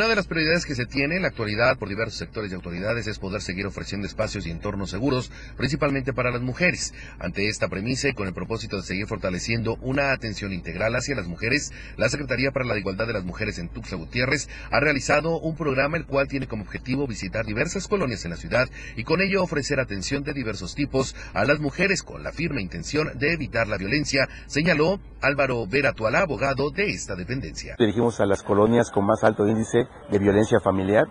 Una 0.00 0.08
de 0.08 0.16
las 0.16 0.28
prioridades 0.28 0.64
que 0.64 0.74
se 0.74 0.86
tiene 0.86 1.16
en 1.16 1.22
la 1.22 1.28
actualidad 1.28 1.76
por 1.76 1.86
diversos 1.86 2.16
sectores 2.16 2.50
y 2.50 2.54
autoridades 2.54 3.06
es 3.06 3.18
poder 3.18 3.42
seguir 3.42 3.66
ofreciendo 3.66 4.06
espacios 4.06 4.46
y 4.46 4.50
entornos 4.50 4.88
seguros, 4.88 5.30
principalmente 5.58 6.14
para 6.14 6.30
las 6.30 6.40
mujeres. 6.40 6.94
Ante 7.18 7.48
esta 7.48 7.68
premisa 7.68 8.08
y 8.08 8.14
con 8.14 8.26
el 8.26 8.32
propósito 8.32 8.78
de 8.78 8.82
seguir 8.82 9.06
fortaleciendo 9.06 9.76
una 9.82 10.12
atención 10.12 10.54
integral 10.54 10.96
hacia 10.96 11.16
las 11.16 11.26
mujeres, 11.26 11.70
la 11.98 12.08
Secretaría 12.08 12.50
para 12.50 12.64
la 12.64 12.78
Igualdad 12.78 13.08
de 13.08 13.12
las 13.12 13.24
Mujeres 13.24 13.58
en 13.58 13.68
Tuxtla 13.68 13.98
Gutiérrez 13.98 14.48
ha 14.70 14.80
realizado 14.80 15.38
un 15.38 15.54
programa 15.54 15.98
el 15.98 16.06
cual 16.06 16.28
tiene 16.28 16.48
como 16.48 16.62
objetivo 16.62 17.06
visitar 17.06 17.44
diversas 17.44 17.86
colonias 17.86 18.24
en 18.24 18.30
la 18.30 18.38
ciudad 18.38 18.70
y 18.96 19.04
con 19.04 19.20
ello 19.20 19.42
ofrecer 19.42 19.80
atención 19.80 20.24
de 20.24 20.32
diversos 20.32 20.74
tipos 20.74 21.14
a 21.34 21.44
las 21.44 21.60
mujeres 21.60 22.02
con 22.02 22.22
la 22.22 22.32
firme 22.32 22.62
intención 22.62 23.18
de 23.18 23.34
evitar 23.34 23.68
la 23.68 23.76
violencia, 23.76 24.30
señaló 24.46 24.98
Álvaro 25.20 25.66
Veratuala, 25.66 26.20
abogado 26.20 26.70
de 26.70 26.88
esta 26.88 27.14
dependencia. 27.16 27.76
Dirigimos 27.78 28.18
a 28.20 28.24
las 28.24 28.42
colonias 28.42 28.90
con 28.90 29.04
más 29.04 29.22
alto 29.24 29.46
índice 29.46 29.89
de 30.10 30.18
violencia 30.18 30.60
familiar. 30.60 31.06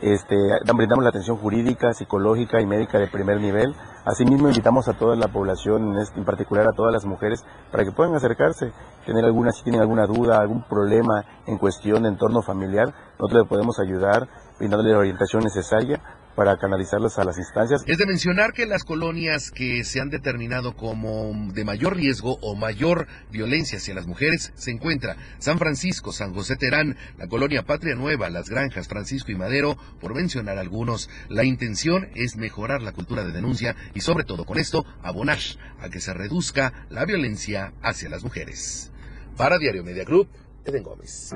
Este, 0.00 0.36
brindamos 0.74 1.02
la 1.02 1.10
atención 1.10 1.36
jurídica, 1.38 1.92
psicológica 1.92 2.60
y 2.60 2.66
médica 2.66 2.98
de 2.98 3.08
primer 3.08 3.40
nivel. 3.40 3.74
Asimismo, 4.04 4.48
invitamos 4.48 4.86
a 4.88 4.92
toda 4.92 5.16
la 5.16 5.28
población, 5.28 5.96
en 5.98 6.24
particular 6.24 6.66
a 6.68 6.72
todas 6.72 6.92
las 6.92 7.04
mujeres, 7.04 7.44
para 7.72 7.84
que 7.84 7.90
puedan 7.90 8.14
acercarse, 8.14 8.72
tener 9.04 9.24
alguna, 9.24 9.50
si 9.50 9.64
tienen 9.64 9.80
alguna 9.80 10.06
duda, 10.06 10.38
algún 10.38 10.62
problema 10.62 11.24
en 11.46 11.58
cuestión 11.58 12.04
de 12.04 12.10
entorno 12.10 12.42
familiar, 12.42 12.94
nosotros 13.18 13.42
les 13.42 13.48
podemos 13.48 13.80
ayudar, 13.80 14.28
brindándole 14.58 14.92
la 14.92 14.98
orientación 14.98 15.42
necesaria 15.42 16.00
para 16.38 16.56
canalizarlos 16.56 17.18
a 17.18 17.24
las 17.24 17.36
instancias. 17.36 17.82
Es 17.88 17.98
de 17.98 18.06
mencionar 18.06 18.52
que 18.52 18.64
las 18.64 18.84
colonias 18.84 19.50
que 19.50 19.82
se 19.82 20.00
han 20.00 20.08
determinado 20.08 20.76
como 20.76 21.32
de 21.52 21.64
mayor 21.64 21.96
riesgo 21.96 22.38
o 22.42 22.54
mayor 22.54 23.08
violencia 23.32 23.78
hacia 23.78 23.92
las 23.92 24.06
mujeres 24.06 24.52
se 24.54 24.70
encuentra 24.70 25.16
San 25.40 25.58
Francisco, 25.58 26.12
San 26.12 26.32
José 26.32 26.54
Terán, 26.54 26.96
la 27.16 27.26
colonia 27.26 27.64
Patria 27.64 27.96
Nueva, 27.96 28.30
Las 28.30 28.48
Granjas, 28.50 28.86
Francisco 28.86 29.32
y 29.32 29.34
Madero, 29.34 29.76
por 30.00 30.14
mencionar 30.14 30.58
algunos. 30.58 31.10
La 31.28 31.42
intención 31.42 32.08
es 32.14 32.36
mejorar 32.36 32.82
la 32.82 32.92
cultura 32.92 33.24
de 33.24 33.32
denuncia 33.32 33.74
y 33.92 34.02
sobre 34.02 34.22
todo 34.22 34.44
con 34.44 34.58
esto 34.58 34.86
abonar 35.02 35.38
a 35.80 35.88
que 35.88 35.98
se 35.98 36.14
reduzca 36.14 36.86
la 36.88 37.04
violencia 37.04 37.72
hacia 37.82 38.10
las 38.10 38.22
mujeres. 38.22 38.92
Para 39.36 39.58
Diario 39.58 39.82
Media 39.82 40.04
Group, 40.04 40.28
Eden 40.64 40.84
Gómez. 40.84 41.34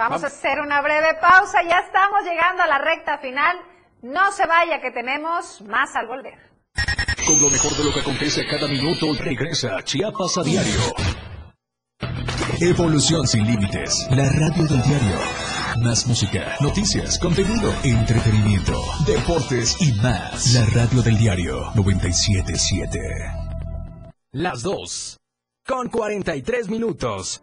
Vamos 0.00 0.24
a 0.24 0.28
hacer 0.28 0.58
una 0.60 0.80
breve 0.80 1.12
pausa, 1.20 1.58
ya 1.62 1.80
estamos 1.80 2.24
llegando 2.24 2.62
a 2.62 2.66
la 2.66 2.78
recta 2.78 3.18
final. 3.18 3.54
No 4.00 4.32
se 4.32 4.46
vaya 4.46 4.80
que 4.80 4.90
tenemos 4.92 5.60
más 5.60 5.94
al 5.94 6.06
volver. 6.06 6.38
Con 7.26 7.38
lo 7.38 7.50
mejor 7.50 7.72
de 7.76 7.84
lo 7.84 7.92
que 7.92 8.00
acontece 8.00 8.46
cada 8.46 8.66
minuto, 8.66 9.12
regresa 9.22 9.76
Chiapas 9.84 10.38
a 10.38 10.42
diario. 10.42 10.80
Evolución 12.62 13.26
sin 13.26 13.46
límites, 13.46 14.08
la 14.10 14.24
radio 14.24 14.64
del 14.68 14.82
diario. 14.84 15.18
Más 15.84 16.06
música, 16.06 16.56
noticias, 16.60 17.18
contenido, 17.18 17.70
entretenimiento, 17.84 18.82
deportes 19.06 19.76
y 19.82 19.92
más. 20.00 20.54
La 20.54 20.64
radio 20.80 21.02
del 21.02 21.18
diario 21.18 21.72
977. 21.74 22.98
Las 24.32 24.62
dos. 24.62 25.18
Con 25.66 25.90
43 25.90 26.70
minutos. 26.70 27.42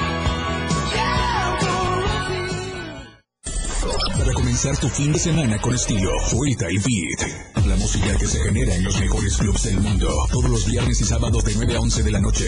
Comenzar 4.61 4.79
tu 4.79 4.95
fin 4.95 5.11
de 5.11 5.17
semana 5.17 5.59
con 5.59 5.73
estilo, 5.73 6.11
Fuita 6.27 6.67
y 6.69 6.77
Beat. 6.77 7.65
La 7.65 7.75
música 7.77 8.15
que 8.15 8.27
se 8.27 8.39
genera 8.43 8.75
en 8.75 8.83
los 8.83 8.99
mejores 8.99 9.35
clubs 9.37 9.63
del 9.63 9.79
mundo. 9.79 10.07
Todos 10.31 10.51
los 10.51 10.65
viernes 10.67 11.01
y 11.01 11.03
sábados 11.03 11.43
de 11.43 11.55
9 11.55 11.75
a 11.77 11.79
11 11.79 12.03
de 12.03 12.11
la 12.11 12.19
noche. 12.19 12.45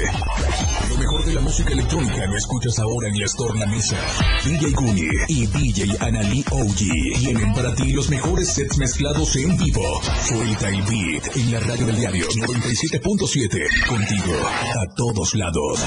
Lo 0.89 0.97
mejor 0.97 1.25
de 1.25 1.33
la 1.33 1.41
música 1.41 1.71
electrónica 1.71 2.27
lo 2.27 2.37
escuchas 2.37 2.77
ahora 2.77 3.07
en 3.07 3.19
las 3.19 3.33
tornamesa. 3.33 3.97
DJ 4.45 4.71
Guni 4.73 5.07
y 5.27 5.47
DJ 5.47 5.97
Anali 6.01 6.45
OG 6.51 7.19
tienen 7.19 7.53
para 7.53 7.73
ti 7.73 7.91
los 7.93 8.07
mejores 8.09 8.47
sets 8.47 8.77
mezclados 8.77 9.35
en 9.35 9.57
vivo. 9.57 10.01
Fuita 10.01 10.69
y 10.69 10.81
Beat 10.81 11.35
en 11.35 11.51
la 11.51 11.59
radio 11.61 11.85
del 11.87 11.95
diario 11.95 12.27
97.7. 12.27 13.87
Contigo 13.87 14.33
a 14.35 14.95
todos 14.95 15.33
lados. 15.33 15.79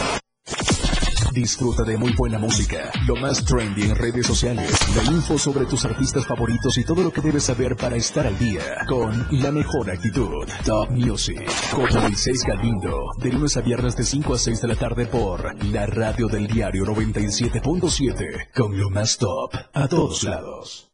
Disfruta 1.37 1.83
de 1.83 1.99
muy 1.99 2.15
buena 2.15 2.39
música, 2.39 2.91
lo 3.07 3.15
más 3.15 3.45
trendy 3.45 3.83
en 3.83 3.95
redes 3.95 4.27
sociales, 4.27 4.73
la 4.97 5.03
info 5.13 5.39
sobre 5.39 5.67
tus 5.67 5.85
artistas 5.85 6.25
favoritos 6.25 6.79
y 6.79 6.83
todo 6.83 7.03
lo 7.03 7.13
que 7.13 7.21
debes 7.21 7.45
saber 7.45 7.77
para 7.77 7.95
estar 7.95 8.27
al 8.27 8.39
día 8.39 8.63
con 8.89 9.29
la 9.33 9.53
mejor 9.53 9.91
actitud. 9.91 10.49
Top 10.65 10.89
Music 10.93 11.47
con 11.75 11.93
Moisés 12.03 12.43
Galindo, 12.43 13.11
de 13.19 13.33
lunes 13.33 13.55
a 13.59 13.61
viernes 13.61 13.95
de 13.97 14.05
5 14.05 14.33
a 14.33 14.39
6 14.39 14.63
de 14.63 14.69
la 14.69 14.77
tarde 14.77 15.05
por 15.05 15.63
la 15.67 15.85
radio 15.85 16.27
del 16.27 16.47
diario 16.47 16.87
97.7 16.87 18.51
con 18.55 18.81
lo 18.81 18.89
más 18.89 19.19
top 19.19 19.55
a 19.75 19.89
todos 19.89 20.23
lados. 20.23 20.91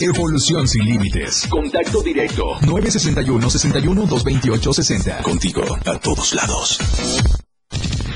Evolución 0.00 0.66
sin 0.66 0.84
límites. 0.86 1.46
Contacto 1.48 2.02
directo. 2.02 2.58
961 2.62 3.48
61 3.48 4.06
228 4.06 4.72
60. 4.72 5.22
Contigo 5.22 5.62
a 5.84 5.98
todos 6.00 6.34
lados. 6.34 6.80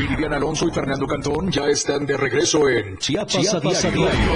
Vivian 0.08 0.32
Alonso 0.32 0.66
y 0.66 0.70
Fernando 0.70 1.06
Cantón 1.06 1.50
ya 1.50 1.66
están 1.66 2.06
de 2.06 2.16
regreso 2.16 2.66
en 2.70 2.96
Chiapas, 2.96 3.36
Chiapas 3.36 3.84
a 3.84 3.90
diario. 3.90 4.32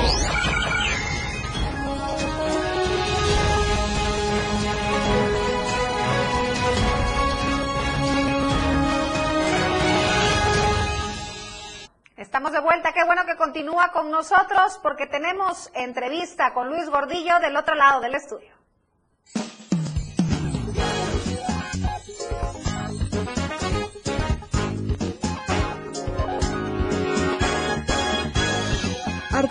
Estamos 12.18 12.52
de 12.52 12.60
vuelta, 12.60 12.92
qué 12.92 13.02
bueno 13.04 13.22
que 13.24 13.36
continúa 13.36 13.90
con 13.90 14.10
nosotros 14.10 14.78
porque 14.82 15.06
tenemos 15.06 15.70
entrevista 15.74 16.52
con 16.52 16.68
Luis 16.68 16.90
Gordillo 16.90 17.40
del 17.40 17.56
otro 17.56 17.74
lado 17.74 18.02
del 18.02 18.14
estudio. 18.14 18.52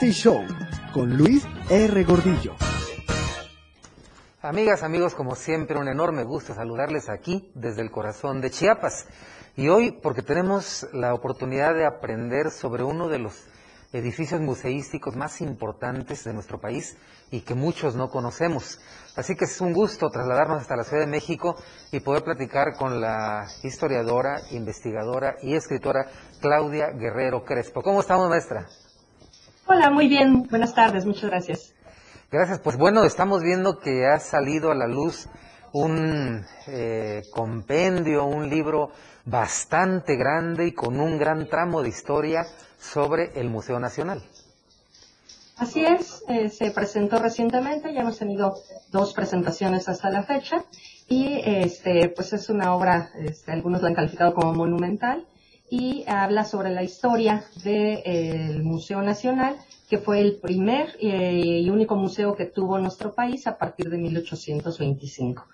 Show 0.01 0.43
con 0.91 1.15
Luis 1.15 1.45
R. 1.69 2.03
Gordillo. 2.03 2.55
Amigas, 4.41 4.81
amigos, 4.81 5.13
como 5.13 5.35
siempre, 5.35 5.77
un 5.77 5.87
enorme 5.87 6.23
gusto 6.23 6.55
saludarles 6.55 7.09
aquí 7.09 7.51
desde 7.53 7.83
el 7.83 7.91
corazón 7.91 8.41
de 8.41 8.49
Chiapas. 8.49 9.05
Y 9.55 9.69
hoy, 9.69 9.91
porque 9.91 10.23
tenemos 10.23 10.87
la 10.93 11.13
oportunidad 11.13 11.75
de 11.75 11.85
aprender 11.85 12.49
sobre 12.49 12.83
uno 12.83 13.07
de 13.07 13.19
los 13.19 13.45
edificios 13.93 14.41
museísticos 14.41 15.15
más 15.15 15.41
importantes 15.41 16.23
de 16.23 16.33
nuestro 16.33 16.59
país 16.59 16.97
y 17.29 17.41
que 17.41 17.53
muchos 17.53 17.95
no 17.95 18.09
conocemos. 18.09 18.79
Así 19.15 19.35
que 19.35 19.45
es 19.45 19.61
un 19.61 19.73
gusto 19.73 20.09
trasladarnos 20.09 20.61
hasta 20.61 20.75
la 20.75 20.83
Ciudad 20.83 21.03
de 21.03 21.11
México 21.11 21.55
y 21.91 21.99
poder 21.99 22.23
platicar 22.23 22.73
con 22.77 22.99
la 22.99 23.45
historiadora, 23.61 24.41
investigadora 24.51 25.35
y 25.43 25.53
escritora 25.53 26.07
Claudia 26.41 26.87
Guerrero 26.89 27.45
Crespo. 27.45 27.83
¿Cómo 27.83 27.99
estamos, 28.01 28.27
maestra? 28.27 28.67
Hola, 29.65 29.89
muy 29.89 30.09
bien. 30.09 30.43
Buenas 30.49 30.75
tardes. 30.75 31.05
Muchas 31.05 31.29
gracias. 31.29 31.73
Gracias. 32.29 32.59
Pues 32.59 32.75
bueno, 32.75 33.05
estamos 33.05 33.41
viendo 33.41 33.79
que 33.79 34.05
ha 34.05 34.19
salido 34.19 34.71
a 34.71 34.75
la 34.75 34.87
luz 34.87 35.29
un 35.71 36.45
eh, 36.67 37.21
compendio, 37.31 38.25
un 38.25 38.49
libro 38.49 38.91
bastante 39.23 40.17
grande 40.17 40.67
y 40.67 40.73
con 40.73 40.99
un 40.99 41.17
gran 41.17 41.47
tramo 41.47 41.81
de 41.81 41.89
historia 41.89 42.45
sobre 42.77 43.39
el 43.39 43.49
Museo 43.49 43.79
Nacional. 43.79 44.21
Así 45.55 45.85
es, 45.85 46.23
eh, 46.27 46.49
se 46.49 46.71
presentó 46.71 47.19
recientemente, 47.19 47.93
ya 47.93 48.01
hemos 48.01 48.17
tenido 48.17 48.55
dos 48.91 49.13
presentaciones 49.13 49.87
hasta 49.87 50.09
la 50.09 50.23
fecha 50.23 50.65
y 51.07 51.39
este, 51.45 52.09
pues 52.09 52.33
es 52.33 52.49
una 52.49 52.75
obra, 52.75 53.11
este, 53.17 53.53
algunos 53.53 53.81
la 53.81 53.89
han 53.89 53.95
calificado 53.95 54.33
como 54.33 54.53
monumental 54.53 55.25
y 55.73 56.03
habla 56.07 56.45
sobre 56.45 56.69
la 56.69 56.83
historia 56.83 57.45
del 57.63 58.61
Museo 58.61 59.01
Nacional 59.01 59.55
que 59.89 59.97
fue 59.97 60.21
el 60.21 60.35
primer 60.35 60.89
eh, 60.99 61.61
y 61.61 61.69
único 61.71 61.95
museo 61.95 62.35
que 62.35 62.45
tuvo 62.45 62.77
nuestro 62.77 63.15
país 63.15 63.47
a 63.47 63.57
partir 63.57 63.89
de 63.89 63.97
1825. 63.97 65.47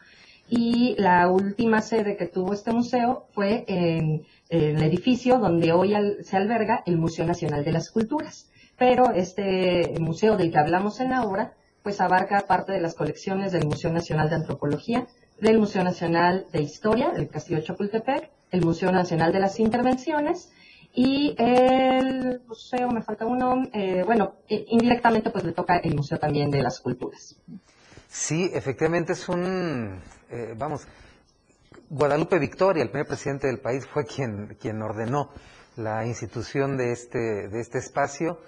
Y 0.50 0.96
la 0.98 1.30
última 1.30 1.82
sede 1.82 2.18
que 2.18 2.26
tuvo 2.26 2.52
este 2.52 2.74
museo 2.74 3.28
fue 3.32 3.64
en, 3.70 4.26
el 4.50 4.84
edificio 4.84 5.40
donde 5.40 5.72
hoy 5.72 5.94
se 6.22 6.36
alberga 6.36 6.84
el 6.86 6.98
Museo 6.98 7.26
Nacional 7.26 7.64
de 7.64 7.72
las 7.72 7.90
Culturas. 7.90 8.50
Pero 8.78 9.14
este 9.14 9.94
museo 10.02 10.36
del 10.36 10.52
que 10.52 10.60
hablamos 10.60 11.00
en 11.00 11.12
la 11.12 11.24
obra, 11.24 11.54
pues 11.82 12.02
abarca 12.02 12.46
parte 12.46 12.74
de 12.74 12.82
las 12.82 12.94
colecciones 12.94 13.54
del 13.54 13.66
Museo 13.68 13.94
Nacional 13.94 14.30
de 14.30 14.36
Antropología, 14.36 15.08
del 15.40 15.60
Museo 15.60 15.84
Nacional 15.84 16.46
de 16.52 16.62
Historia, 16.62 17.12
del 17.12 17.30
Castillo 17.30 17.60
de 17.60 17.66
Chapultepec, 17.66 18.30
el 18.52 18.66
Museo 18.66 18.91
Nacional 18.91 19.32
de 19.32 19.39
las 19.39 19.60
Intervenciones, 19.60 20.52
y 20.93 21.36
el 21.38 22.41
museo, 22.47 22.89
me 22.89 23.02
falta 23.02 23.26
uno, 23.26 23.64
eh, 23.74 24.04
bueno, 24.06 24.36
indirectamente 24.47 25.30
pues 25.30 25.43
le 25.43 25.52
toca 25.52 25.78
el 25.78 25.95
Museo 25.95 26.18
también 26.18 26.50
de 26.50 26.64
las 26.64 26.80
Culturas. 26.80 27.36
Sí, 28.08 28.50
efectivamente 28.54 29.14
es 29.14 29.30
un, 29.30 30.02
eh, 30.32 30.56
vamos, 30.58 30.88
Guadalupe 31.89 32.39
Victoria, 32.39 32.84
el 32.84 32.89
primer 32.89 33.08
presidente 33.08 33.47
del 33.47 33.60
país, 33.60 33.86
fue 33.86 34.06
quien, 34.06 34.58
quien 34.60 34.82
ordenó 34.82 35.30
la 35.76 36.06
institución 36.06 36.76
de 36.76 36.91
este, 36.91 37.47
de 37.50 37.62
este 37.62 37.78
espacio, 37.78 38.39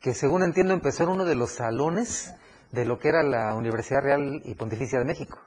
que 0.00 0.14
según 0.14 0.44
entiendo 0.44 0.74
empezó 0.74 1.02
en 1.02 1.10
uno 1.10 1.24
de 1.24 1.34
los 1.34 1.50
salones 1.50 2.32
de 2.70 2.84
lo 2.84 2.98
que 2.98 3.08
era 3.08 3.22
la 3.22 3.54
Universidad 3.54 4.02
Real 4.02 4.40
y 4.44 4.54
Pontificia 4.54 5.00
de 5.00 5.04
México. 5.04 5.40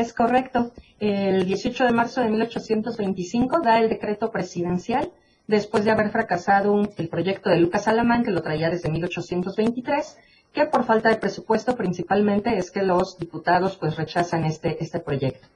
Es 0.00 0.14
correcto. 0.14 0.72
El 0.98 1.44
18 1.44 1.84
de 1.84 1.92
marzo 1.92 2.22
de 2.22 2.30
1825 2.30 3.60
da 3.60 3.80
el 3.80 3.90
decreto 3.90 4.30
presidencial 4.30 5.12
después 5.46 5.84
de 5.84 5.90
haber 5.90 6.08
fracasado 6.08 6.88
el 6.96 7.08
proyecto 7.10 7.50
de 7.50 7.60
Lucas 7.60 7.86
Alamán, 7.86 8.24
que 8.24 8.30
lo 8.30 8.40
traía 8.40 8.70
desde 8.70 8.88
1823, 8.88 10.16
que 10.54 10.64
por 10.64 10.84
falta 10.84 11.10
de 11.10 11.16
presupuesto 11.16 11.76
principalmente 11.76 12.56
es 12.56 12.70
que 12.70 12.80
los 12.80 13.18
diputados 13.18 13.76
pues 13.76 13.96
rechazan 13.96 14.46
este, 14.46 14.82
este 14.82 15.00
proyecto. 15.00 15.46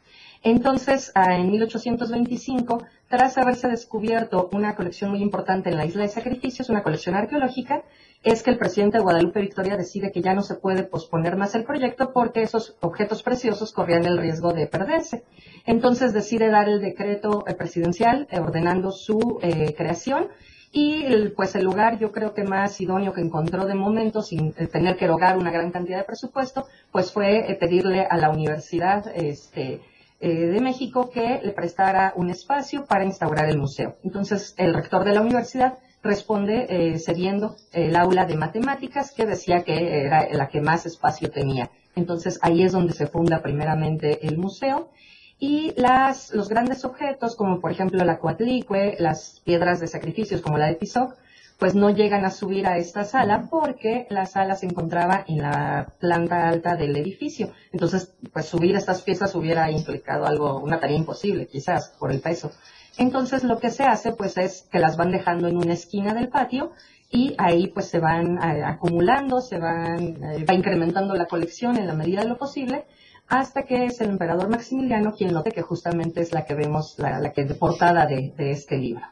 Entonces, 0.44 1.10
ah, 1.14 1.34
en 1.36 1.50
1825, 1.50 2.84
tras 3.08 3.38
haberse 3.38 3.66
descubierto 3.66 4.50
una 4.52 4.76
colección 4.76 5.10
muy 5.10 5.22
importante 5.22 5.70
en 5.70 5.78
la 5.78 5.86
isla 5.86 6.02
de 6.02 6.10
sacrificios, 6.10 6.68
una 6.68 6.82
colección 6.82 7.14
arqueológica, 7.14 7.82
es 8.22 8.42
que 8.42 8.50
el 8.50 8.58
presidente 8.58 8.98
de 8.98 9.02
Guadalupe 9.02 9.40
Victoria 9.40 9.78
decide 9.78 10.12
que 10.12 10.20
ya 10.20 10.34
no 10.34 10.42
se 10.42 10.56
puede 10.56 10.82
posponer 10.84 11.36
más 11.36 11.54
el 11.54 11.64
proyecto 11.64 12.12
porque 12.12 12.42
esos 12.42 12.76
objetos 12.80 13.22
preciosos 13.22 13.72
corrían 13.72 14.04
el 14.04 14.18
riesgo 14.18 14.52
de 14.52 14.66
perderse. 14.66 15.24
Entonces 15.64 16.12
decide 16.12 16.50
dar 16.50 16.68
el 16.68 16.82
decreto 16.82 17.44
eh, 17.46 17.54
presidencial 17.54 18.28
eh, 18.30 18.38
ordenando 18.38 18.90
su 18.90 19.38
eh, 19.40 19.74
creación 19.74 20.28
y 20.72 21.28
pues 21.36 21.54
el 21.54 21.64
lugar 21.64 21.98
yo 21.98 22.12
creo 22.12 22.34
que 22.34 22.44
más 22.44 22.78
idóneo 22.82 23.14
que 23.14 23.22
encontró 23.22 23.64
de 23.64 23.74
momento 23.74 24.20
sin 24.20 24.52
tener 24.52 24.96
que 24.96 25.06
erogar 25.06 25.38
una 25.38 25.50
gran 25.50 25.70
cantidad 25.70 25.98
de 25.98 26.04
presupuesto, 26.04 26.66
pues 26.92 27.12
fue 27.12 27.56
pedirle 27.58 28.04
a 28.04 28.16
la 28.18 28.28
Universidad 28.30 29.06
este, 29.14 29.80
de 30.28 30.60
México 30.60 31.10
que 31.10 31.40
le 31.42 31.52
prestara 31.52 32.12
un 32.16 32.30
espacio 32.30 32.84
para 32.84 33.04
instaurar 33.04 33.48
el 33.48 33.58
museo. 33.58 33.96
Entonces 34.02 34.54
el 34.56 34.74
rector 34.74 35.04
de 35.04 35.14
la 35.14 35.20
universidad 35.20 35.78
responde 36.02 36.98
cediendo 36.98 37.56
el 37.72 37.96
aula 37.96 38.26
de 38.26 38.36
matemáticas 38.36 39.12
que 39.12 39.26
decía 39.26 39.62
que 39.62 40.04
era 40.04 40.28
la 40.32 40.48
que 40.48 40.60
más 40.60 40.86
espacio 40.86 41.30
tenía. 41.30 41.70
Entonces 41.96 42.38
ahí 42.42 42.62
es 42.62 42.72
donde 42.72 42.92
se 42.92 43.06
funda 43.06 43.42
primeramente 43.42 44.26
el 44.26 44.38
museo 44.38 44.90
y 45.38 45.72
las, 45.76 46.32
los 46.32 46.48
grandes 46.48 46.84
objetos, 46.84 47.36
como 47.36 47.60
por 47.60 47.70
ejemplo 47.70 48.04
la 48.04 48.18
coatlicue, 48.18 48.96
las 48.98 49.40
piedras 49.44 49.80
de 49.80 49.88
sacrificios 49.88 50.40
como 50.40 50.58
la 50.58 50.66
de 50.66 50.76
Tizoc, 50.76 51.16
pues 51.58 51.74
no 51.74 51.90
llegan 51.90 52.24
a 52.24 52.30
subir 52.30 52.66
a 52.66 52.76
esta 52.76 53.04
sala 53.04 53.48
porque 53.50 54.06
la 54.10 54.26
sala 54.26 54.56
se 54.56 54.66
encontraba 54.66 55.24
en 55.26 55.38
la 55.38 55.92
planta 55.98 56.48
alta 56.48 56.76
del 56.76 56.96
edificio. 56.96 57.52
Entonces, 57.72 58.12
pues 58.32 58.46
subir 58.46 58.76
estas 58.76 59.02
piezas 59.02 59.34
hubiera 59.34 59.70
implicado 59.70 60.26
algo, 60.26 60.58
una 60.58 60.80
tarea 60.80 60.96
imposible, 60.96 61.46
quizás, 61.46 61.94
por 61.98 62.12
el 62.12 62.20
peso. 62.20 62.50
Entonces, 62.96 63.44
lo 63.44 63.58
que 63.58 63.70
se 63.70 63.84
hace, 63.84 64.12
pues, 64.12 64.36
es 64.36 64.68
que 64.70 64.78
las 64.78 64.96
van 64.96 65.10
dejando 65.10 65.48
en 65.48 65.56
una 65.56 65.74
esquina 65.74 66.14
del 66.14 66.28
patio 66.28 66.72
y 67.10 67.34
ahí, 67.38 67.68
pues, 67.68 67.86
se 67.86 67.98
van 67.98 68.38
eh, 68.38 68.62
acumulando, 68.64 69.40
se 69.40 69.58
van, 69.58 70.22
eh, 70.22 70.44
va 70.48 70.54
incrementando 70.54 71.14
la 71.14 71.26
colección 71.26 71.76
en 71.76 71.86
la 71.86 71.94
medida 71.94 72.22
de 72.22 72.28
lo 72.28 72.38
posible 72.38 72.84
hasta 73.28 73.62
que 73.62 73.86
es 73.86 74.00
el 74.00 74.10
emperador 74.10 74.48
Maximiliano 74.48 75.12
quien 75.12 75.32
note 75.32 75.50
que 75.50 75.62
justamente 75.62 76.20
es 76.20 76.32
la 76.32 76.44
que 76.44 76.54
vemos, 76.54 76.96
la, 76.98 77.32
que 77.32 77.42
es 77.42 77.54
portada 77.54 78.06
de, 78.06 78.32
este 78.36 78.76
libro. 78.76 79.02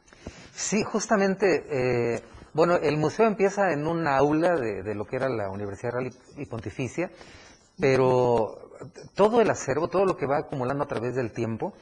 Sí, 0.53 0.82
justamente, 0.82 1.64
eh, 1.70 2.20
bueno, 2.55 2.76
el 2.76 2.96
museo 2.96 3.26
empieza 3.26 3.72
en 3.72 3.86
una 3.86 4.16
aula 4.16 4.57
de, 4.57 4.94
lo 4.94 5.07
que 5.07 5.16
era 5.16 5.28
la 5.28 5.48
Universidad 5.50 5.92
Real 5.92 6.12
y 6.36 6.46
Pontificia, 6.46 7.11
pero 7.78 8.70
todo 9.14 9.40
el 9.40 9.50
acervo, 9.50 9.88
todo 9.88 10.05
lo 10.05 10.16
que 10.16 10.26
va 10.26 10.38
acumulando 10.38 10.84
a 10.84 10.88
través 10.88 11.14
del 11.14 11.32
tiempo, 11.32 11.72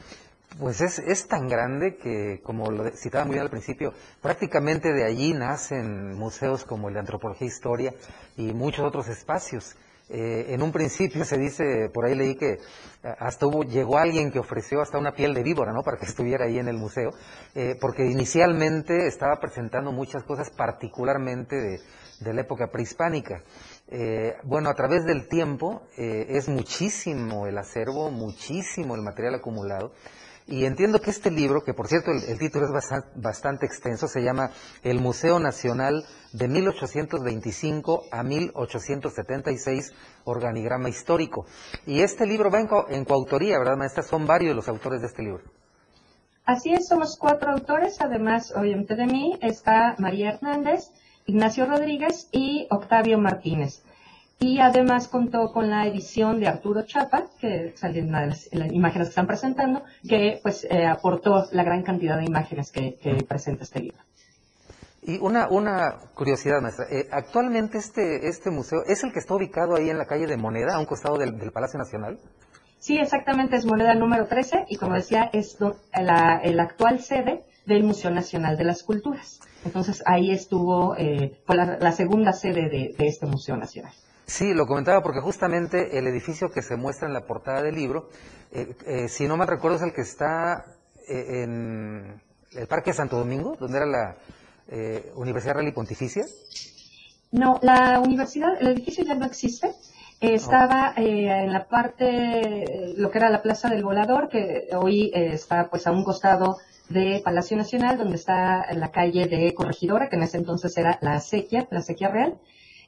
pues 0.59 0.81
es, 0.81 0.99
es 0.99 1.29
tan 1.29 1.49
grande 1.49 1.97
que, 1.97 2.41
como 2.43 2.71
lo 2.71 2.91
citaba 2.91 3.25
muy 3.25 3.35
bien 3.35 3.45
al 3.45 3.51
principio, 3.51 3.93
prácticamente 4.21 4.93
de 4.93 5.05
allí 5.05 5.33
nacen 5.33 6.15
museos 6.15 6.65
como 6.65 6.89
el 6.89 6.95
de 6.95 7.01
Antropología 7.01 7.47
e 7.47 7.51
Historia 7.51 7.95
y 8.37 8.53
muchos 8.53 8.85
otros 8.85 9.09
espacios. 9.09 9.77
Eh, 10.13 10.55
en 10.55 10.61
un 10.61 10.73
principio 10.73 11.25
se 11.25 11.39
dice, 11.39 11.89
por 11.95 12.05
ahí 12.05 12.17
leí 12.17 12.35
que 12.35 12.55
eh, 12.55 12.59
hasta 13.21 13.47
hubo, 13.47 13.63
llegó 13.63 13.97
alguien 13.97 14.33
que 14.33 14.41
ofreció 14.41 14.81
hasta 14.81 14.99
una 14.99 15.13
piel 15.13 15.35
de 15.35 15.45
víbora, 15.45 15.73
¿no? 15.73 15.83
Para 15.85 15.99
que 15.99 16.07
estuviera 16.11 16.47
ahí 16.47 16.59
en 16.59 16.67
el 16.67 16.77
museo, 16.77 17.11
eh, 17.55 17.77
porque 17.81 18.05
inicialmente 18.05 19.07
estaba 19.07 19.39
presentando 19.39 19.93
muchas 19.93 20.25
cosas, 20.25 20.51
particularmente 20.51 21.55
de, 21.55 21.81
de 22.21 22.35
la 22.35 22.41
época 22.41 22.67
prehispánica. 22.73 23.45
bueno, 24.45 24.69
a 24.69 24.75
través 24.75 25.05
del 25.05 25.29
tiempo 25.29 25.83
es 25.97 26.49
muchísimo 26.49 27.47
el 27.47 27.57
acervo, 27.57 28.11
muchísimo 28.11 28.95
el 28.95 29.03
material 29.03 29.37
acumulado. 29.37 29.93
Y 30.51 30.65
entiendo 30.65 31.01
que 31.01 31.11
este 31.11 31.31
libro, 31.31 31.63
que 31.63 31.75
por 31.75 31.87
cierto 31.87 32.11
el, 32.11 32.37
título 32.37 32.67
es 32.67 32.73
bastante, 33.15 33.67
extenso, 33.67 34.09
se 34.09 34.21
llama 34.21 34.51
El 34.83 34.99
Museo 34.99 35.39
Nacional 35.39 36.05
de 36.33 36.49
1825 36.49 38.03
a 38.11 38.25
1876, 38.25 39.93
Organigrama 40.25 40.89
Histórico. 40.89 41.47
Y 41.87 42.01
este 42.01 42.27
libro 42.27 42.51
va 42.51 42.59
en, 42.89 43.05
coautoría, 43.05 43.61
¿verdad, 43.61 43.77
maestra? 43.77 44.03
Son 44.03 44.27
varios 44.27 44.57
los 44.57 44.69
autores 44.69 45.01
de 45.01 45.07
este 45.07 45.23
libro. 45.23 45.45
Así 46.45 46.73
es, 46.73 46.89
somos 46.89 47.17
cuatro 47.17 47.53
autores, 47.53 48.01
además, 48.01 48.53
obviamente 48.57 48.97
de 48.97 49.07
mí, 49.07 49.39
está 49.43 49.95
María 49.99 50.31
Hernández, 50.31 50.91
Ignacio 51.27 51.65
Rodríguez 51.67 52.29
y 52.33 52.67
Octavio 52.71 53.19
Martínez 53.19 53.85
y 54.41 54.59
además 54.59 55.07
contó 55.07 55.53
con 55.53 55.69
la 55.69 55.87
edición 55.87 56.41
de 56.41 56.49
Arturo 56.49 56.83
Chapa, 56.87 57.27
que 57.39 57.75
salen 57.77 58.09
una 58.09 58.23
de 58.23 58.27
las, 58.29 58.49
imágenes 58.73 59.09
que 59.09 59.11
están 59.11 59.27
presentando, 59.27 59.83
que 60.09 60.41
pues 60.43 60.67
eh, 60.69 60.87
aportó 60.87 61.45
la 61.53 61.63
gran 61.63 61.83
cantidad 61.83 62.17
de 62.17 62.25
imágenes 62.25 62.73
que, 62.73 62.99
presenta 63.29 63.65
este 63.65 63.81
libro. 63.81 63.99
Y 65.03 65.19
una, 65.19 65.49
una 65.49 65.99
curiosidad, 66.15 66.63
maestra. 66.63 66.87
Eh, 66.91 67.07
actualmente 67.11 67.77
este, 67.77 68.29
este 68.29 68.51
museo 68.51 68.83
es 68.87 69.05
el 69.05 69.13
que 69.13 69.19
está 69.19 69.35
ubicado 69.35 69.77
ahí 69.77 69.91
en 69.91 69.99
la 69.99 70.07
calle 70.07 70.27
de 70.27 70.39
Moneda, 70.39 70.75
a 70.75 70.79
un 70.79 70.87
costado 70.87 71.19
del, 71.19 71.35
Palacio 71.53 71.79
Nacional. 71.79 72.19
Sí, 72.79 72.97
exactamente, 72.97 73.57
es 73.57 73.67
Moneda 73.67 73.95
número 73.95 74.27
13 74.27 74.65
y 74.69 74.77
como 74.77 74.95
decía, 74.95 75.29
es 75.35 75.59
la, 75.93 76.41
el 76.43 76.59
actual 76.61 77.01
sede 77.01 77.45
del 77.67 77.85
Museo 77.85 78.11
Nacional 78.11 78.57
de 78.57 78.65
las 78.65 78.85
Culturas. 78.85 79.41
Entonces 79.67 80.03
ahí 80.07 80.31
estuvo 80.31 80.97
eh, 80.97 81.43
la, 81.47 81.93
segunda 81.93 82.33
sede 82.33 82.71
de 82.71 83.07
este 83.07 83.27
Museo 83.27 83.59
Nacional. 83.59 83.93
Sí, 84.31 84.55
lo 84.55 84.69
comentaba 84.69 85.03
porque 85.03 85.19
justamente 85.21 85.99
el 85.99 86.07
edificio 86.07 86.53
que 86.53 86.63
se 86.63 86.77
muestra 86.77 87.09
en 87.09 87.15
la 87.15 87.27
portada 87.27 87.63
del 87.63 87.75
libro, 87.75 88.11
eh, 88.53 88.77
eh, 88.87 89.09
si 89.09 89.27
no 89.27 89.37
me 89.37 89.45
recuerdo, 89.45 89.79
es 89.79 89.83
el 89.83 89.93
que 89.93 90.03
está 90.03 90.67
eh, 91.09 91.43
en 91.43 92.23
el 92.53 92.67
Parque 92.69 92.93
Santo 92.93 93.19
Domingo, 93.19 93.57
donde 93.59 93.79
era 93.79 93.87
la, 93.87 94.17
eh, 94.69 95.11
Universidad 95.17 95.55
Real 95.55 95.67
y 95.67 95.73
Pontificia? 95.73 96.25
No, 97.33 97.59
la 97.63 97.99
universidad, 97.99 98.51
el 98.61 98.69
edificio 98.69 99.05
ya 99.05 99.17
no 99.17 99.27
existe. 99.27 99.73
Estaba 100.21 100.95
eh, 100.97 101.27
en 101.27 101.53
la 101.53 101.67
parte, 101.67 102.95
lo 102.97 103.11
que 103.11 103.19
era 103.19 103.31
la 103.31 103.43
Plaza 103.43 103.69
del 103.69 103.83
Volador, 103.83 104.29
que 104.29 104.69
hoy 104.77 105.11
está 105.13 105.69
pues 105.71 105.89
a 105.89 105.91
un 105.91 106.05
costado 106.05 106.59
de 106.89 107.21
Palacio 107.25 107.57
Nacional, 107.57 107.99
donde 107.99 108.15
está 108.15 108.73
la 108.75 108.93
calle 108.93 109.27
de 109.27 109.53
Corregidora, 109.55 110.09
que 110.09 110.15
en 110.15 110.23
ese 110.23 110.37
entonces 110.37 110.77
era 110.77 111.01
la 111.03 111.15
Acequia, 111.15 111.67
la 111.73 111.81
Acequia 111.81 112.11
Real. 112.11 112.39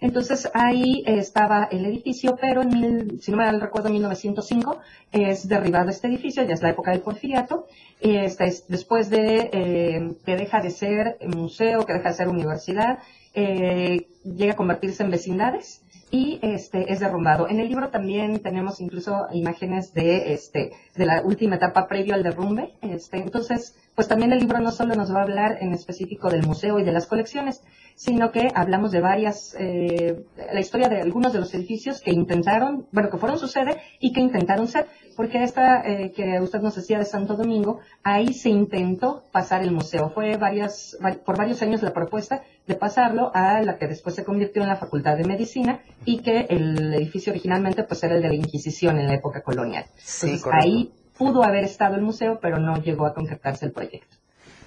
Entonces 0.02 0.50
ahí 0.52 1.04
estaba 1.06 1.68
el 1.70 1.86
edificio, 1.86 2.36
pero 2.38 2.62
en 2.62 2.68
mil, 2.68 3.20
si 3.22 3.30
no 3.30 3.36
me 3.36 3.50
recuerdo, 3.52 3.88
1905 3.88 4.80
es 5.12 5.46
derribado 5.46 5.90
este 5.90 6.08
edificio, 6.08 6.42
ya 6.42 6.54
es 6.54 6.60
la 6.60 6.70
época 6.70 6.90
del 6.90 7.02
porfiriato. 7.02 7.68
Este 8.00 8.46
es 8.46 8.66
después 8.66 9.10
de 9.10 9.48
eh, 9.52 10.16
que 10.26 10.36
deja 10.36 10.60
de 10.60 10.70
ser 10.70 11.18
museo, 11.28 11.86
que 11.86 11.92
deja 11.92 12.08
de 12.08 12.14
ser 12.16 12.28
universidad, 12.28 12.98
eh, 13.32 14.08
llega 14.24 14.54
a 14.54 14.56
convertirse 14.56 15.04
en 15.04 15.10
vecindades 15.12 15.82
y 16.12 16.38
este 16.42 16.92
es 16.92 17.00
derrumbado. 17.00 17.48
En 17.48 17.58
el 17.58 17.68
libro 17.68 17.88
también 17.88 18.40
tenemos 18.40 18.82
incluso 18.82 19.28
imágenes 19.32 19.94
de 19.94 20.34
este 20.34 20.72
de 20.94 21.06
la 21.06 21.22
última 21.22 21.56
etapa 21.56 21.88
previo 21.88 22.12
al 22.12 22.22
derrumbe. 22.22 22.74
Este, 22.82 23.16
entonces, 23.16 23.74
pues 23.94 24.08
también 24.08 24.30
el 24.30 24.38
libro 24.38 24.60
no 24.60 24.70
solo 24.72 24.94
nos 24.94 25.10
va 25.12 25.20
a 25.20 25.22
hablar 25.22 25.56
en 25.62 25.72
específico 25.72 26.28
del 26.28 26.46
museo 26.46 26.78
y 26.78 26.84
de 26.84 26.92
las 26.92 27.06
colecciones, 27.06 27.62
sino 27.94 28.30
que 28.30 28.50
hablamos 28.54 28.92
de 28.92 29.00
varias, 29.00 29.56
eh, 29.58 30.24
la 30.52 30.60
historia 30.60 30.90
de 30.90 31.00
algunos 31.00 31.32
de 31.32 31.40
los 31.40 31.54
edificios 31.54 32.02
que 32.02 32.10
intentaron, 32.10 32.86
bueno, 32.92 33.08
que 33.08 33.16
fueron 33.16 33.38
su 33.38 33.48
sede 33.48 33.80
y 33.98 34.12
que 34.12 34.20
intentaron 34.20 34.68
ser, 34.68 34.88
porque 35.16 35.42
esta 35.42 35.82
eh, 35.86 36.12
que 36.12 36.40
usted 36.40 36.60
nos 36.60 36.74
decía 36.74 36.98
de 36.98 37.06
Santo 37.06 37.36
Domingo, 37.36 37.80
ahí 38.02 38.34
se 38.34 38.50
intentó 38.50 39.24
pasar 39.32 39.62
el 39.62 39.72
museo. 39.72 40.10
Fue 40.10 40.36
varias, 40.36 40.98
por 41.24 41.38
varios 41.38 41.62
años 41.62 41.82
la 41.82 41.94
propuesta 41.94 42.42
de 42.66 42.74
pasarlo 42.74 43.30
a 43.34 43.60
la 43.62 43.76
que 43.76 43.88
después 43.88 44.14
se 44.14 44.24
convirtió 44.24 44.62
en 44.62 44.68
la 44.68 44.76
Facultad 44.76 45.16
de 45.16 45.24
Medicina 45.24 45.80
y 46.04 46.18
que 46.18 46.46
el 46.48 46.94
edificio 46.94 47.32
originalmente 47.32 47.84
pues 47.84 48.02
era 48.04 48.14
el 48.14 48.22
de 48.22 48.28
la 48.28 48.34
Inquisición 48.34 48.98
en 48.98 49.06
la 49.06 49.14
época 49.14 49.42
colonial. 49.42 49.84
Entonces, 49.96 50.44
ahí 50.52 50.92
pudo 51.16 51.42
haber 51.42 51.64
estado 51.64 51.96
el 51.96 52.02
museo, 52.02 52.38
pero 52.40 52.58
no 52.58 52.76
llegó 52.76 53.06
a 53.06 53.14
concretarse 53.14 53.66
el 53.66 53.72
proyecto. 53.72 54.16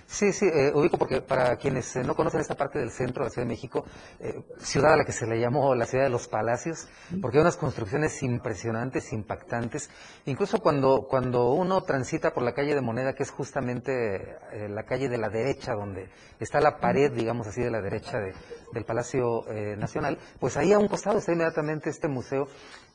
Sí, 0.07 0.31
sí, 0.33 0.45
eh, 0.45 0.71
ubico 0.73 0.97
porque 0.99 1.21
para 1.21 1.55
quienes 1.57 1.95
eh, 1.95 2.03
no 2.03 2.15
conocen 2.15 2.39
esta 2.39 2.55
parte 2.55 2.77
del 2.79 2.91
centro 2.91 3.23
de 3.23 3.29
la 3.29 3.33
Ciudad 3.33 3.47
de 3.47 3.53
México, 3.53 3.85
eh, 4.19 4.39
ciudad 4.59 4.93
a 4.93 4.97
la 4.97 5.03
que 5.03 5.11
se 5.11 5.25
le 5.25 5.39
llamó 5.39 5.73
la 5.73 5.85
ciudad 5.87 6.03
de 6.05 6.09
los 6.11 6.27
palacios, 6.27 6.87
porque 7.21 7.37
hay 7.37 7.41
unas 7.41 7.57
construcciones 7.57 8.21
impresionantes, 8.21 9.11
impactantes. 9.11 9.89
Incluso 10.25 10.59
cuando, 10.59 11.07
cuando 11.09 11.51
uno 11.53 11.81
transita 11.81 12.33
por 12.33 12.43
la 12.43 12.53
calle 12.53 12.75
de 12.75 12.81
Moneda, 12.81 13.13
que 13.13 13.23
es 13.23 13.31
justamente 13.31 14.37
eh, 14.53 14.69
la 14.69 14.83
calle 14.83 15.09
de 15.09 15.17
la 15.17 15.29
derecha, 15.29 15.73
donde 15.73 16.07
está 16.39 16.61
la 16.61 16.77
pared, 16.77 17.11
digamos 17.11 17.47
así, 17.47 17.61
de 17.61 17.71
la 17.71 17.81
derecha 17.81 18.19
de- 18.19 18.33
del 18.73 18.85
Palacio 18.85 19.49
eh, 19.49 19.75
Nacional, 19.75 20.19
pues 20.39 20.55
ahí 20.55 20.71
a 20.71 20.77
un 20.79 20.87
costado 20.87 21.17
está 21.17 21.31
inmediatamente 21.33 21.89
este 21.89 22.07
museo 22.07 22.47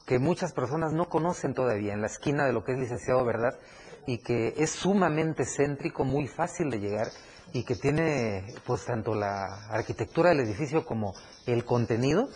que 0.07 0.19
muchas 0.19 0.53
personas 0.53 0.93
no 0.93 1.09
conocen 1.09 1.55
todavía, 1.55 1.93
en 1.93 2.01
la 2.01 2.07
esquina 2.07 2.47
de 2.47 2.53
lo 2.53 2.65
que 2.65 2.73
es 2.73 2.79
licenciado 2.79 3.25
Verdad, 3.25 3.59
y 4.07 4.19
que 4.19 4.55
es 4.57 4.71
sumamente 4.71 5.45
céntrico, 5.45 6.05
muy 6.05 6.27
fácil 6.27 6.71
de 6.71 6.81
llegar 6.81 7.09
y 7.53 7.65
que 7.65 7.75
tiene 7.75 8.55
pues 8.65 8.85
tanto 8.85 9.15
la 9.15 9.67
arquitectura 9.71 10.31
del 10.31 10.41
edificio 10.41 10.85
como 10.85 11.15
el 11.47 11.65
contenido. 11.65 12.29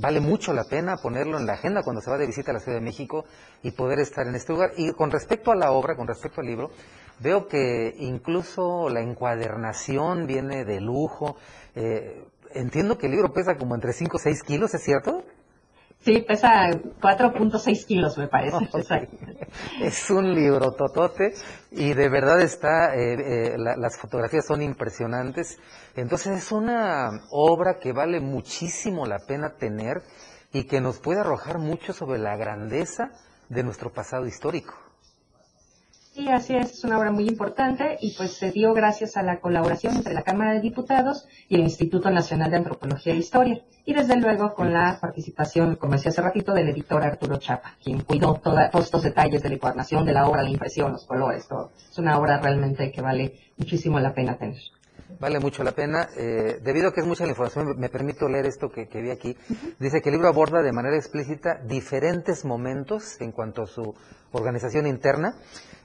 Vale 0.00 0.20
mucho 0.20 0.52
la 0.52 0.64
pena 0.64 0.96
ponerlo 0.96 1.38
en 1.38 1.46
la 1.46 1.54
agenda 1.54 1.82
cuando 1.82 2.02
se 2.02 2.10
va 2.10 2.18
de 2.18 2.26
visita 2.26 2.50
a 2.50 2.54
la 2.54 2.60
Ciudad 2.60 2.78
de 2.78 2.84
México 2.84 3.24
y 3.62 3.70
poder 3.70 4.00
estar 4.00 4.26
en 4.26 4.34
este 4.34 4.52
lugar. 4.52 4.72
Y 4.76 4.92
con 4.92 5.10
respecto 5.10 5.50
a 5.50 5.56
la 5.56 5.72
obra, 5.72 5.96
con 5.96 6.06
respecto 6.06 6.40
al 6.40 6.46
libro, 6.46 6.70
veo 7.20 7.48
que 7.48 7.94
incluso 7.98 8.88
la 8.90 9.00
encuadernación 9.00 10.26
viene 10.26 10.64
de 10.64 10.80
lujo. 10.80 11.36
Eh, 11.74 12.24
entiendo 12.54 12.98
que 12.98 13.06
el 13.06 13.12
libro 13.12 13.32
pesa 13.32 13.56
como 13.56 13.74
entre 13.74 13.92
5 13.92 14.16
o 14.16 14.20
6 14.20 14.42
kilos, 14.42 14.74
¿es 14.74 14.82
cierto? 14.82 15.24
Sí, 16.08 16.22
pesa 16.22 16.70
4.6 17.02 17.84
kilos, 17.86 18.16
me 18.16 18.28
parece. 18.28 18.56
Es 19.82 20.08
un 20.08 20.34
libro 20.34 20.72
totote 20.72 21.34
y 21.70 21.92
de 21.92 22.08
verdad 22.08 22.40
está, 22.40 22.94
eh, 22.96 23.12
eh, 23.12 23.54
la- 23.58 23.76
las 23.76 23.98
fotografías 23.98 24.46
son 24.46 24.62
impresionantes. 24.62 25.58
Entonces 25.96 26.38
es 26.38 26.50
una 26.50 27.10
obra 27.30 27.78
que 27.78 27.92
vale 27.92 28.20
muchísimo 28.20 29.04
la 29.04 29.18
pena 29.18 29.56
tener 29.58 30.00
y 30.50 30.64
que 30.64 30.80
nos 30.80 30.98
puede 30.98 31.20
arrojar 31.20 31.58
mucho 31.58 31.92
sobre 31.92 32.18
la 32.18 32.36
grandeza 32.38 33.10
de 33.50 33.62
nuestro 33.62 33.92
pasado 33.92 34.24
histórico. 34.24 34.87
Sí, 36.18 36.28
así 36.30 36.56
es, 36.56 36.72
es 36.72 36.82
una 36.82 36.98
obra 36.98 37.12
muy 37.12 37.28
importante 37.28 37.96
y 38.00 38.12
pues 38.16 38.32
se 38.32 38.50
dio 38.50 38.74
gracias 38.74 39.16
a 39.16 39.22
la 39.22 39.38
colaboración 39.38 39.94
entre 39.94 40.14
la 40.14 40.22
Cámara 40.24 40.52
de 40.52 40.60
Diputados 40.60 41.28
y 41.48 41.54
el 41.54 41.60
Instituto 41.60 42.10
Nacional 42.10 42.50
de 42.50 42.56
Antropología 42.56 43.12
e 43.12 43.18
Historia 43.18 43.62
y 43.84 43.94
desde 43.94 44.16
luego 44.16 44.52
con 44.52 44.72
la 44.72 44.98
participación, 45.00 45.76
como 45.76 45.92
decía 45.92 46.10
hace 46.10 46.20
ratito, 46.20 46.52
del 46.54 46.70
editor 46.70 47.04
Arturo 47.04 47.36
Chapa, 47.36 47.76
quien 47.84 48.00
cuidó 48.00 48.34
toda- 48.34 48.68
todos 48.68 48.86
estos 48.86 49.04
detalles 49.04 49.44
de 49.44 49.48
la 49.50 49.54
encuadernación 49.54 50.04
de 50.04 50.12
la 50.12 50.26
obra, 50.26 50.42
la 50.42 50.50
impresión, 50.50 50.90
los 50.90 51.06
colores, 51.06 51.46
todo. 51.46 51.70
Es 51.88 51.96
una 51.98 52.18
obra 52.18 52.40
realmente 52.40 52.90
que 52.90 53.00
vale 53.00 53.38
muchísimo 53.56 54.00
la 54.00 54.12
pena 54.12 54.36
tener. 54.36 54.58
Vale 55.20 55.38
mucho 55.38 55.62
la 55.62 55.72
pena. 55.72 56.08
eh, 56.16 56.58
debido 56.64 56.88
a 56.88 56.92
que 56.92 57.00
es 57.00 57.06
mucha 57.06 57.24
la 57.24 57.30
información, 57.30 57.78
me, 57.78 57.88
permito 57.88 58.28
leer 58.28 58.46
esto 58.46 58.70
que, 58.70 58.88
que 58.88 59.00
vi 59.00 59.10
aquí. 59.10 59.36
Dice 59.78 60.00
que 60.02 60.08
el 60.08 60.16
libro 60.16 60.28
aborda 60.28 60.62
de 60.62 60.72
manera 60.72 60.96
explícita 60.96 61.60
diferentes 61.64 62.44
momentos 62.44 63.20
en 63.20 63.30
cuanto 63.30 63.62
a 63.62 63.66
su 63.66 63.94
organización 64.32 64.86
interna, 64.86 65.34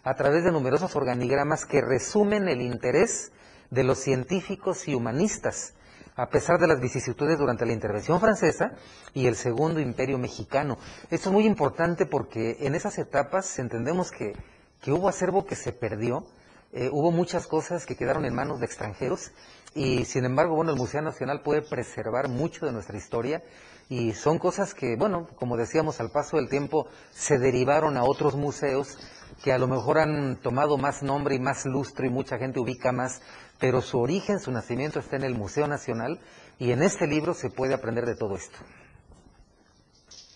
a 0.04 0.16
través 0.16 0.44
de 0.44 0.52
numerosos 0.52 0.96
organigramas 0.96 1.66
que 1.66 1.82
resumen 1.82 2.48
el 2.48 2.62
interés 2.62 3.32
de 3.70 3.84
los 3.84 4.00
científicos 4.00 4.88
y 4.88 4.96
humanistas, 4.96 5.74
a 6.16 6.30
pesar 6.30 6.60
de 6.60 6.68
las 6.68 6.80
vicisitudes 6.80 7.40
durante 7.40 7.66
la 7.66 7.74
intervención 7.74 8.20
francesa 8.20 8.74
y 9.14 9.26
el 9.28 9.36
segundo 9.36 9.80
imperio 9.80 10.18
mexicano. 10.18 10.78
Esto 11.10 11.30
es 11.30 11.34
muy 11.34 11.46
importante 11.46 12.06
porque 12.06 12.58
en 12.60 12.76
esas 12.76 12.98
etapas 13.00 13.58
entendemos 13.58 14.12
que, 14.12 14.34
que 14.82 14.92
hubo 14.92 15.08
acervo 15.08 15.46
que 15.46 15.56
se 15.56 15.72
perdió, 15.72 16.26
eh, 16.74 16.90
hubo 16.92 17.12
muchas 17.12 17.48
cosas 17.48 17.86
que 17.86 17.96
quedaron 17.96 18.26
en 18.26 18.36
manos 18.36 18.60
de 18.60 18.66
extranjeros 18.66 19.32
y 19.74 20.06
sin 20.06 20.26
embargo, 20.26 20.56
bueno, 20.56 20.72
el 20.72 20.78
Museo 20.78 21.02
Nacional 21.02 21.42
puede 21.42 21.62
preservar 21.62 22.28
mucho 22.30 22.66
de 22.66 22.74
nuestra 22.74 22.98
historia 22.98 23.44
y 23.90 24.14
son 24.14 24.38
cosas 24.38 24.74
que, 24.74 24.96
bueno, 24.96 25.28
como 25.36 25.58
decíamos, 25.58 26.00
al 26.00 26.12
paso 26.12 26.38
del 26.38 26.50
tiempo 26.50 26.88
se 27.12 27.40
derivaron 27.40 27.98
a 27.98 28.04
otros 28.04 28.36
museos 28.36 28.98
que 29.44 29.52
a 29.52 29.58
lo 29.58 29.68
mejor 29.68 30.00
han 30.00 30.38
tomado 30.38 30.78
más 30.78 31.04
nombre 31.04 31.36
y 31.36 31.40
más 31.40 31.66
lustro 31.66 32.06
y 32.06 32.10
mucha 32.10 32.38
gente 32.38 32.60
ubica 32.60 32.92
más, 32.92 33.22
pero 33.60 33.82
su 33.82 34.00
origen, 34.00 34.40
su 34.40 34.52
nacimiento 34.52 35.00
está 35.00 35.16
en 35.16 35.24
el 35.24 35.36
Museo 35.36 35.68
Nacional 35.68 36.20
y 36.60 36.72
en 36.72 36.84
este 36.84 37.08
libro 37.08 37.34
se 37.34 37.50
puede 37.50 37.74
aprender 37.74 38.06
de 38.06 38.16
todo 38.16 38.36
esto. 38.36 38.58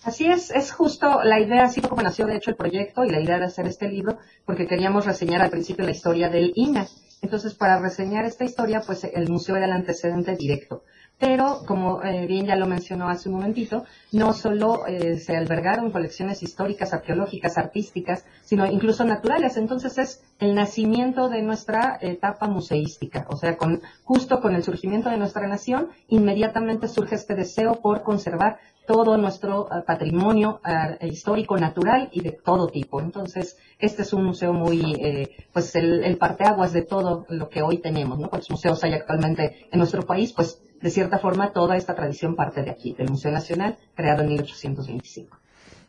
Así 0.04 0.26
es, 0.26 0.52
es 0.52 0.72
justo 0.72 1.22
la 1.24 1.40
idea, 1.40 1.66
así 1.66 1.82
como 1.82 2.02
nació 2.02 2.28
de 2.28 2.38
hecho 2.38 2.52
el 2.52 2.56
proyecto 2.56 3.04
y 3.04 3.10
la 3.10 3.20
idea 3.20 3.40
de 3.40 3.46
hacer 3.46 3.68
este 3.68 3.90
libro, 3.90 4.18
porque 4.46 4.66
queríamos 4.66 5.06
reseñar 5.06 5.42
al 5.42 5.50
principio 5.50 5.84
la 5.84 5.92
historia 5.92 6.30
del 6.30 6.54
INA. 6.56 6.88
Entonces, 7.22 7.56
para 7.56 7.80
reseñar 7.80 8.24
esta 8.24 8.46
historia, 8.46 8.82
pues 8.86 9.04
el 9.04 9.28
museo 9.28 9.58
era 9.58 9.66
el 9.66 9.74
antecedente 9.74 10.36
directo. 10.36 10.84
Pero, 11.20 11.64
como 11.66 12.04
eh, 12.04 12.28
bien 12.28 12.46
ya 12.46 12.56
lo 12.56 12.68
mencionó 12.68 13.10
hace 13.10 13.30
un 13.30 13.36
momentito, 13.36 13.86
no 14.12 14.34
solo 14.34 14.86
eh, 14.86 15.18
se 15.18 15.36
albergaron 15.36 15.92
colecciones 15.92 16.44
históricas, 16.44 16.94
arqueológicas, 16.94 17.58
artísticas, 17.58 18.24
sino 18.44 18.68
incluso 18.68 19.04
naturales. 19.04 19.58
Entonces 19.58 19.98
es 19.98 20.24
el 20.40 20.54
nacimiento 20.54 21.28
de 21.30 21.42
nuestra 21.42 21.98
etapa 22.02 22.48
museística. 22.48 23.26
O 23.30 23.36
sea, 23.36 23.58
con, 23.58 23.82
justo 24.04 24.42
con 24.42 24.54
el 24.54 24.64
surgimiento 24.64 25.10
de 25.10 25.18
nuestra 25.18 25.48
nación, 25.48 25.90
inmediatamente 26.08 26.88
surge 26.88 27.16
este 27.16 27.34
deseo 27.34 27.82
por 27.82 28.04
conservar 28.04 28.60
todo 28.88 29.18
nuestro 29.18 29.68
eh, 29.68 29.84
patrimonio 29.86 30.62
eh, 30.66 31.08
histórico, 31.08 31.58
natural 31.58 32.10
y 32.12 32.22
de 32.22 32.32
todo 32.32 32.68
tipo. 32.68 33.02
Entonces, 33.02 33.58
este 33.78 34.02
es 34.02 34.14
un 34.14 34.24
museo 34.24 34.54
muy, 34.54 34.96
eh, 35.00 35.30
pues 35.52 35.76
el, 35.76 36.04
el 36.04 36.18
parteaguas 36.18 36.74
de 36.74 36.84
todo 36.84 37.26
lo 37.30 37.50
que 37.50 37.62
hoy 37.62 37.80
tenemos, 37.80 38.18
¿no? 38.18 38.30
¿Cuántos 38.30 38.50
museos 38.50 38.84
hay 38.84 38.94
actualmente 38.94 39.68
en 39.72 39.78
nuestro 39.78 40.04
país? 40.04 40.32
Pues, 40.32 40.62
de 40.82 40.90
cierta 40.90 41.20
forma, 41.20 41.52
toda 41.52 41.76
esta 41.76 41.96
tradición 41.96 42.36
parte 42.36 42.64
de 42.64 42.72
aquí, 42.72 42.94
del 42.94 43.10
Museo 43.10 43.32
Nacional, 43.32 43.78
creado 43.96 44.22
en 44.22 44.30
1825. 44.30 45.38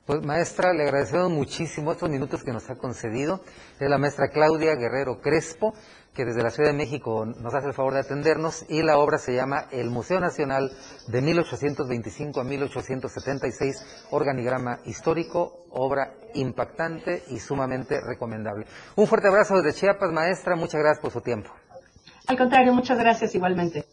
Pues 0.09 0.25
maestra, 0.25 0.73
le 0.73 0.85
agradecemos 0.85 1.31
muchísimo 1.31 1.93
estos 1.93 2.09
minutos 2.09 2.43
que 2.43 2.51
nos 2.51 2.71
ha 2.71 2.77
concedido. 2.77 3.43
Es 3.79 3.91
la 3.91 3.99
maestra 3.99 4.29
Claudia 4.29 4.75
Guerrero 4.75 5.21
Crespo, 5.21 5.75
que 6.15 6.25
desde 6.25 6.43
la 6.43 6.49
Ciudad 6.49 6.71
de 6.71 6.77
México 6.79 7.27
nos 7.27 7.55
hace 7.55 7.67
el 7.67 7.75
favor 7.75 7.93
de 7.93 8.01
atendernos 8.01 8.65
y 8.71 8.83
la 8.83 8.97
obra 8.97 9.19
se 9.19 9.35
llama 9.35 9.67
El 9.71 9.91
Museo 9.91 10.19
Nacional 10.19 10.73
de 11.09 11.21
1825 11.21 12.41
a 12.41 12.45
1876, 12.45 14.07
organigrama 14.11 14.79
histórico, 14.87 15.67
obra 15.73 16.15
impactante 16.33 17.25
y 17.29 17.39
sumamente 17.39 18.01
recomendable. 18.01 18.65
Un 18.97 19.07
fuerte 19.07 19.29
abrazo 19.29 19.61
desde 19.61 19.79
Chiapas, 19.79 20.11
maestra, 20.11 20.57
muchas 20.57 20.81
gracias 20.81 21.03
por 21.03 21.11
su 21.11 21.21
tiempo. 21.21 21.51
Al 22.29 22.39
contrario, 22.39 22.73
muchas 22.73 22.99
gracias 22.99 23.35
igualmente. 23.35 23.85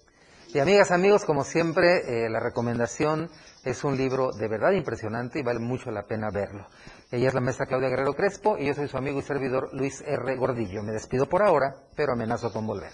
Y 0.55 0.59
amigas, 0.59 0.91
amigos, 0.91 1.25
como 1.25 1.43
siempre, 1.43 1.97
eh, 2.07 2.29
la 2.29 2.39
recomendación 2.39 3.29
es 3.65 3.83
un 3.83 3.97
libro 3.97 4.31
de 4.31 4.47
verdad 4.47 4.71
impresionante 4.71 5.39
y 5.39 5.43
vale 5.43 5.59
mucho 5.59 5.91
la 5.91 6.03
pena 6.03 6.29
verlo. 6.31 6.65
Ella 7.11 7.27
es 7.27 7.33
la 7.33 7.41
maestra 7.41 7.65
Claudia 7.65 7.89
Guerrero 7.89 8.13
Crespo 8.13 8.57
y 8.57 8.67
yo 8.67 8.73
soy 8.73 8.87
su 8.87 8.95
amigo 8.95 9.19
y 9.19 9.21
servidor 9.21 9.73
Luis 9.73 10.01
R. 10.07 10.33
Gordillo. 10.37 10.81
Me 10.81 10.93
despido 10.93 11.27
por 11.27 11.43
ahora, 11.43 11.75
pero 11.97 12.13
amenazo 12.13 12.53
con 12.53 12.65
volver. 12.65 12.91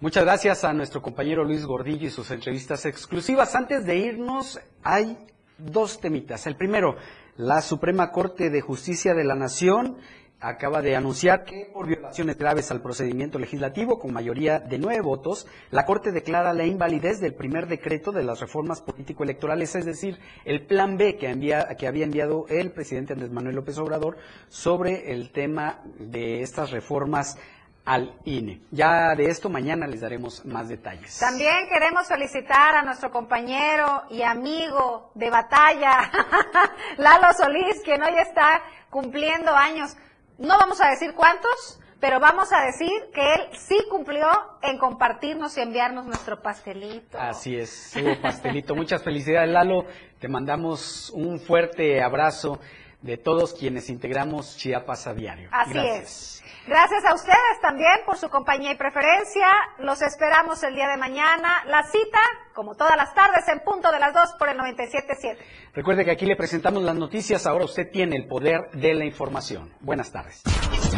Muchas 0.00 0.24
gracias 0.24 0.64
a 0.64 0.72
nuestro 0.72 1.00
compañero 1.00 1.44
Luis 1.44 1.64
Gordillo 1.64 2.08
y 2.08 2.10
sus 2.10 2.32
entrevistas 2.32 2.84
exclusivas. 2.84 3.54
Antes 3.54 3.86
de 3.86 3.94
irnos, 3.94 4.58
hay 4.82 5.16
dos 5.56 6.00
temitas. 6.00 6.48
El 6.48 6.56
primero, 6.56 6.96
la 7.36 7.62
Suprema 7.62 8.10
Corte 8.10 8.50
de 8.50 8.60
Justicia 8.60 9.14
de 9.14 9.22
la 9.22 9.36
Nación 9.36 9.98
acaba 10.40 10.82
de 10.82 10.96
anunciar 10.96 11.44
que 11.44 11.70
por 11.72 11.86
violaciones 11.86 12.36
graves 12.36 12.70
al 12.70 12.82
procedimiento 12.82 13.38
legislativo 13.38 13.98
con 13.98 14.12
mayoría 14.12 14.58
de 14.58 14.78
nueve 14.78 15.00
votos, 15.00 15.46
la 15.70 15.86
Corte 15.86 16.12
declara 16.12 16.52
la 16.52 16.64
invalidez 16.64 17.20
del 17.20 17.34
primer 17.34 17.66
decreto 17.66 18.12
de 18.12 18.24
las 18.24 18.40
reformas 18.40 18.82
político-electorales, 18.82 19.74
es 19.74 19.86
decir, 19.86 20.18
el 20.44 20.66
plan 20.66 20.96
B 20.98 21.16
que, 21.16 21.34
que 21.78 21.86
había 21.86 22.04
enviado 22.04 22.46
el 22.48 22.70
presidente 22.72 23.14
Andrés 23.14 23.30
Manuel 23.30 23.56
López 23.56 23.78
Obrador 23.78 24.18
sobre 24.48 25.12
el 25.12 25.30
tema 25.30 25.80
de 25.98 26.42
estas 26.42 26.70
reformas 26.70 27.38
al 27.86 28.12
INE. 28.24 28.60
Ya 28.72 29.14
de 29.14 29.26
esto 29.26 29.48
mañana 29.48 29.86
les 29.86 30.00
daremos 30.00 30.44
más 30.44 30.68
detalles. 30.68 31.18
También 31.18 31.68
queremos 31.68 32.08
felicitar 32.08 32.74
a 32.74 32.82
nuestro 32.82 33.10
compañero 33.10 34.02
y 34.10 34.22
amigo 34.22 35.12
de 35.14 35.30
batalla, 35.30 36.10
Lalo 36.98 37.32
Solís, 37.32 37.80
quien 37.84 38.02
hoy 38.02 38.18
está 38.18 38.60
cumpliendo 38.90 39.54
años. 39.54 39.96
No 40.38 40.58
vamos 40.58 40.80
a 40.82 40.90
decir 40.90 41.14
cuántos, 41.14 41.80
pero 41.98 42.20
vamos 42.20 42.52
a 42.52 42.60
decir 42.66 42.90
que 43.14 43.34
él 43.34 43.40
sí 43.56 43.76
cumplió 43.88 44.28
en 44.62 44.76
compartirnos 44.78 45.56
y 45.56 45.62
enviarnos 45.62 46.04
nuestro 46.04 46.42
pastelito. 46.42 47.18
Así 47.18 47.56
es, 47.56 47.94
pastelito. 48.20 48.74
Muchas 48.74 49.02
felicidades, 49.02 49.50
Lalo. 49.50 49.86
Te 50.18 50.28
mandamos 50.28 51.10
un 51.10 51.40
fuerte 51.40 52.02
abrazo 52.02 52.60
de 53.06 53.16
todos 53.16 53.54
quienes 53.54 53.88
integramos 53.88 54.56
Chiapas 54.56 55.06
a 55.06 55.14
diario. 55.14 55.48
Así 55.52 55.72
Gracias. 55.72 56.02
es. 56.02 56.36
Gracias 56.66 57.04
a 57.04 57.14
ustedes 57.14 57.60
también 57.62 57.92
por 58.04 58.16
su 58.16 58.28
compañía 58.28 58.72
y 58.72 58.76
preferencia. 58.76 59.46
Los 59.78 60.02
esperamos 60.02 60.62
el 60.64 60.74
día 60.74 60.88
de 60.88 60.96
mañana. 60.96 61.62
La 61.66 61.84
cita, 61.84 62.18
como 62.54 62.74
todas 62.74 62.96
las 62.96 63.14
tardes, 63.14 63.46
en 63.46 63.60
punto 63.60 63.92
de 63.92 64.00
las 64.00 64.12
2 64.12 64.34
por 64.36 64.48
el 64.48 64.58
97.7. 64.58 65.36
Recuerde 65.74 66.04
que 66.04 66.10
aquí 66.10 66.26
le 66.26 66.34
presentamos 66.34 66.82
las 66.82 66.96
noticias, 66.96 67.46
ahora 67.46 67.66
usted 67.66 67.88
tiene 67.92 68.16
el 68.16 68.26
poder 68.26 68.70
de 68.72 68.94
la 68.94 69.04
información. 69.04 69.72
Buenas 69.80 70.10
tardes. 70.10 70.42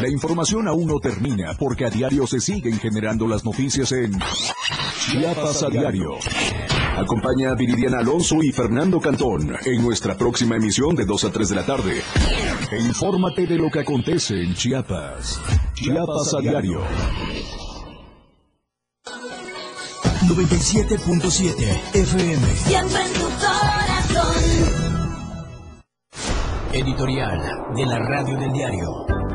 La 0.01 0.09
información 0.09 0.69
aún 0.69 0.87
no 0.87 1.01
termina 1.01 1.53
porque 1.59 1.85
a 1.85 1.91
diario 1.91 2.27
se 2.27 2.41
siguen 2.41 2.79
generando 2.79 3.29
las 3.29 3.45
noticias 3.45 3.93
en 3.93 4.13
Chiapas 4.19 5.63
a 5.65 5.69
diario. 5.69 6.17
Acompaña 6.99 7.53
a 7.53 7.55
Viridiana 7.55 8.01
Alonso 8.01 8.43
y 8.43 8.51
Fernando 8.51 9.01
Cantón 9.01 9.55
en 9.65 9.83
nuestra 9.83 10.17
próxima 10.17 10.57
emisión 10.57 10.97
de 10.97 11.05
2 11.05 11.25
a 11.25 11.31
3 11.31 11.49
de 11.49 11.55
la 11.55 11.65
tarde. 11.65 12.03
E 12.73 12.81
infórmate 12.81 13.47
de 13.47 13.57
lo 13.57 13.71
que 13.71 13.81
acontece 13.81 14.35
en 14.43 14.53
Chiapas. 14.55 15.41
Chiapas 15.75 16.35
a 16.35 16.41
diario. 16.41 16.81
97.7 20.27 21.95
FM. 21.95 22.47
Siempre 22.57 23.07
en 23.07 23.13
tu 23.13 23.29
corazón. 23.39 24.35
Editorial 26.73 27.41
de 27.77 27.87
la 27.87 27.99
Radio 28.01 28.39
del 28.41 28.53
Diario. 28.53 29.28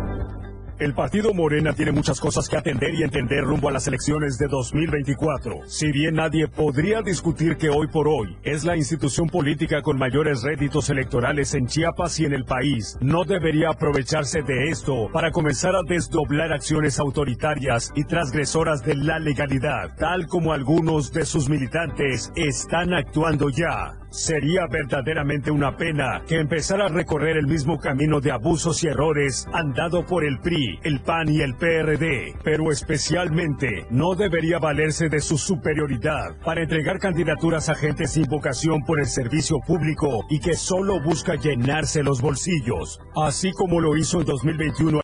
El 0.84 0.94
partido 0.94 1.34
Morena 1.34 1.72
tiene 1.72 1.94
muchas 1.94 2.20
cosas 2.20 2.50
que 2.50 2.58
atender 2.58 2.94
y 2.94 3.04
entender 3.04 3.46
rumbo 3.46 3.70
a 3.70 3.72
las 3.72 3.88
elecciones 3.88 4.38
de 4.38 4.50
2024. 4.50 5.62
Si 5.66 5.90
bien 5.94 6.16
nadie 6.16 6.50
podría 6.50 7.02
discutir 7.02 7.56
que 7.56 7.70
hoy 7.70 7.88
por 7.88 8.10
hoy 8.10 8.38
es 8.44 8.66
la 8.66 8.76
institución 8.76 9.30
política 9.30 9.82
con 9.82 9.98
mayores 9.98 10.44
réditos 10.44 10.90
electorales 10.90 11.54
en 11.54 11.68
Chiapas 11.68 12.20
y 12.20 12.26
en 12.26 12.34
el 12.34 12.44
país, 12.44 12.98
no 13.00 13.24
debería 13.24 13.70
aprovecharse 13.70 14.42
de 14.42 14.72
esto 14.72 15.10
para 15.14 15.32
comenzar 15.32 15.74
a 15.74 15.84
desdoblar 15.88 16.52
acciones 16.52 17.00
autoritarias 17.00 17.94
y 17.96 18.04
transgresoras 18.04 18.84
de 18.84 18.96
la 18.96 19.20
legalidad, 19.20 19.96
tal 19.96 20.28
como 20.28 20.52
algunos 20.52 21.14
de 21.14 21.24
sus 21.24 21.48
militantes 21.48 22.30
están 22.36 22.94
actuando 22.94 23.48
ya. 23.50 24.03
Sería 24.14 24.68
verdaderamente 24.68 25.50
una 25.50 25.76
pena 25.76 26.22
que 26.28 26.40
empezara 26.40 26.86
a 26.86 26.90
recorrer 26.90 27.36
el 27.36 27.48
mismo 27.48 27.80
camino 27.80 28.22
de 28.22 28.32
abusos 28.32 28.84
y 28.84 28.88
errores 28.88 29.48
andado 29.52 30.06
por 30.06 30.24
el 30.24 30.40
PRI, 30.40 30.80
el 30.84 31.02
PAN 31.02 31.30
y 31.30 31.42
el 31.42 31.56
PRD, 31.56 32.36
pero 32.44 32.72
especialmente 32.72 33.88
no 33.90 34.14
debería 34.14 34.60
valerse 34.60 35.10
de 35.10 35.20
su 35.20 35.40
superioridad 35.40 36.38
para 36.46 36.62
entregar 36.62 37.00
candidaturas 37.00 37.70
a 37.70 37.76
gente 37.76 38.06
sin 38.06 38.26
vocación 38.26 38.84
por 38.86 39.00
el 39.00 39.08
servicio 39.08 39.60
público 39.66 40.24
y 40.30 40.40
que 40.40 40.54
solo 40.54 41.02
busca 41.02 41.34
llenarse 41.34 42.04
los 42.04 42.22
bolsillos, 42.22 43.00
así 43.16 43.52
como 43.54 43.82
lo 43.82 43.98
hizo 43.98 44.20
en 44.20 44.28
2021 44.28 45.02